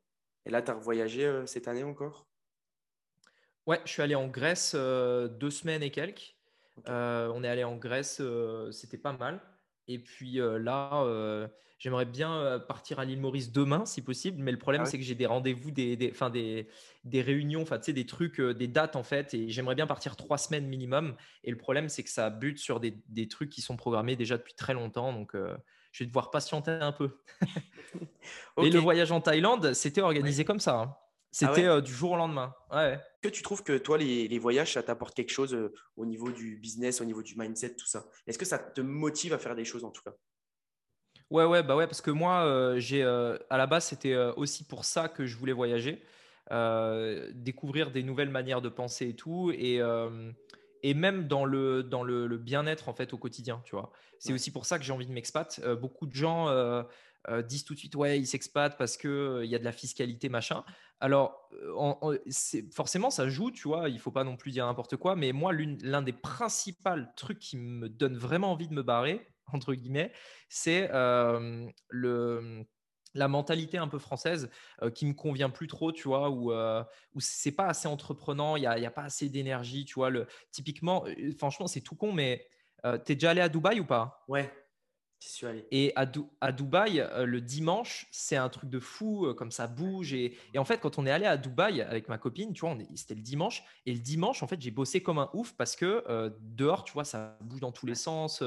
Et 0.47 0.51
là, 0.51 0.61
tu 0.61 0.71
as 0.71 0.75
voyagé 0.75 1.43
cette 1.47 1.69
année 1.69 1.85
encore? 1.85 2.27
Ouais, 3.67 3.81
je 3.87 3.93
suis 3.93 4.03
allé 4.03 4.15
en 4.15 4.29
Grèce 4.29 4.75
deux 4.75 5.51
semaines 5.51 5.83
et 5.83 5.91
quelques. 5.91 6.37
on 6.87 7.45
est 7.45 7.49
allé 7.49 7.65
en 7.65 7.77
Grèce, 7.77 8.21
c'était 8.73 8.99
pas 8.99 9.15
mal. 9.15 9.41
Et 9.89 9.99
puis 9.99 10.39
là, 10.39 11.05
J'aimerais 11.85 12.07
bien 12.07 12.33
euh, 12.33 12.59
partir 12.59 12.99
à 12.99 13.05
l'île 13.05 13.21
Maurice 13.21 13.53
demain, 13.53 13.85
si 13.85 14.01
possible, 14.01 14.43
mais 14.43 14.53
le 14.53 14.59
problème, 14.59 14.83
ah 14.83 14.87
c'est 14.87 14.97
que 14.97 15.05
j'ai 15.05 15.15
des 15.15 15.27
rendez-vous, 15.27 15.71
des, 15.71 15.97
des, 15.97 16.15
des, 16.33 16.69
des 17.05 17.21
réunions, 17.21 17.61
enfin, 17.61 17.77
tu 17.77 17.85
sais, 17.85 17.93
des 17.93 18.07
trucs, 18.07 18.41
des 18.41 18.69
dates, 18.69 18.97
en 18.97 19.03
fait, 19.03 19.35
et 19.35 19.51
j'aimerais 19.51 19.75
bien 19.75 19.87
partir 19.87 20.17
trois 20.17 20.39
semaines 20.39 20.67
minimum. 20.67 21.15
Et 21.43 21.51
le 21.51 21.59
problème, 21.59 21.91
c'est 21.91 22.03
que 22.03 22.09
ça 22.09 22.31
bute 22.31 22.59
sur 22.59 22.81
des, 22.81 22.97
des, 23.09 23.29
trucs 23.29 23.51
qui 23.51 23.61
sont 23.61 23.77
programmés 23.77 24.17
déjà 24.17 24.39
depuis 24.39 24.55
très 24.55 24.73
longtemps, 24.73 25.13
donc 25.13 25.33
je 25.35 26.05
vais 26.05 26.07
devoir 26.07 26.31
patienter 26.31 26.71
un 26.71 26.93
peu. 26.93 27.19
Et 28.63 28.71
le 28.71 28.79
voyage 28.79 29.13
en 29.13 29.21
Thaïlande, 29.21 29.75
c'était 29.75 30.01
organisé 30.01 30.47
comme 30.47 30.61
ça. 30.61 30.81
Hein. 30.81 30.97
Ah 30.97 30.99
c'était 31.33 31.83
du 31.83 31.93
jour 31.93 32.13
au 32.13 32.17
lendemain. 32.17 32.55
Ouais. 32.73 32.99
Que 33.25 33.31
tu 33.31 33.43
trouves 33.43 33.63
que 33.63 33.79
toi, 33.79 33.97
les, 33.97 34.29
les 34.29 34.39
voyages, 34.39 34.75
ça 34.75 34.83
t'apporte 34.83 35.15
quelque 35.15 35.33
chose 35.33 35.57
au 35.97 36.05
niveau 36.05 36.31
du 36.31 36.59
business, 36.59 37.01
au 37.01 37.07
niveau 37.07 37.23
du 37.23 37.39
mindset, 37.39 37.75
tout 37.75 37.87
ça? 37.87 38.05
Est-ce 38.27 38.37
que 38.37 38.45
ça 38.45 38.59
te 38.59 38.83
motive 38.83 39.33
à 39.33 39.39
faire 39.39 39.55
des 39.55 39.65
choses 39.65 39.83
en 39.83 39.91
tout 39.91 40.03
cas? 40.03 40.13
Ouais, 41.31 41.47
ouais, 41.47 41.63
bah 41.63 41.75
ouais, 41.75 41.87
parce 41.87 42.03
que 42.03 42.11
moi, 42.11 42.45
euh, 42.45 42.79
j'ai, 42.79 43.03
euh, 43.03 43.39
à 43.49 43.57
la 43.57 43.67
base, 43.67 43.87
c'était 43.87 44.13
euh, 44.13 44.35
aussi 44.35 44.67
pour 44.67 44.85
ça 44.85 45.09
que 45.09 45.25
je 45.25 45.39
voulais 45.39 45.55
voyager, 45.55 46.03
découvrir 47.33 47.91
des 47.93 48.03
nouvelles 48.03 48.29
manières 48.29 48.61
de 48.61 48.69
penser 48.69 49.09
et 49.09 49.17
tout, 49.17 49.51
et, 49.55 49.81
et 50.83 50.93
même 50.93 51.27
dans 51.27 51.47
le, 51.47 51.83
dans 51.83 52.03
le, 52.03 52.37
bien-être 52.37 52.91
en 52.91 52.93
fait 52.93 53.15
au 53.15 53.17
quotidien, 53.17 53.63
tu 53.65 53.75
vois? 53.75 53.91
C'est 54.19 54.35
aussi 54.35 54.51
pour 54.51 54.67
ça 54.67 54.79
que 54.79 54.85
j'ai 54.85 54.93
envie 54.93 55.07
de 55.07 55.13
m'expat. 55.13 55.63
beaucoup 55.81 56.07
de 56.07 56.13
gens 56.13 56.51
disent 57.47 57.65
tout 57.65 57.75
de 57.75 57.79
suite, 57.79 57.95
ouais, 57.97 58.19
ils 58.19 58.27
s'expatent 58.27 58.77
parce 58.77 58.97
que 58.97 59.43
il 59.45 59.51
y 59.51 59.55
a 59.55 59.59
de 59.59 59.65
la 59.65 59.73
fiscalité, 59.73 60.29
machin. 60.29 60.65
Alors, 61.01 61.51
forcément, 62.73 63.11
ça 63.11 63.29
joue, 63.29 63.51
tu 63.51 63.69
vois. 63.69 63.89
Il 63.89 63.99
faut 63.99 64.11
pas 64.11 64.25
non 64.25 64.37
plus 64.37 64.51
dire 64.51 64.67
n'importe 64.67 64.97
quoi, 64.97 65.17
mais 65.17 65.33
moi, 65.33 65.53
l'un 65.53 66.03
des 66.03 66.13
principaux 66.13 66.91
trucs 67.17 67.39
qui 67.39 67.57
me 67.57 67.89
donne 67.89 68.17
vraiment 68.17 68.53
envie 68.53 68.69
de 68.69 68.75
me 68.75 68.83
barrer, 68.83 69.27
entre 69.53 69.75
guillemets, 69.75 70.13
c'est 70.49 70.89
le 71.89 72.65
la 73.17 73.29
mentalité 73.29 73.79
un 73.79 73.87
peu 73.87 74.01
française 74.01 74.51
qui 74.93 75.07
me 75.07 75.15
convient 75.15 75.49
plus 75.49 75.69
trop, 75.69 75.93
tu 75.93 76.09
vois, 76.09 76.31
où, 76.31 76.53
où 76.53 77.21
c'est 77.21 77.53
pas 77.53 77.67
assez 77.67 77.87
entreprenant, 77.87 78.57
il 78.57 78.61
n'y 78.61 78.67
a, 78.67 78.77
y 78.77 78.87
a, 78.87 78.91
pas 78.91 79.05
assez 79.05 79.29
d'énergie, 79.29 79.85
tu 79.85 79.95
vois. 79.95 80.11
Le, 80.11 80.27
typiquement, 80.51 81.05
franchement, 81.39 81.69
c'est 81.69 81.81
tout 81.81 81.95
con, 81.95 82.13
mais 82.13 82.49
tu 82.83 83.13
es 83.13 83.15
déjà 83.15 83.31
allé 83.31 83.41
à 83.41 83.49
Dubaï 83.49 83.79
ou 83.79 83.85
pas? 83.85 84.25
Ouais. 84.27 84.53
Et 85.71 85.93
à, 85.97 86.11
à 86.41 86.53
Dubaï, 86.53 87.01
euh, 87.01 87.25
le 87.25 87.41
dimanche, 87.41 88.07
c'est 88.11 88.37
un 88.37 88.49
truc 88.49 88.71
de 88.71 88.79
fou, 88.79 89.27
euh, 89.27 89.35
comme 89.35 89.51
ça 89.51 89.67
bouge. 89.67 90.13
Et, 90.13 90.37
en 90.57 90.65
fait, 90.65 90.79
quand 90.79 90.99
on 90.99 91.07
est 91.07 91.11
allé 91.11 91.27
à 91.27 91.37
Dubaï 91.37 91.83
avec 91.83 92.09
ma 92.09 92.19
copine, 92.19 92.53
tu 92.53 92.61
vois, 92.61 92.77
c'était 92.95 93.15
le 93.15 93.23
dimanche. 93.23 93.65
Et 93.87 93.93
le 93.93 94.01
dimanche, 94.01 94.43
en 94.43 94.47
fait, 94.47 94.61
j'ai 94.61 94.71
bossé 94.71 95.03
comme 95.03 95.19
un 95.19 95.31
ouf 95.33 95.55
parce 95.57 95.77
que 95.77 96.05
euh, 96.09 96.31
dehors, 96.41 96.85
tu 96.85 96.93
vois, 96.93 97.05
ça 97.05 97.39
bouge 97.41 97.61
dans 97.61 97.73
tous 97.73 97.87
les 97.87 97.95
sens. 97.95 98.43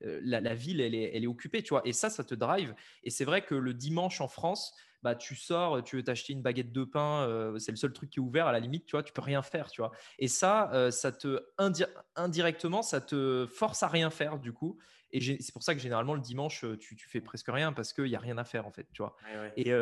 la, 0.00 0.54
ville, 0.54 0.80
elle 0.80 0.94
est, 0.94 1.14
elle 1.14 1.24
est 1.24 1.28
occupée, 1.28 1.62
tu 1.62 1.70
vois. 1.70 1.82
Et 1.84 1.92
ça, 1.92 2.10
ça 2.10 2.24
te 2.24 2.34
drive. 2.34 2.74
Et 3.04 3.10
c'est 3.10 3.24
vrai 3.24 3.42
que 3.42 3.54
le 3.54 3.74
dimanche 3.74 4.20
en 4.20 4.28
France, 4.28 4.74
bah, 5.02 5.16
tu 5.16 5.34
sors, 5.34 5.82
tu 5.82 5.96
veux 5.96 6.04
t'acheter 6.04 6.32
une 6.32 6.42
baguette 6.42 6.72
de 6.72 6.84
pain, 6.84 7.26
c'est 7.58 7.72
le 7.72 7.76
seul 7.76 7.92
truc 7.92 8.08
qui 8.10 8.20
est 8.20 8.22
ouvert 8.22 8.46
à 8.46 8.52
la 8.52 8.60
limite, 8.60 8.86
tu 8.86 8.92
vois, 8.92 9.02
tu 9.02 9.12
peux 9.12 9.20
rien 9.20 9.42
faire, 9.42 9.68
tu 9.68 9.80
vois. 9.80 9.90
Et 10.20 10.28
ça, 10.28 10.90
ça 10.92 11.10
te 11.10 11.42
indirectement, 12.14 12.82
ça 12.82 13.00
te 13.00 13.46
force 13.46 13.82
à 13.82 13.88
rien 13.88 14.10
faire 14.10 14.38
du 14.38 14.52
coup. 14.52 14.78
Et 15.12 15.20
c'est 15.20 15.52
pour 15.52 15.62
ça 15.62 15.74
que 15.74 15.80
généralement 15.80 16.14
le 16.14 16.20
dimanche, 16.20 16.64
tu, 16.80 16.96
tu 16.96 17.08
fais 17.08 17.20
presque 17.20 17.48
rien 17.48 17.72
parce 17.72 17.92
qu'il 17.92 18.04
n'y 18.04 18.16
a 18.16 18.20
rien 18.20 18.38
à 18.38 18.44
faire 18.44 18.66
en 18.66 18.72
fait, 18.72 18.86
tu 18.92 19.02
vois. 19.02 19.16
Et, 19.56 19.72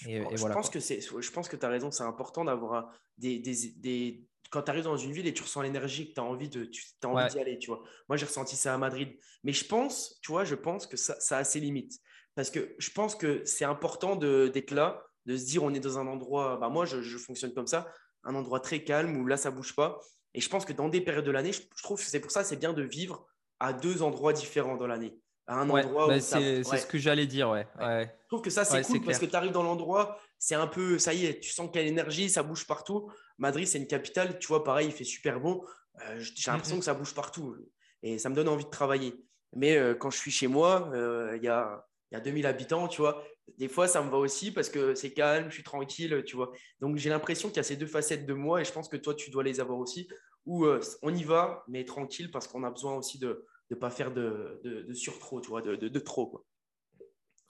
je, 0.00 0.52
pense 0.52 0.70
que 0.70 0.80
c'est, 0.80 1.00
je 1.00 1.30
pense 1.30 1.48
que 1.48 1.56
tu 1.56 1.64
as 1.64 1.68
raison, 1.68 1.90
c'est 1.90 2.04
important 2.04 2.44
d'avoir 2.44 2.92
des, 3.16 3.38
des, 3.38 3.70
des... 3.76 4.24
Quand 4.50 4.62
tu 4.62 4.70
arrives 4.70 4.84
dans 4.84 4.96
une 4.96 5.12
ville 5.12 5.26
et 5.26 5.34
tu 5.34 5.42
ressens 5.42 5.62
l'énergie, 5.62 6.10
que 6.10 6.14
tu 6.14 6.20
as 6.20 6.24
envie, 6.24 6.48
de, 6.48 6.64
tu, 6.64 6.84
as 7.02 7.08
envie 7.08 7.28
d'y 7.30 7.40
aller, 7.40 7.58
tu 7.58 7.68
vois. 7.68 7.82
Moi, 8.08 8.16
j'ai 8.16 8.26
ressenti 8.26 8.56
ça 8.56 8.74
à 8.74 8.78
Madrid. 8.78 9.16
Mais 9.44 9.52
je 9.52 9.64
pense, 9.64 10.18
tu 10.22 10.32
vois, 10.32 10.44
je 10.44 10.54
pense 10.54 10.86
que 10.86 10.96
ça, 10.96 11.18
ça 11.20 11.38
a 11.38 11.44
ses 11.44 11.60
limites. 11.60 12.00
Parce 12.34 12.50
que 12.50 12.74
je 12.78 12.90
pense 12.90 13.16
que 13.16 13.42
c'est 13.44 13.64
important 13.64 14.14
d'être 14.14 14.70
là, 14.70 15.04
de 15.26 15.36
se 15.36 15.44
dire 15.44 15.64
on 15.64 15.74
est 15.74 15.80
dans 15.80 15.98
un 15.98 16.06
endroit, 16.06 16.56
bah 16.56 16.68
moi 16.68 16.86
je, 16.86 17.02
je, 17.02 17.18
fonctionne 17.18 17.52
comme 17.52 17.66
ça, 17.66 17.92
un 18.22 18.34
endroit 18.34 18.60
très 18.60 18.84
calme 18.84 19.16
où 19.16 19.26
là 19.26 19.36
ça 19.36 19.50
bouge 19.50 19.74
pas. 19.74 19.98
Et 20.34 20.40
je 20.40 20.48
pense 20.48 20.64
que 20.64 20.72
dans 20.72 20.88
des 20.88 21.00
périodes 21.00 21.24
de 21.24 21.32
l'année, 21.32 21.52
je, 21.52 21.62
trouve 21.82 21.98
que 21.98 22.08
c'est 22.08 22.20
pour 22.20 22.30
ça 22.30 22.44
c'est 22.44 22.56
bien 22.56 22.72
de 22.72 22.82
vivre 22.82 23.26
à 23.60 23.72
deux 23.72 24.02
endroits 24.02 24.32
différents 24.32 24.76
dans 24.76 24.86
l'année. 24.86 25.18
À 25.46 25.60
un 25.60 25.70
endroit 25.70 26.08
bah, 26.08 26.20
c'est 26.20 26.62
ce 26.62 26.86
que 26.86 26.98
j'allais 26.98 27.26
dire, 27.26 27.50
ouais. 27.50 27.66
Je 27.80 28.28
trouve 28.28 28.42
que 28.42 28.50
ça 28.50 28.64
c'est 28.64 28.82
cool 28.82 29.00
parce 29.02 29.18
que 29.18 29.26
tu 29.26 29.34
arrives 29.34 29.52
dans 29.52 29.62
l'endroit, 29.62 30.20
c'est 30.38 30.54
un 30.54 30.66
peu, 30.66 30.98
ça 30.98 31.14
y 31.14 31.26
est, 31.26 31.40
tu 31.40 31.50
sens 31.50 31.70
qu'il 31.70 31.80
y 31.80 31.84
a 31.84 31.86
l'énergie, 31.86 32.28
ça 32.28 32.42
bouge 32.42 32.66
partout. 32.66 33.10
Madrid 33.38 33.66
c'est 33.66 33.78
une 33.78 33.86
capitale, 33.86 34.38
tu 34.38 34.48
vois, 34.48 34.62
pareil, 34.62 34.88
il 34.88 34.92
fait 34.92 35.04
super 35.04 35.40
bon. 35.40 35.64
Euh, 36.02 36.20
j'ai 36.20 36.50
l'impression 36.50 36.78
que 36.78 36.84
ça 36.84 36.94
bouge 36.94 37.14
partout 37.14 37.56
et 38.02 38.18
ça 38.18 38.28
me 38.28 38.34
donne 38.34 38.48
envie 38.48 38.64
de 38.64 38.70
travailler. 38.70 39.14
Mais 39.54 39.76
euh, 39.76 39.94
quand 39.94 40.10
je 40.10 40.18
suis 40.18 40.30
chez 40.30 40.46
moi, 40.46 40.90
euh, 40.92 41.36
il 41.36 41.42
y 41.42 41.48
a 41.48 41.87
il 42.10 42.14
y 42.14 42.16
a 42.16 42.20
2000 42.20 42.46
habitants, 42.46 42.88
tu 42.88 43.00
vois. 43.00 43.22
Des 43.58 43.68
fois, 43.68 43.88
ça 43.88 44.02
me 44.02 44.10
va 44.10 44.18
aussi 44.18 44.50
parce 44.50 44.68
que 44.68 44.94
c'est 44.94 45.12
calme, 45.12 45.48
je 45.48 45.54
suis 45.54 45.62
tranquille, 45.62 46.22
tu 46.26 46.36
vois. 46.36 46.52
Donc, 46.80 46.96
j'ai 46.96 47.10
l'impression 47.10 47.48
qu'il 47.48 47.58
y 47.58 47.60
a 47.60 47.64
ces 47.64 47.76
deux 47.76 47.86
facettes 47.86 48.26
de 48.26 48.34
moi 48.34 48.60
et 48.60 48.64
je 48.64 48.72
pense 48.72 48.88
que 48.88 48.96
toi, 48.96 49.14
tu 49.14 49.30
dois 49.30 49.42
les 49.42 49.60
avoir 49.60 49.78
aussi, 49.78 50.08
où 50.46 50.64
euh, 50.64 50.80
on 51.02 51.14
y 51.14 51.24
va, 51.24 51.64
mais 51.68 51.84
tranquille 51.84 52.30
parce 52.30 52.48
qu'on 52.48 52.64
a 52.64 52.70
besoin 52.70 52.94
aussi 52.94 53.18
de 53.18 53.44
ne 53.70 53.76
pas 53.76 53.90
faire 53.90 54.12
de, 54.12 54.60
de, 54.64 54.82
de 54.82 54.94
sur-trop, 54.94 55.40
tu 55.40 55.48
vois, 55.48 55.60
de, 55.60 55.76
de, 55.76 55.98
trop, 55.98 56.26
quoi. 56.26 56.44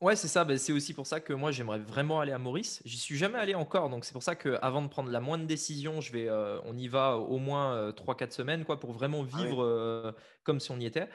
Ouais, 0.00 0.14
c'est 0.14 0.28
ça. 0.28 0.44
Ben, 0.44 0.58
c'est 0.58 0.72
aussi 0.72 0.94
pour 0.94 1.06
ça 1.06 1.20
que 1.20 1.32
moi, 1.32 1.50
j'aimerais 1.50 1.80
vraiment 1.80 2.20
aller 2.20 2.30
à 2.30 2.38
Maurice. 2.38 2.80
J'y 2.84 2.98
suis 2.98 3.16
jamais 3.16 3.38
allé 3.38 3.54
encore. 3.56 3.90
Donc, 3.90 4.04
c'est 4.04 4.12
pour 4.12 4.22
ça 4.22 4.36
qu'avant 4.36 4.82
de 4.82 4.88
prendre 4.88 5.10
la 5.10 5.20
moindre 5.20 5.46
décision, 5.46 6.00
je 6.00 6.12
vais, 6.12 6.28
euh, 6.28 6.60
on 6.64 6.76
y 6.76 6.86
va 6.86 7.16
au 7.16 7.38
moins 7.38 7.90
3-4 7.90 8.22
euh, 8.22 8.30
semaines 8.30 8.64
quoi, 8.64 8.78
pour 8.78 8.92
vraiment 8.92 9.24
ah 9.32 9.36
vivre 9.36 10.14
comme 10.44 10.60
si 10.60 10.70
on 10.70 10.78
y 10.78 10.86
était. 10.86 11.08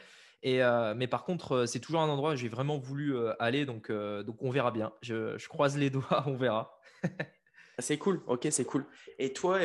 Euh, 0.45 0.93
mais 0.95 1.07
par 1.07 1.23
contre, 1.23 1.51
euh, 1.53 1.65
c'est 1.65 1.79
toujours 1.79 2.01
un 2.01 2.09
endroit 2.09 2.33
où 2.33 2.35
j'ai 2.35 2.49
vraiment 2.49 2.77
voulu 2.77 3.15
euh, 3.15 3.33
aller, 3.39 3.65
donc, 3.65 3.91
donc 3.91 4.41
on 4.41 4.49
verra 4.49 4.71
bien. 4.71 4.93
Je, 5.01 5.47
croise 5.47 5.77
les 5.77 5.89
doigts, 5.89 6.23
on 6.27 6.35
verra. 6.35 6.77
Ah, 7.03 7.81
c'est 7.81 7.97
cool, 7.97 8.21
ok, 8.27 8.47
c'est 8.51 8.65
cool. 8.65 8.85
Et 9.17 9.33
toi, 9.33 9.59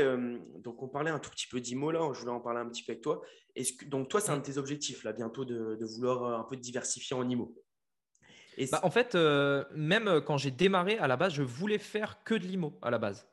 donc 0.59 0.83
on 0.83 0.89
parlait 0.89 1.11
un 1.11 1.19
tout 1.19 1.31
petit 1.31 1.47
peu 1.47 1.61
d'IMO 1.61 1.91
là, 1.91 2.11
je 2.15 2.21
voulais 2.21 2.33
en 2.33 2.41
parler 2.41 2.61
un 2.61 2.69
petit 2.69 2.83
peu 2.83 2.93
avec 2.93 3.03
toi. 3.03 3.23
Est-ce 3.55 3.75
que, 3.75 3.85
donc 3.85 4.09
toi, 4.09 4.21
c'est 4.21 4.31
un 4.31 4.39
de 4.39 4.43
tes 4.43 4.57
objectifs 4.57 5.05
là, 5.05 5.13
bientôt 5.13 5.45
de, 5.45 5.79
vouloir 5.97 6.41
un 6.41 6.45
peu 6.45 6.57
diversifier 6.57 7.17
en 7.17 7.29
IMO 7.29 7.55
Et 8.57 8.67
bah, 8.67 8.81
En 8.83 8.91
fait, 8.91 9.15
même 9.75 10.23
quand 10.25 10.39
j'ai 10.39 10.51
démarré 10.51 10.97
à 10.99 11.07
la 11.07 11.17
base, 11.17 11.35
je 11.35 11.43
voulais 11.43 11.79
faire 11.79 12.23
que 12.25 12.35
de 12.35 12.47
l'IMO 12.47 12.79
à 12.83 12.91
la 12.91 12.99
base. 12.99 13.29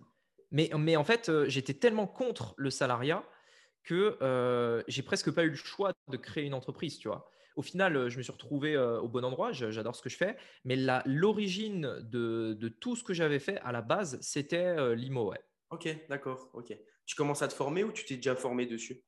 Mais, 0.51 0.69
mais 0.77 0.95
en 0.95 1.03
fait, 1.03 1.31
j'étais 1.47 1.73
tellement 1.73 2.07
contre 2.07 2.53
le 2.57 2.69
salariat 2.69 3.23
que 3.85 4.83
j'ai 4.87 5.03
presque 5.03 5.31
pas 5.31 5.43
eu 5.43 5.49
le 5.49 5.55
choix 5.55 5.93
de 6.09 6.17
créer 6.17 6.43
une 6.45 6.53
entreprise, 6.53 6.97
tu 6.97 7.07
vois 7.07 7.29
au 7.55 7.61
final, 7.61 7.95
euh, 7.95 8.09
je 8.09 8.17
me 8.17 8.23
suis 8.23 8.31
retrouvé 8.31 8.75
euh, 8.75 8.99
au 8.99 9.07
bon 9.07 9.23
endroit. 9.23 9.51
J'adore 9.51 9.95
ce 9.95 10.01
que 10.01 10.09
je 10.09 10.17
fais. 10.17 10.37
Mais 10.63 10.77
l'origine 11.05 11.99
de, 12.01 12.67
tout 12.79 12.95
ce 12.95 13.03
que 13.03 13.13
j'avais 13.13 13.39
fait 13.39 13.57
à 13.59 13.71
la 13.71 13.81
base, 13.81 14.19
c'était 14.21 14.57
euh, 14.57 14.95
l'IMO. 14.95 15.33
Ok, 15.71 15.87
d'accord. 16.09 16.49
Ok. 16.53 16.77
Tu 17.05 17.15
commences 17.15 17.41
à 17.41 17.47
te 17.47 17.53
former 17.53 17.83
ou 17.83 17.91
tu 17.91 18.05
t'es 18.05 18.15
déjà 18.15 18.35
formé 18.35 18.65
dessus? 18.65 19.03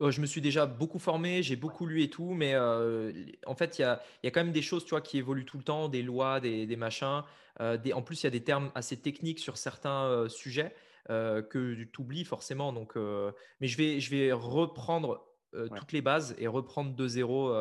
Je 0.00 0.20
me 0.22 0.26
suis 0.26 0.40
déjà 0.40 0.64
beaucoup 0.64 0.98
formé, 0.98 1.42
j'ai 1.42 1.56
beaucoup 1.56 1.84
lu 1.84 2.02
et 2.02 2.08
tout, 2.08 2.32
mais 2.32 2.56
en 2.56 3.54
fait, 3.54 3.78
il 3.78 3.82
y 3.82 3.84
a, 3.84 4.02
y 4.22 4.28
a, 4.28 4.30
quand 4.30 4.42
même 4.42 4.52
des 4.52 4.62
choses 4.62 4.86
tu 4.86 4.90
vois, 4.90 5.02
qui 5.02 5.18
évoluent 5.18 5.44
tout 5.44 5.58
le 5.58 5.62
temps, 5.62 5.90
des 5.90 6.02
lois, 6.02 6.40
des, 6.40 6.66
des 6.66 6.76
machins. 6.76 7.22
Des, 7.60 7.92
en 7.92 8.00
plus, 8.00 8.22
il 8.22 8.24
y 8.24 8.26
a 8.28 8.30
des 8.30 8.42
termes 8.42 8.72
assez 8.74 8.96
techniques 8.98 9.40
sur 9.40 9.58
certains 9.58 10.26
sujets 10.30 10.74
que 11.08 11.84
tu 11.84 12.00
oublies 12.00 12.24
forcément. 12.24 12.72
Donc, 12.72 12.96
mais 12.96 13.66
je 13.66 13.76
vais, 13.76 14.00
je 14.00 14.10
vais 14.10 14.32
reprendre 14.32 15.26
toutes 15.52 15.92
les 15.92 16.02
bases 16.02 16.34
et 16.38 16.46
reprendre 16.46 16.94
de 16.94 17.08
zéro 17.08 17.52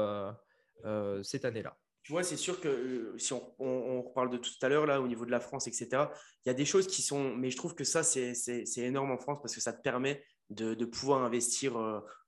cette 1.24 1.46
année-là. 1.46 1.78
Tu 2.04 2.14
vois, 2.14 2.24
c'est 2.24 2.38
sûr 2.38 2.60
que 2.60 3.14
si 3.18 3.34
on, 3.34 3.54
on, 3.60 4.02
reparle 4.02 4.32
de 4.32 4.38
tout 4.38 4.50
à 4.64 4.70
l'heure, 4.70 4.88
là, 4.88 5.00
au 5.00 5.08
niveau 5.08 5.26
de 5.26 5.32
la 5.32 5.40
France, 5.40 5.68
etc., 5.68 6.06
il 6.44 6.48
y 6.48 6.50
a 6.50 6.56
des 6.56 6.66
choses 6.66 6.88
qui 6.88 7.02
sont. 7.02 7.36
Mais 7.36 7.52
je 7.52 7.58
trouve 7.58 7.76
que 7.76 7.84
ça, 7.84 8.02
c'est 8.04 8.34
énorme 8.78 9.12
en 9.12 9.18
France 9.18 9.38
parce 9.42 9.54
que 9.54 9.62
ça 9.62 9.74
te 9.74 9.82
permet 9.82 10.24
de, 10.50 10.74
de 10.74 10.86
pouvoir 10.86 11.24
investir 11.24 11.78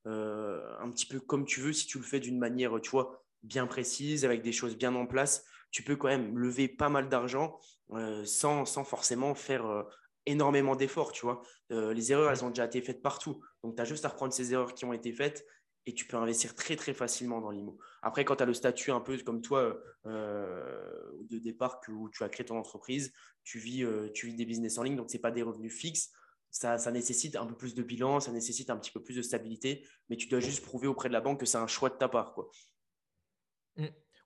un 0.06 0.91
petit 0.91 1.06
peu 1.06 1.19
comme 1.19 1.45
tu 1.45 1.62
veux 1.62 1.74
si 1.74 1.88
tu 1.88 1.97
le 1.97 2.04
fais 2.04 2.19
d'une 2.19 2.38
manière, 2.38 2.80
tu 2.82 2.91
vois, 2.91 3.24
bien 3.43 3.65
précise, 3.65 4.26
avec 4.26 4.41
des 4.41 4.52
choses 4.52 4.78
bien 4.78 4.93
en 4.95 5.08
place. 5.08 5.45
Tu 5.71 5.84
peux 5.84 5.95
quand 5.95 6.10
même 6.10 6.38
lever 6.38 6.67
pas 6.67 6.89
mal 6.89 7.10
d'argent 7.10 7.60
sans, 8.26 8.65
sans, 8.65 8.84
forcément 8.84 9.36
faire 9.36 9.86
énormément 10.26 10.76
d'efforts, 10.76 11.12
tu 11.12 11.26
vois. 11.26 11.42
Euh, 11.72 11.94
les 11.94 12.12
erreurs, 12.12 12.32
elles 12.32 12.44
ont 12.44 12.50
déjà 12.50 12.66
été 12.66 12.82
faites 12.82 13.02
partout. 13.02 13.42
Donc, 13.64 13.76
tu 13.76 13.82
as 13.82 13.86
juste 13.86 14.06
à 14.06 14.10
reprendre 14.10 14.34
ces 14.34 14.54
erreurs 14.54 14.74
qui 14.74 14.86
ont 14.86 14.94
été 14.94 15.12
faites 15.12 15.46
et 15.86 15.94
tu 15.94 16.06
peux 16.06 16.18
investir 16.18 16.56
très, 16.56 16.76
très 16.76 16.94
facilement 16.94 17.42
dans 17.42 17.50
l'IMO. 17.50 17.78
Après, 18.02 18.24
quand 18.24 18.36
tu 18.36 18.44
as 18.44 18.46
le 18.46 18.54
statut 18.54 18.92
un 18.92 19.02
peu 19.02 19.18
comme 19.20 19.42
toi 19.42 19.80
euh, 20.06 21.12
de 21.30 21.40
départ 21.40 21.80
que, 21.80 21.92
où 21.92 22.10
tu 22.10 22.24
as 22.24 22.30
créé 22.30 22.46
ton 22.46 22.58
entreprise, 22.58 23.14
tu 23.44 23.58
vis, 23.58 23.84
euh, 23.84 24.10
tu 24.14 24.28
vis 24.28 24.36
des 24.36 24.46
business 24.46 24.78
en 24.78 24.84
ligne, 24.84 24.96
donc 24.96 25.10
ce 25.10 25.18
n'est 25.18 25.22
pas 25.22 25.32
des 25.32 25.42
revenus 25.42 25.74
fixes. 25.74 26.12
Ça, 26.52 26.78
ça, 26.78 26.92
nécessite 26.92 27.36
un 27.38 27.46
peu 27.46 27.56
plus 27.56 27.74
de 27.74 27.82
bilan, 27.82 28.20
ça 28.20 28.32
nécessite 28.32 28.70
un 28.70 28.78
petit 28.78 28.92
peu 28.92 29.02
plus 29.02 29.16
de 29.16 29.22
stabilité, 29.22 29.88
mais 30.10 30.18
tu 30.18 30.28
dois 30.28 30.42
juste 30.42 30.64
prouver 30.64 30.88
auprès 30.88 31.08
de 31.08 31.14
la 31.14 31.22
banque 31.22 31.40
que 31.40 31.46
c'est 31.46 31.58
un 31.58 31.68
choix 31.68 31.90
de 31.90 31.96
ta 31.96 32.10
part. 32.10 32.34
Quoi. 32.34 32.52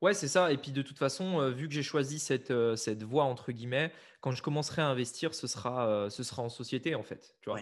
Ouais, 0.02 0.14
c'est 0.14 0.28
ça. 0.28 0.52
Et 0.52 0.58
puis 0.58 0.72
de 0.72 0.82
toute 0.82 0.98
façon, 0.98 1.40
euh, 1.40 1.50
vu 1.50 1.68
que 1.68 1.74
j'ai 1.74 1.84
choisi 1.84 2.20
cette, 2.20 2.52
euh, 2.52 2.76
cette 2.76 3.04
voie, 3.04 3.24
entre 3.24 3.52
guillemets, 3.52 3.92
quand 4.22 4.32
je 4.32 4.42
commencerai 4.42 4.82
à 4.82 4.88
investir, 4.88 5.34
ce 5.34 5.48
sera, 5.48 5.88
euh, 5.88 6.10
ce 6.10 6.24
sera 6.24 6.42
en 6.42 6.50
société, 6.50 6.96
en 6.96 7.04
fait. 7.04 7.36
Tu 7.42 7.50
vois 7.50 7.62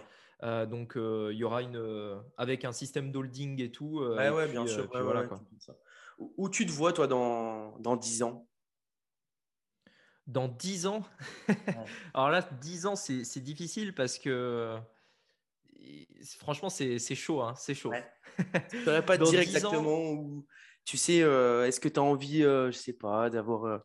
donc, 0.66 0.92
il 0.96 1.36
y 1.36 1.44
aura 1.44 1.62
une. 1.62 2.22
avec 2.36 2.66
un 2.66 2.72
système 2.72 3.10
d'holding 3.10 3.62
et 3.62 3.70
tout. 3.70 4.00
ouais, 4.00 4.28
ouais, 4.28 4.46
bien 4.48 4.66
sûr. 4.66 4.90
voilà, 4.92 5.26
Où 6.18 6.50
tu 6.50 6.66
te 6.66 6.70
vois, 6.70 6.92
toi, 6.92 7.06
dans, 7.06 7.78
dans 7.78 7.96
10 7.96 8.24
ans? 8.24 8.46
Dans 10.26 10.48
10 10.48 10.86
ans? 10.86 11.02
Alors 12.14 12.28
là, 12.28 12.46
10 12.60 12.84
ans, 12.84 12.94
c'est 12.94 13.40
difficile 13.40 13.94
parce 13.94 14.18
que. 14.18 14.76
Franchement, 16.38 16.68
c'est 16.68 16.98
chaud. 17.14 17.40
Hein, 17.40 17.54
c'est 17.56 17.74
chaud. 17.74 17.92
Tu 18.68 18.76
ne 18.76 19.00
pas 19.00 19.16
dire 19.16 19.40
exactement 19.40 20.10
où 20.10 20.46
tu 20.84 20.98
sais, 20.98 21.22
euh, 21.22 21.66
est-ce 21.66 21.80
que 21.80 21.88
tu 21.88 21.98
as 21.98 22.02
envie, 22.02 22.42
euh, 22.42 22.70
je 22.70 22.76
sais 22.76 22.92
pas, 22.92 23.30
d'avoir, 23.30 23.64
euh, 23.64 23.78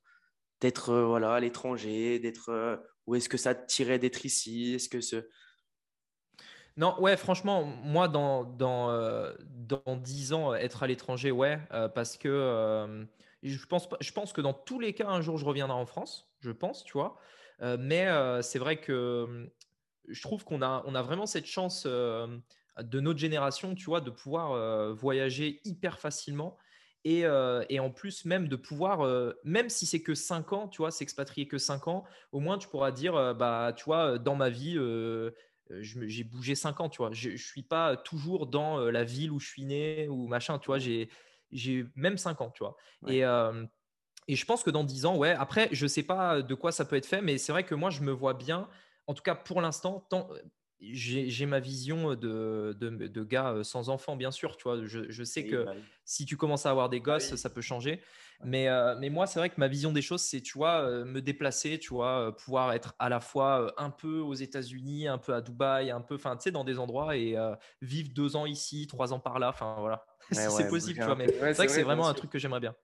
d'être 0.60 0.94
voilà, 0.94 1.36
à 1.36 1.40
l'étranger, 1.40 2.20
d'être, 2.20 2.82
ou 3.08 3.16
est-ce 3.16 3.30
que 3.30 3.38
ça 3.38 3.56
te 3.56 3.66
tirait 3.68 4.00
d'être 4.00 4.26
ici? 4.26 4.74
Est-ce 4.74 4.90
que 4.90 5.02
ce... 5.02 5.28
Non, 6.76 7.00
ouais, 7.00 7.18
franchement, 7.18 7.64
moi, 7.64 8.08
dans, 8.08 8.44
dans, 8.44 9.34
dans 9.50 9.96
10 9.98 10.34
ans, 10.34 10.54
être 10.54 10.84
à 10.84 10.88
l'étranger, 10.88 11.32
ouais, 11.32 11.60
parce 11.96 12.18
que 12.18 13.08
je, 13.44 13.66
pense, 13.66 13.88
je 14.00 14.12
pense 14.12 14.34
que 14.34 14.42
dans 14.42 14.54
tous 14.54 14.80
les 14.80 14.94
cas, 14.94 15.08
un 15.08 15.22
jour, 15.22 15.38
je 15.38 15.46
reviendrai 15.46 15.78
en 15.78 15.86
France, 15.86 16.30
je 16.42 16.52
pense, 16.52 16.84
tu 16.84 16.94
vois. 16.94 17.18
mais 17.62 18.08
c'est 18.42 18.60
vrai 18.60 18.80
que 18.80 19.50
je 20.08 20.22
trouve 20.22 20.44
qu'on 20.44 20.62
a, 20.62 20.84
on 20.86 20.96
a 20.96 21.02
vraiment 21.02 21.26
cette 21.26 21.48
chance 21.48 21.86
de 21.86 23.00
notre 23.00 23.20
génération, 23.20 23.76
tu 23.76 23.86
vois, 23.86 24.02
de 24.02 24.10
pouvoir 24.10 24.94
voyager 24.94 25.62
hyper 25.66 26.00
facilement 26.00 26.58
euh, 27.08 27.64
et, 27.70 27.80
en 27.80 27.92
plus, 27.92 28.26
même 28.26 28.48
de 28.48 28.56
pouvoir, 28.56 29.02
euh, 29.02 29.34
même 29.44 29.70
si 29.70 29.86
c'est 29.86 30.02
que 30.02 30.14
5 30.14 30.54
ans, 30.54 30.68
tu 30.68 30.78
vois, 30.80 30.92
s'expatrier 30.92 31.48
que 31.48 31.58
5 31.58 31.88
ans, 31.88 32.04
au 32.32 32.40
moins 32.40 32.58
tu 32.58 32.68
pourras 32.68 32.92
dire, 32.92 33.16
euh, 33.16 33.34
bah, 33.34 33.74
tu 33.76 33.86
vois, 33.86 34.18
dans 34.18 34.36
ma 34.36 34.50
vie, 34.50 34.78
j'ai 35.70 36.24
bougé 36.24 36.56
5 36.56 36.82
ans, 36.82 36.90
tu 36.90 36.98
vois. 36.98 37.12
Je 37.14 37.32
ne 37.32 37.38
suis 37.38 37.64
pas 37.64 37.96
toujours 37.96 38.48
dans 38.48 38.80
la 38.80 39.04
ville 39.04 39.32
où 39.32 39.40
je 39.40 39.48
suis 39.48 39.66
né 39.66 40.08
ou 40.08 40.28
machin, 40.28 40.60
tu 40.60 40.68
vois. 40.68 40.80
J'ai 40.80 41.86
même 41.96 42.18
5 42.18 42.42
ans, 42.42 42.52
tu 42.52 42.64
vois. 42.64 42.76
Et, 43.08 43.22
et 44.28 44.36
je 44.36 44.46
pense 44.46 44.64
que 44.64 44.70
dans 44.70 44.84
10 44.84 45.06
ans, 45.06 45.16
ouais, 45.18 45.32
après, 45.32 45.70
je 45.72 45.86
ne 45.86 45.88
sais 45.88 46.04
pas 46.04 46.42
de 46.42 46.54
quoi 46.54 46.72
ça 46.72 46.86
peut 46.86 46.96
être 46.96 47.06
fait, 47.06 47.22
mais 47.22 47.38
c'est 47.38 47.52
vrai 47.52 47.64
que 47.64 47.76
moi, 47.76 47.90
je 47.90 48.02
me 48.02 48.12
vois 48.12 48.34
bien, 48.34 48.68
en 49.08 49.14
tout 49.14 49.24
cas 49.24 49.36
pour 49.36 49.62
l'instant, 49.62 50.06
tant, 50.10 50.30
j'ai 50.82 51.46
ma 51.46 51.60
vision 51.60 52.15
de, 52.15 52.76
de, 52.80 53.24
gars 53.24 53.60
sans 53.63 53.89
enfants, 53.89 54.15
bien 54.15 54.32
sûr. 54.32 54.58
Tu 54.58 54.63
vois, 54.63 54.80
je, 54.86 55.24
sais 55.24 55.46
que 55.46 55.65
bah 55.65 55.74
si 56.06 56.26
tu 56.26 56.38
commences 56.38 56.65
à 56.65 56.72
avoir 56.72 56.89
des 56.89 57.00
bah 57.00 57.13
gosses, 57.13 57.36
ça 57.36 57.50
peut 57.50 57.62
changer. 57.62 58.02
Mais, 58.46 58.68
mais 59.00 59.10
moi, 59.10 59.28
c'est 59.28 59.39
vrai 59.39 59.50
que 59.50 59.56
ma 59.58 59.68
vision 59.68 59.92
des 59.92 60.02
choses, 60.02 60.22
c'est, 60.22 60.42
tu 60.42 60.58
vois, 60.58 61.04
me 61.04 61.22
déplacer, 61.22 61.78
tu 61.80 61.94
vois, 61.94 62.36
pouvoir 62.36 62.72
être 62.74 62.96
à 62.98 63.10
la 63.10 63.20
fois 63.20 63.74
un 63.78 63.89
peu 63.89 64.20
aux 64.20 64.34
États-Unis, 64.34 65.08
un 65.08 65.18
peu 65.18 65.34
à 65.34 65.42
Dubaï, 65.42 65.92
un 65.92 66.02
peu, 66.02 66.15
enfin, 66.15 66.38
tu 66.38 66.44
sais, 66.44 66.52
dans 66.52 66.63
des 66.63 66.80
endroits 66.80 67.18
et 67.18 67.36
vivre 67.82 68.10
deux 68.13 68.36
ans 68.36 68.46
ici, 68.46 68.88
trois 68.88 69.12
ans 69.13 69.20
par 69.20 69.39
là. 69.39 69.50
Enfin, 69.50 69.76
voilà, 69.80 70.06
si 70.32 70.39
c'est 70.50 70.70
possible, 70.70 71.00
tu 71.00 71.06
vois. 71.06 71.15
Mais 71.15 71.28
c'est 71.28 71.54
vrai 71.54 71.65
que 71.68 71.72
c'est 71.72 71.84
vraiment 71.84 72.08
un 72.08 72.13
truc 72.13 72.32
que 72.32 72.39
j'aimerais 72.39 72.62
bien. 72.62 72.76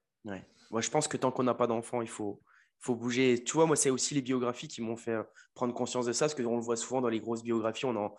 Moi, 0.70 0.80
je 0.80 0.90
pense 0.90 1.08
que 1.08 1.16
tant 1.16 1.30
qu'on 1.30 1.44
n'a 1.44 1.54
pas 1.54 1.66
d'enfants, 1.66 2.02
il 2.02 2.08
faut, 2.08 2.42
faut 2.78 2.94
bouger. 2.94 3.42
Tu 3.44 3.52
vois, 3.52 3.66
moi, 3.66 3.76
c'est 3.76 3.90
aussi 3.90 4.14
les 4.14 4.22
biographies 4.22 4.68
qui 4.68 4.82
m'ont 4.82 4.96
fait 4.96 5.12
euh, 5.12 5.22
prendre 5.54 5.74
conscience 5.74 6.06
de 6.06 6.12
ça, 6.12 6.26
parce 6.26 6.34
qu'on 6.34 6.56
le 6.56 6.62
voit 6.62 6.76
souvent 6.76 7.00
dans 7.00 7.08
les 7.08 7.20
grosses 7.20 7.42
biographies. 7.42 7.86
On 7.86 7.96
en... 7.96 8.14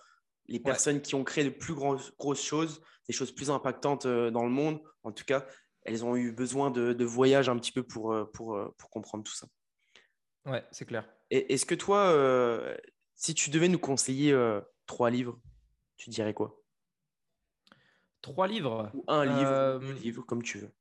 Les 0.48 0.60
personnes 0.60 1.02
qui 1.02 1.16
ont 1.16 1.24
créé 1.24 1.44
de 1.44 1.50
plus 1.50 1.74
grosses, 1.74 2.16
grosses 2.18 2.44
choses, 2.44 2.82
des 3.08 3.14
choses 3.14 3.32
plus 3.32 3.50
impactantes 3.50 4.06
euh, 4.06 4.32
dans 4.32 4.44
le 4.44 4.50
monde, 4.50 4.82
en 5.04 5.12
tout 5.12 5.26
cas, 5.26 5.46
elles 5.84 6.04
ont 6.06 6.16
eu 6.16 6.32
besoin 6.32 6.72
de, 6.72 6.94
de 6.94 7.06
voyages 7.06 7.50
un 7.50 7.58
petit 7.58 7.72
peu 7.72 7.84
pour, 7.84 8.14
euh, 8.14 8.26
pour, 8.34 8.60
pour 8.78 8.90
comprendre 8.90 9.24
tout 9.24 9.36
ça. 9.36 9.48
Ouais, 10.46 10.66
c'est 10.72 10.86
clair. 10.86 11.08
Et 11.30 11.54
est-ce 11.54 11.66
que 11.66 11.76
toi, 11.76 12.16
si 13.16 13.34
tu 13.34 13.50
devais 13.50 13.68
nous 13.68 13.80
conseiller 13.80 14.34
trois 14.86 15.10
livres, 15.10 15.38
tu 15.98 16.10
dirais 16.10 16.34
quoi? 16.34 16.62
Trois 18.22 18.48
livres? 18.48 18.90
Ou 18.94 19.04
un 19.08 19.26
livre, 19.26 19.52
un 19.52 19.94
livre, 19.94 20.24
comme 20.24 20.42
tu 20.42 20.60
veux. 20.60 20.72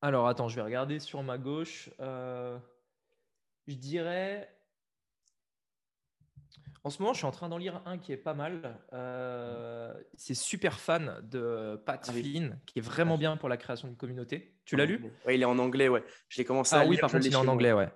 Alors, 0.00 0.28
attends, 0.28 0.48
je 0.48 0.56
vais 0.56 0.62
regarder 0.62 1.00
sur 1.00 1.22
ma 1.22 1.38
gauche. 1.38 1.90
Euh, 2.00 2.56
je 3.66 3.74
dirais. 3.74 4.48
En 6.84 6.90
ce 6.90 7.02
moment, 7.02 7.12
je 7.12 7.18
suis 7.18 7.26
en 7.26 7.32
train 7.32 7.48
d'en 7.48 7.58
lire 7.58 7.82
un 7.84 7.98
qui 7.98 8.12
est 8.12 8.16
pas 8.16 8.34
mal. 8.34 8.78
Euh, 8.92 9.92
c'est 10.14 10.34
Super 10.34 10.78
Fan 10.78 11.20
de 11.22 11.80
Pat 11.84 12.04
ah 12.08 12.12
Flynn, 12.12 12.58
qui 12.66 12.78
est 12.78 12.82
vraiment 12.82 13.14
ah. 13.14 13.18
bien 13.18 13.36
pour 13.36 13.48
la 13.48 13.56
création 13.56 13.88
de 13.88 13.94
communauté. 13.94 14.54
Tu 14.64 14.76
l'as 14.76 14.86
lu 14.86 15.12
Oui, 15.26 15.34
il 15.34 15.42
est 15.42 15.46
en 15.46 15.58
anglais, 15.58 15.88
ouais. 15.88 16.04
Je 16.28 16.38
l'ai 16.38 16.44
commencé 16.44 16.76
ah, 16.76 16.80
à 16.80 16.86
oui, 16.86 16.96
par 16.96 17.10
contre, 17.10 17.26
il 17.26 17.32
est 17.32 17.36
en 17.36 17.48
anglais, 17.48 17.72
ouais. 17.72 17.88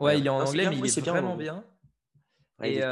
Ouais, 0.00 0.18
il 0.18 0.26
est 0.26 0.30
en 0.30 0.40
anglais, 0.40 0.68
mais 0.68 0.78
il 0.78 0.86
est, 0.86 1.00
vraiment 1.00 1.36
bien. 1.36 1.64
Et, 2.62 2.82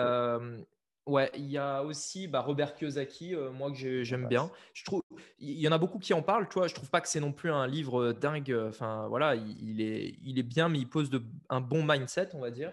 Ouais, 1.06 1.30
il 1.34 1.50
y 1.50 1.58
a 1.58 1.82
aussi 1.82 2.28
bah, 2.28 2.40
Robert 2.40 2.74
Kiyosaki, 2.74 3.34
euh, 3.34 3.50
moi 3.50 3.70
que 3.70 4.02
j'aime 4.02 4.26
bien. 4.26 4.50
Je 4.72 4.84
trouve, 4.84 5.02
il 5.44 5.60
y 5.60 5.68
en 5.68 5.72
a 5.72 5.78
beaucoup 5.78 5.98
qui 5.98 6.14
en 6.14 6.22
parlent, 6.22 6.48
tu 6.48 6.54
vois. 6.54 6.68
Je 6.68 6.74
trouve 6.74 6.90
pas 6.90 7.00
que 7.00 7.08
c'est 7.08 7.20
non 7.20 7.32
plus 7.32 7.50
un 7.50 7.66
livre 7.66 8.02
euh, 8.02 8.12
dingue. 8.12 8.50
Euh, 8.50 8.68
enfin, 8.68 9.06
voilà, 9.08 9.34
il, 9.34 9.80
est, 9.80 10.16
il 10.22 10.38
est 10.38 10.44
bien, 10.44 10.68
mais 10.68 10.78
il 10.78 10.88
pose 10.88 11.10
de, 11.10 11.22
un 11.48 11.60
bon 11.60 11.84
mindset, 11.84 12.30
on 12.34 12.40
va 12.40 12.50
dire. 12.50 12.72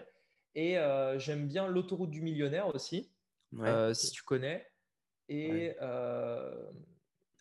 Et 0.54 0.76
j'aime 1.16 1.48
bien 1.48 1.66
l'autoroute 1.66 2.10
du 2.10 2.20
millionnaire 2.20 2.74
aussi, 2.74 3.10
si 3.94 4.10
tu 4.10 4.22
connais. 4.22 4.66
Et 5.30 5.74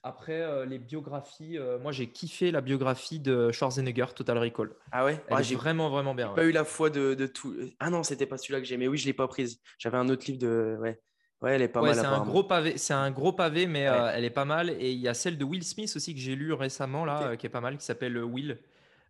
après, 0.03 0.41
euh, 0.41 0.65
les 0.65 0.79
biographies, 0.79 1.59
euh, 1.59 1.77
moi 1.77 1.91
j'ai 1.91 2.07
kiffé 2.07 2.49
la 2.49 2.61
biographie 2.61 3.19
de 3.19 3.51
Schwarzenegger, 3.51 4.07
Total 4.15 4.37
Recall. 4.39 4.71
Ah 4.91 5.05
ouais? 5.05 5.23
Elle 5.27 5.43
J'ai 5.43 5.55
vraiment, 5.55 5.91
vraiment 5.91 6.15
bien. 6.15 6.29
J'ai 6.29 6.35
pas 6.35 6.45
eu 6.45 6.51
la 6.51 6.65
foi 6.65 6.89
de, 6.89 7.13
de, 7.13 7.27
tout. 7.27 7.55
Ah 7.79 7.91
non, 7.91 8.01
c'était 8.01 8.25
pas 8.25 8.37
celui-là 8.37 8.61
que 8.61 8.65
j'ai, 8.65 8.77
mais 8.77 8.87
oui, 8.87 8.97
je 8.97 9.05
l'ai 9.05 9.13
pas 9.13 9.27
prise. 9.27 9.61
J'avais 9.77 9.97
un 9.97 10.09
autre 10.09 10.25
livre 10.25 10.39
de. 10.39 10.75
Ouais, 10.79 10.99
ouais 11.41 11.53
elle 11.53 11.61
est 11.61 11.67
pas 11.67 11.81
mal. 11.81 11.95
C'est 11.95 12.05
un, 12.05 12.23
gros 12.23 12.43
pavé, 12.43 12.77
c'est 12.77 12.93
un 12.93 13.11
gros 13.11 13.33
pavé, 13.33 13.67
mais 13.67 13.87
euh, 13.87 14.11
elle 14.13 14.25
est 14.25 14.29
pas 14.29 14.45
mal. 14.45 14.69
Et 14.69 14.91
il 14.91 14.99
y 14.99 15.07
a 15.07 15.13
celle 15.13 15.37
de 15.37 15.43
Will 15.43 15.63
Smith 15.63 15.91
aussi 15.95 16.13
que 16.13 16.19
j'ai 16.19 16.35
lu 16.35 16.53
récemment, 16.53 17.05
là, 17.05 17.35
qui 17.37 17.45
est 17.45 17.49
pas 17.49 17.61
mal, 17.61 17.77
qui 17.77 17.85
s'appelle 17.85 18.17
Will, 18.23 18.59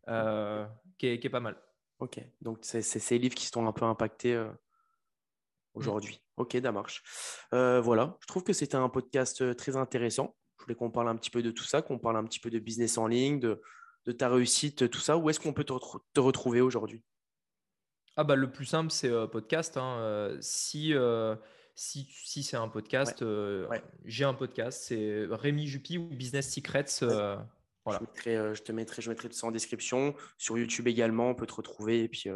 qui 0.05 1.07
est, 1.07 1.19
qui, 1.19 1.27
est, 1.27 1.29
pas 1.29 1.39
mal. 1.39 1.57
Ok, 1.99 2.19
donc 2.41 2.59
c'est 2.61 2.81
ces 2.81 3.17
livres 3.17 3.35
qui 3.35 3.45
sont 3.45 3.67
un 3.67 3.73
peu 3.73 3.85
impactés 3.85 4.35
mm. 4.35 4.57
aujourd'hui. 5.75 6.21
Ok, 6.37 6.57
ça 6.61 6.71
marche. 6.71 7.03
voilà, 7.51 8.17
je 8.21 8.27
trouve 8.27 8.43
que 8.43 8.53
c'était 8.53 8.77
un 8.77 8.89
podcast 8.89 9.55
très 9.55 9.75
intéressant. 9.75 10.35
Je 10.61 10.65
voulais 10.65 10.75
qu'on 10.75 10.91
parle 10.91 11.09
un 11.09 11.15
petit 11.15 11.31
peu 11.31 11.41
de 11.41 11.49
tout 11.49 11.63
ça, 11.63 11.81
qu'on 11.81 11.97
parle 11.97 12.17
un 12.17 12.23
petit 12.23 12.39
peu 12.39 12.51
de 12.51 12.59
business 12.59 12.99
en 12.99 13.07
ligne, 13.07 13.39
de, 13.39 14.11
ta 14.11 14.29
réussite, 14.29 14.91
tout 14.91 14.99
ça. 14.99 15.17
Où 15.17 15.27
est-ce 15.29 15.39
qu'on 15.39 15.53
peut 15.53 15.63
te, 15.63 16.19
retrouver 16.19 16.61
aujourd'hui? 16.61 17.03
Ah 18.15 18.23
bah, 18.23 18.35
Le 18.35 18.51
plus 18.51 18.65
simple, 18.65 18.91
c'est 18.91 19.09
euh, 19.09 19.25
podcast. 19.25 19.75
Hein. 19.77 19.97
Euh, 19.97 20.37
si, 20.39 20.93
euh, 20.93 21.35
si, 21.75 22.07
si 22.23 22.43
c'est 22.43 22.57
un 22.57 22.67
podcast, 22.67 23.23
j'ai 24.05 24.23
un 24.23 24.33
podcast. 24.33 24.83
C'est 24.83 25.25
Rémi 25.29 25.67
Juppy 25.67 25.97
ou 25.97 26.07
Business 26.07 26.51
Secrets. 26.51 26.85
Voilà. 27.83 27.99
Je, 28.25 28.61
te 28.61 28.71
mettrai, 28.71 29.01
je 29.01 29.09
mettrai 29.09 29.27
tout 29.27 29.35
ça 29.35 29.47
en 29.47 29.51
description. 29.51 30.13
Sur 30.37 30.57
YouTube 30.57 30.87
également, 30.87 31.29
on 31.29 31.35
peut 31.35 31.47
te 31.47 31.53
retrouver. 31.53 32.03
Et 32.03 32.07
puis, 32.07 32.29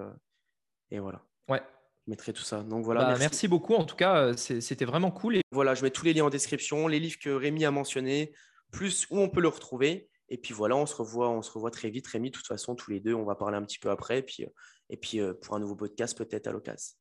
et 0.92 1.00
voilà. 1.00 1.24
Ouais, 1.48 1.62
Je 2.06 2.12
mettrai 2.12 2.34
tout 2.34 2.44
ça. 2.44 2.64
Donc 2.64 2.84
voilà. 2.84 3.06
Bah, 3.06 3.18
merci. 3.20 3.48
beaucoup. 3.48 3.76
En 3.76 3.86
tout 3.86 3.96
cas, 3.96 4.36
c'était 4.36 4.86
vraiment 4.86 5.12
cool. 5.12 5.40
Voilà, 5.52 5.76
je 5.76 5.84
mets 5.84 5.92
tous 5.92 6.06
les 6.06 6.14
liens 6.14 6.26
en 6.26 6.30
description, 6.30 6.88
les 6.88 7.00
livres 7.00 7.20
que 7.20 7.30
Rémi 7.30 7.66
a 7.66 7.72
mentionnés, 7.72 8.34
plus 8.72 9.08
où 9.10 9.20
on 9.20 9.30
peut 9.30 9.42
le 9.42 9.48
retrouver. 9.48 10.10
Et 10.30 10.38
puis 10.40 10.54
voilà, 10.56 10.76
on 10.76 10.88
se 10.88 10.96
revoit, 10.96 11.30
on 11.30 11.44
se 11.44 11.52
revoit 11.52 11.72
très 11.72 11.90
vite, 11.90 12.08
Rémi. 12.08 12.32
De 12.32 12.36
toute 12.36 12.48
façon, 12.48 12.76
tous 12.76 12.90
les 12.90 13.00
deux, 13.00 13.14
on 13.14 13.26
va 13.26 13.36
parler 13.36 13.58
un 13.58 13.64
petit 13.64 13.80
peu 13.80 13.92
après. 13.92 14.20
Et 14.20 14.24
puis, 14.24 14.46
et 14.90 14.98
puis 14.98 15.20
pour 15.42 15.56
un 15.56 15.60
nouveau 15.60 15.76
podcast, 15.76 16.18
peut-être 16.18 16.48
à 16.48 16.52
l'occasion. 16.52 16.96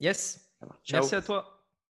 Yes. 0.00 0.49
Merci 0.92 1.14
à 1.14 1.22
toi. 1.22 1.59